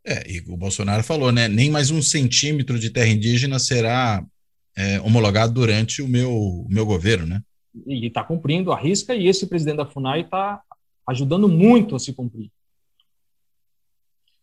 [0.06, 1.48] É, e o Bolsonaro falou, né?
[1.48, 4.24] Nem mais um centímetro de terra indígena será
[4.76, 7.40] é, homologado durante o meu, o meu governo, né?
[7.86, 10.62] E está cumprindo a risca, e esse presidente da FUNAI está
[11.08, 12.50] ajudando muito a se cumprir.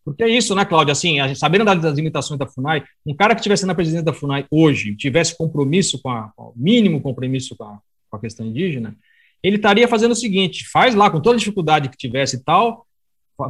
[0.03, 0.91] Porque é isso, né, Cláudia?
[0.91, 4.14] Assim, a gente, sabendo das limitações da FUNAI, um cara que estivesse na presidência da
[4.14, 7.80] FUNAI hoje, tivesse compromisso com a, com mínimo compromisso com a,
[8.10, 8.95] com a questão indígena,
[9.44, 12.86] ele estaria fazendo o seguinte: faz lá, com toda a dificuldade que tivesse e tal,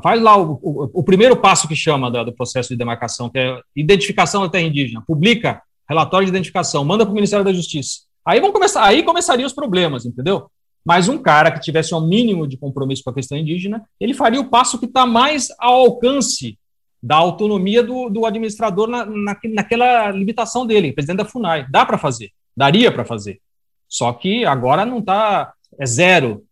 [0.03, 3.39] faz lá o, o, o primeiro passo que chama do, do, processo de demarcação, que
[3.39, 8.01] é identificação da terra indígena, publica relatório de identificação, manda para o Ministério da Justiça.
[8.25, 10.49] Aí vão começar, aí começariam os problemas, entendeu?
[10.85, 14.39] Mas um cara que tivesse um mínimo de compromisso com a questão indígena, ele faria
[14.39, 16.57] o passo que está mais ao alcance
[17.01, 21.67] da autonomia do, do administrador na, na, naquela limitação dele, presidente da FUNAI.
[21.69, 23.39] Dá para fazer, daria para fazer.
[23.87, 26.45] Só que agora não está, é zero.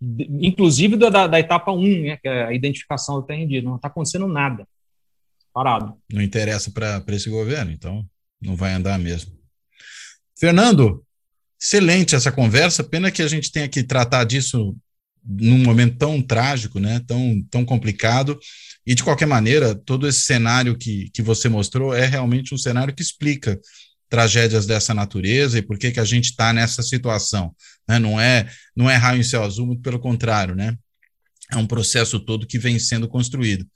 [0.00, 3.70] Inclusive da, da etapa 1, né, que é a identificação do terra indígena.
[3.70, 4.66] Não está acontecendo nada.
[5.52, 5.94] Parado.
[6.12, 8.04] Não interessa para esse governo, então
[8.40, 9.37] não vai andar mesmo.
[10.38, 11.04] Fernando,
[11.60, 12.84] Excelente essa conversa.
[12.84, 14.76] Pena que a gente tenha que tratar disso
[15.24, 17.02] num momento tão trágico, né?
[17.06, 18.38] Tão, tão complicado.
[18.86, 22.94] E de qualquer maneira, todo esse cenário que, que você mostrou é realmente um cenário
[22.94, 23.60] que explica
[24.08, 27.54] tragédias dessa natureza e por que, que a gente está nessa situação.
[27.86, 27.98] Né?
[27.98, 30.76] Não é não é raio em céu azul, muito pelo contrário, né?
[31.50, 33.66] É um processo todo que vem sendo construído.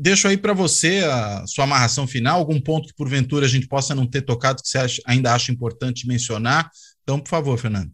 [0.00, 3.94] Deixo aí para você a sua amarração final, algum ponto que porventura a gente possa
[3.94, 6.70] não ter tocado que você acha, ainda acha importante mencionar,
[7.02, 7.90] então, por favor, Fernando.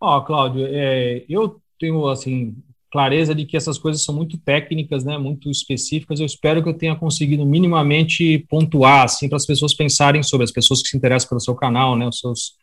[0.00, 2.56] Ó, oh, Cláudio, é, eu tenho, assim,
[2.90, 6.18] clareza de que essas coisas são muito técnicas, né, muito específicas.
[6.18, 10.50] Eu espero que eu tenha conseguido minimamente pontuar, assim, para as pessoas pensarem sobre, as
[10.50, 12.54] pessoas que se interessam pelo seu canal, né, os seus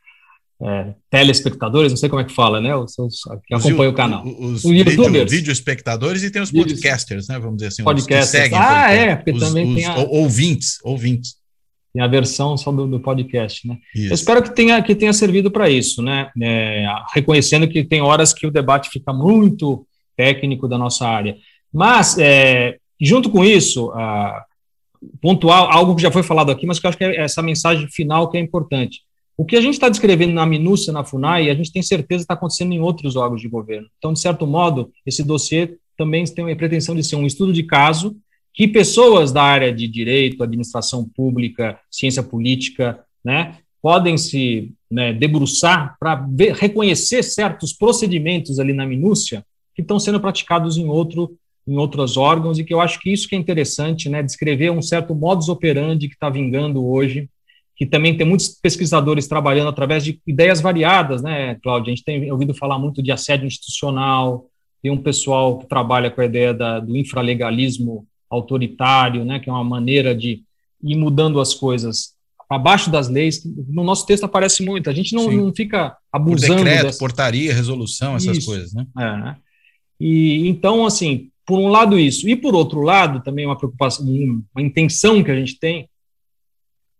[0.64, 4.26] é, telespectadores, não sei como é que fala, né, os seus que acompanham o canal.
[4.26, 8.30] Os, os vídeo, vídeo, espectadores e tem os podcasters, né, vamos dizer assim, podcasters.
[8.30, 8.58] seguem.
[8.58, 9.96] Ah, é, porque os, também os, tem a...
[9.98, 11.36] ouvintes, ouvintes
[11.94, 13.78] tem a versão só do, do podcast, né?
[13.94, 14.10] Isso.
[14.10, 16.32] Eu espero que tenha, que tenha servido para isso, né?
[16.42, 19.86] É, reconhecendo que tem horas que o debate fica muito
[20.18, 21.38] técnico da nossa área.
[21.72, 24.44] Mas, é, junto com isso, a,
[25.22, 27.88] pontuar algo que já foi falado aqui, mas que eu acho que é essa mensagem
[27.88, 29.02] final que é importante.
[29.36, 32.36] O que a gente está descrevendo na minúcia na FUNAI, a gente tem certeza está
[32.36, 33.88] acontecendo em outros órgãos de governo.
[33.98, 37.64] Então, de certo modo, esse dossiê também tem a pretensão de ser um estudo de
[37.64, 38.16] caso
[38.54, 45.96] que pessoas da área de direito, administração pública, ciência política, né, podem se né, debruçar
[46.00, 49.44] para reconhecer certos procedimentos ali na minúcia
[49.76, 51.36] que estão sendo praticados em outro
[51.66, 54.82] em outros órgãos e que eu acho que isso que é interessante, né, descrever um
[54.82, 57.30] certo modus operandi que está vingando hoje,
[57.76, 61.92] que também tem muitos pesquisadores trabalhando através de ideias variadas, né, Cláudia?
[61.92, 64.48] A gente tem ouvido falar muito de assédio institucional,
[64.82, 69.54] tem um pessoal que trabalha com a ideia da, do infralegalismo autoritário, né, que é
[69.54, 70.44] uma maneira de
[70.84, 72.14] ir mudando as coisas
[72.50, 73.42] abaixo das leis.
[73.70, 74.90] No nosso texto aparece muito.
[74.90, 76.56] A gente não, não fica abusando.
[76.56, 77.00] Por decreto, dessa...
[77.00, 78.48] portaria, resolução, essas Isso.
[78.48, 78.86] coisas, né?
[78.98, 79.38] É, né?
[80.00, 84.62] E então, assim, por um lado isso, e por outro lado, também uma preocupação, uma
[84.62, 85.88] intenção que a gente tem,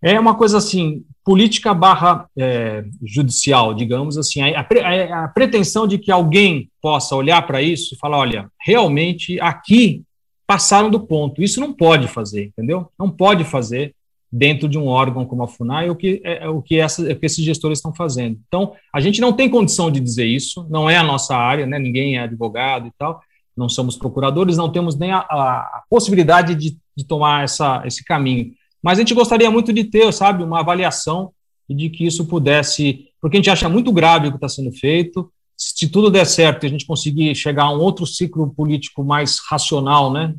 [0.04, 5.98] é uma coisa assim, política barra é, judicial, digamos assim, a, a, a, pretensão de
[5.98, 10.04] que alguém possa olhar para isso e falar, olha, realmente aqui
[10.46, 12.90] passaram do ponto, isso não pode fazer, entendeu?
[13.00, 13.96] Não pode fazer
[14.30, 17.16] dentro de um órgão como a FUNAI o que, é, é o que, essa, o
[17.16, 18.38] que esses gestores estão fazendo.
[18.48, 21.80] Então, a gente não tem condição de dizer isso, não é a nossa área, né?
[21.80, 23.22] ninguém é advogado e tal,
[23.56, 28.52] não somos procuradores, não temos nem a, a possibilidade de, de tomar essa, esse caminho.
[28.84, 31.32] Mas a gente gostaria muito de ter, sabe, uma avaliação
[31.70, 35.32] de que isso pudesse, porque a gente acha muito grave o que está sendo feito.
[35.58, 39.40] Se tudo der certo e a gente conseguir chegar a um outro ciclo político mais
[39.50, 40.36] racional, né,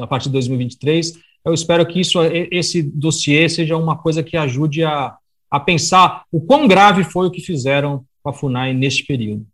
[0.00, 1.12] a partir de 2023,
[1.44, 2.18] eu espero que isso,
[2.50, 5.14] esse dossiê seja uma coisa que ajude a,
[5.50, 9.46] a pensar o quão grave foi o que fizeram com a FUNAI neste período.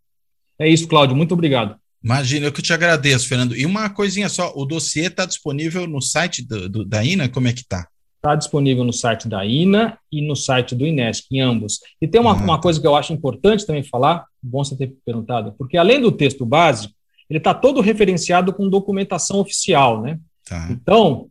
[0.56, 1.16] É isso, Cláudio.
[1.16, 1.74] Muito obrigado.
[2.02, 3.56] Imagina, eu que te agradeço, Fernando.
[3.56, 7.28] E uma coisinha só, o dossiê está disponível no site do, do, da INA?
[7.28, 7.86] Como é que está?
[8.16, 11.81] Está disponível no site da INA e no site do INESC, em ambos.
[12.01, 14.94] E tem uma, ah, uma coisa que eu acho importante também falar, bom você ter
[15.05, 16.94] perguntado, porque além do texto básico,
[17.28, 20.18] ele está todo referenciado com documentação oficial, né?
[20.44, 20.68] Tá.
[20.70, 21.28] Então,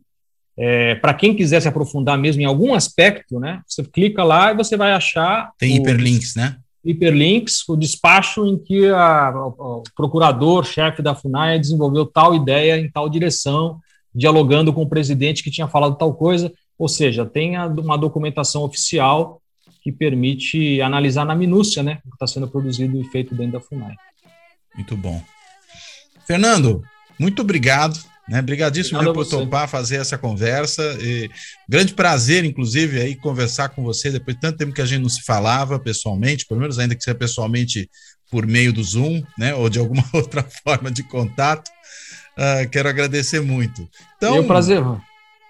[0.56, 3.60] é, para quem quiser se aprofundar mesmo em algum aspecto, né?
[3.66, 5.52] Você clica lá e você vai achar.
[5.58, 6.56] Tem o, hiperlinks, né?
[6.84, 13.08] Hiperlinks, o despacho em que a, o procurador-chefe da FUNAI desenvolveu tal ideia em tal
[13.08, 13.78] direção,
[14.14, 19.40] dialogando com o presidente que tinha falado tal coisa, ou seja, tem uma documentação oficial
[19.82, 23.60] que permite analisar na minúcia né, o que está sendo produzido e feito dentro da
[23.60, 23.94] FUNAI.
[24.74, 25.22] Muito bom.
[26.26, 26.82] Fernando,
[27.18, 28.38] muito obrigado né?
[28.38, 30.96] Obrigadíssimo por topar fazer essa conversa.
[31.00, 31.28] E
[31.68, 35.08] grande prazer, inclusive, aí conversar com você depois de tanto tempo que a gente não
[35.08, 37.90] se falava pessoalmente, pelo menos ainda que seja pessoalmente
[38.30, 39.52] por meio do Zoom, né?
[39.56, 41.68] Ou de alguma outra forma de contato.
[42.38, 43.88] Uh, quero agradecer muito.
[44.16, 44.80] Então, é um prazer.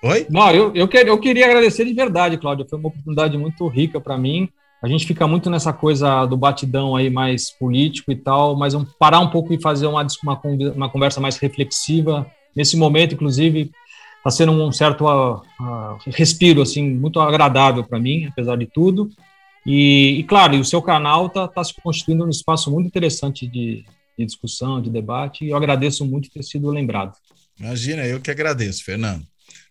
[0.02, 0.26] Oi?
[0.30, 2.66] Não, eu, eu, eu queria agradecer de verdade, Cláudio.
[2.66, 4.48] Foi uma oportunidade muito rica para mim.
[4.82, 8.88] A gente fica muito nessa coisa do batidão aí mais político e tal, mas vamos
[8.98, 10.40] parar um pouco e fazer uma, uma,
[10.74, 13.70] uma conversa mais reflexiva Nesse momento, inclusive,
[14.18, 19.10] está sendo um certo uh, uh, respiro, assim, muito agradável para mim, apesar de tudo.
[19.66, 23.46] E, e claro, e o seu canal está tá se constituindo um espaço muito interessante
[23.46, 23.84] de,
[24.18, 27.14] de discussão, de debate, e eu agradeço muito ter sido lembrado.
[27.58, 29.26] Imagina, eu que agradeço, Fernando.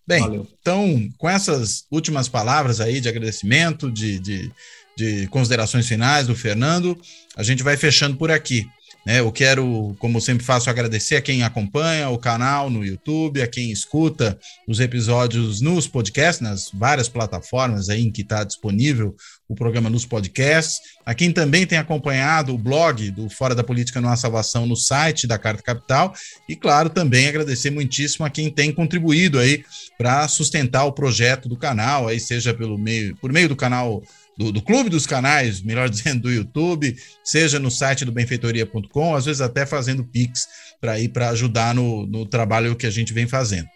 [0.08, 0.48] Bem, Valeu.
[0.60, 4.52] então, com essas últimas palavras aí de agradecimento, de, de,
[4.98, 7.00] de considerações finais do Fernando,
[7.36, 8.68] a gente vai fechando por aqui.
[9.06, 9.20] Né?
[9.20, 13.72] Eu quero, como sempre faço, agradecer a quem acompanha o canal no YouTube, a quem
[13.72, 19.16] escuta os episódios nos podcasts, nas várias plataformas aí em que está disponível
[19.48, 24.00] o programa nos podcasts, a quem também tem acompanhado o blog do Fora da Política
[24.00, 26.14] Não Há Salvação no site da Carta Capital,
[26.48, 29.64] e claro, também agradecer muitíssimo a quem tem contribuído aí
[29.98, 34.04] para sustentar o projeto do canal, aí seja pelo meio, por meio do canal
[34.40, 39.26] do, do, Clube dos Canais, melhor dizendo, do YouTube, seja no site do benfeitoria.com, às
[39.26, 40.48] vezes até fazendo Pix
[40.80, 43.68] para ir para ajudar no, no trabalho que a gente vem fazendo.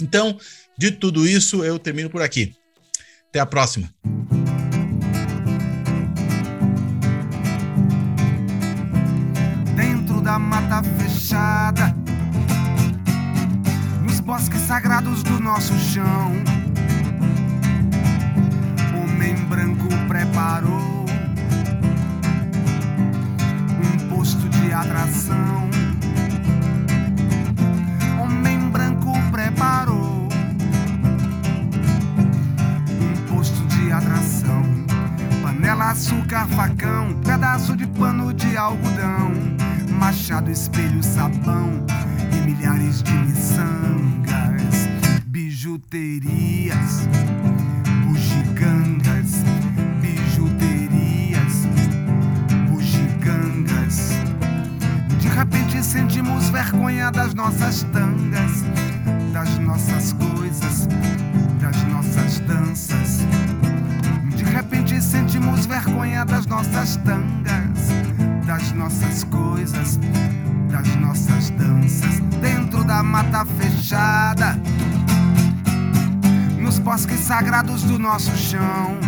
[0.00, 0.38] Então,
[0.78, 2.54] de tudo isso, eu termino por aqui.
[3.28, 3.92] Até a próxima.
[9.74, 11.92] Dentro da mata fechada,
[14.04, 16.67] nos bosques sagrados do nosso chão
[19.48, 21.06] branco preparou
[23.82, 25.70] um posto de atração.
[28.20, 30.28] Homem branco preparou
[33.00, 34.62] um posto de atração.
[35.42, 39.32] Panela, açúcar, facão, pedaço de pano de algodão,
[39.98, 41.86] machado, espelho, sabão
[42.32, 44.88] e milhares de miçangas,
[45.24, 47.08] bijuterias
[55.38, 58.64] repente sentimos vergonha das nossas tangas,
[59.32, 60.88] das nossas coisas,
[61.60, 63.20] das nossas danças.
[64.34, 67.88] De repente sentimos vergonha das nossas tangas,
[68.46, 70.00] das nossas coisas,
[70.72, 72.18] das nossas danças.
[72.40, 74.60] Dentro da mata fechada
[76.58, 78.98] nos bosques sagrados do nosso chão.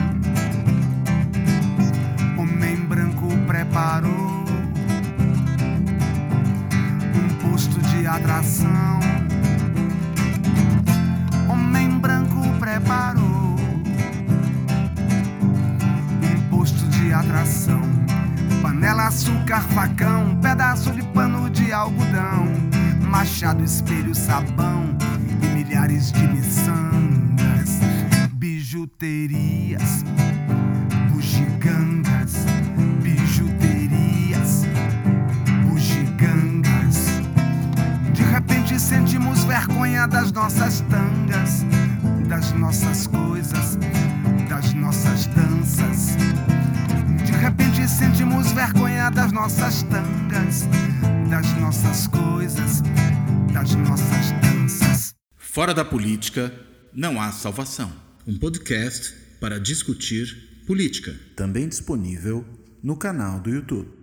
[2.39, 4.50] Homem branco preparou
[8.07, 9.01] atração.
[11.49, 13.57] Homem branco preparou
[16.23, 17.81] um posto de atração.
[18.63, 22.71] Panela, açúcar, facão, pedaço de pano de algodão
[23.11, 24.97] machado, espelho, sabão
[25.43, 27.81] e milhares de miçangas,
[28.33, 30.05] bijuterias,
[40.01, 41.65] vergonha das nossas tangas,
[42.29, 43.77] das nossas coisas,
[44.49, 46.17] das nossas danças.
[47.27, 50.67] De repente sentimos vergonha das nossas tangas,
[51.29, 52.83] das nossas coisas,
[53.53, 55.15] das nossas danças.
[55.37, 56.53] Fora da política,
[56.95, 57.93] não há salvação.
[58.27, 61.15] Um podcast para discutir política.
[61.37, 62.45] Também disponível
[62.83, 64.00] no canal do YouTube.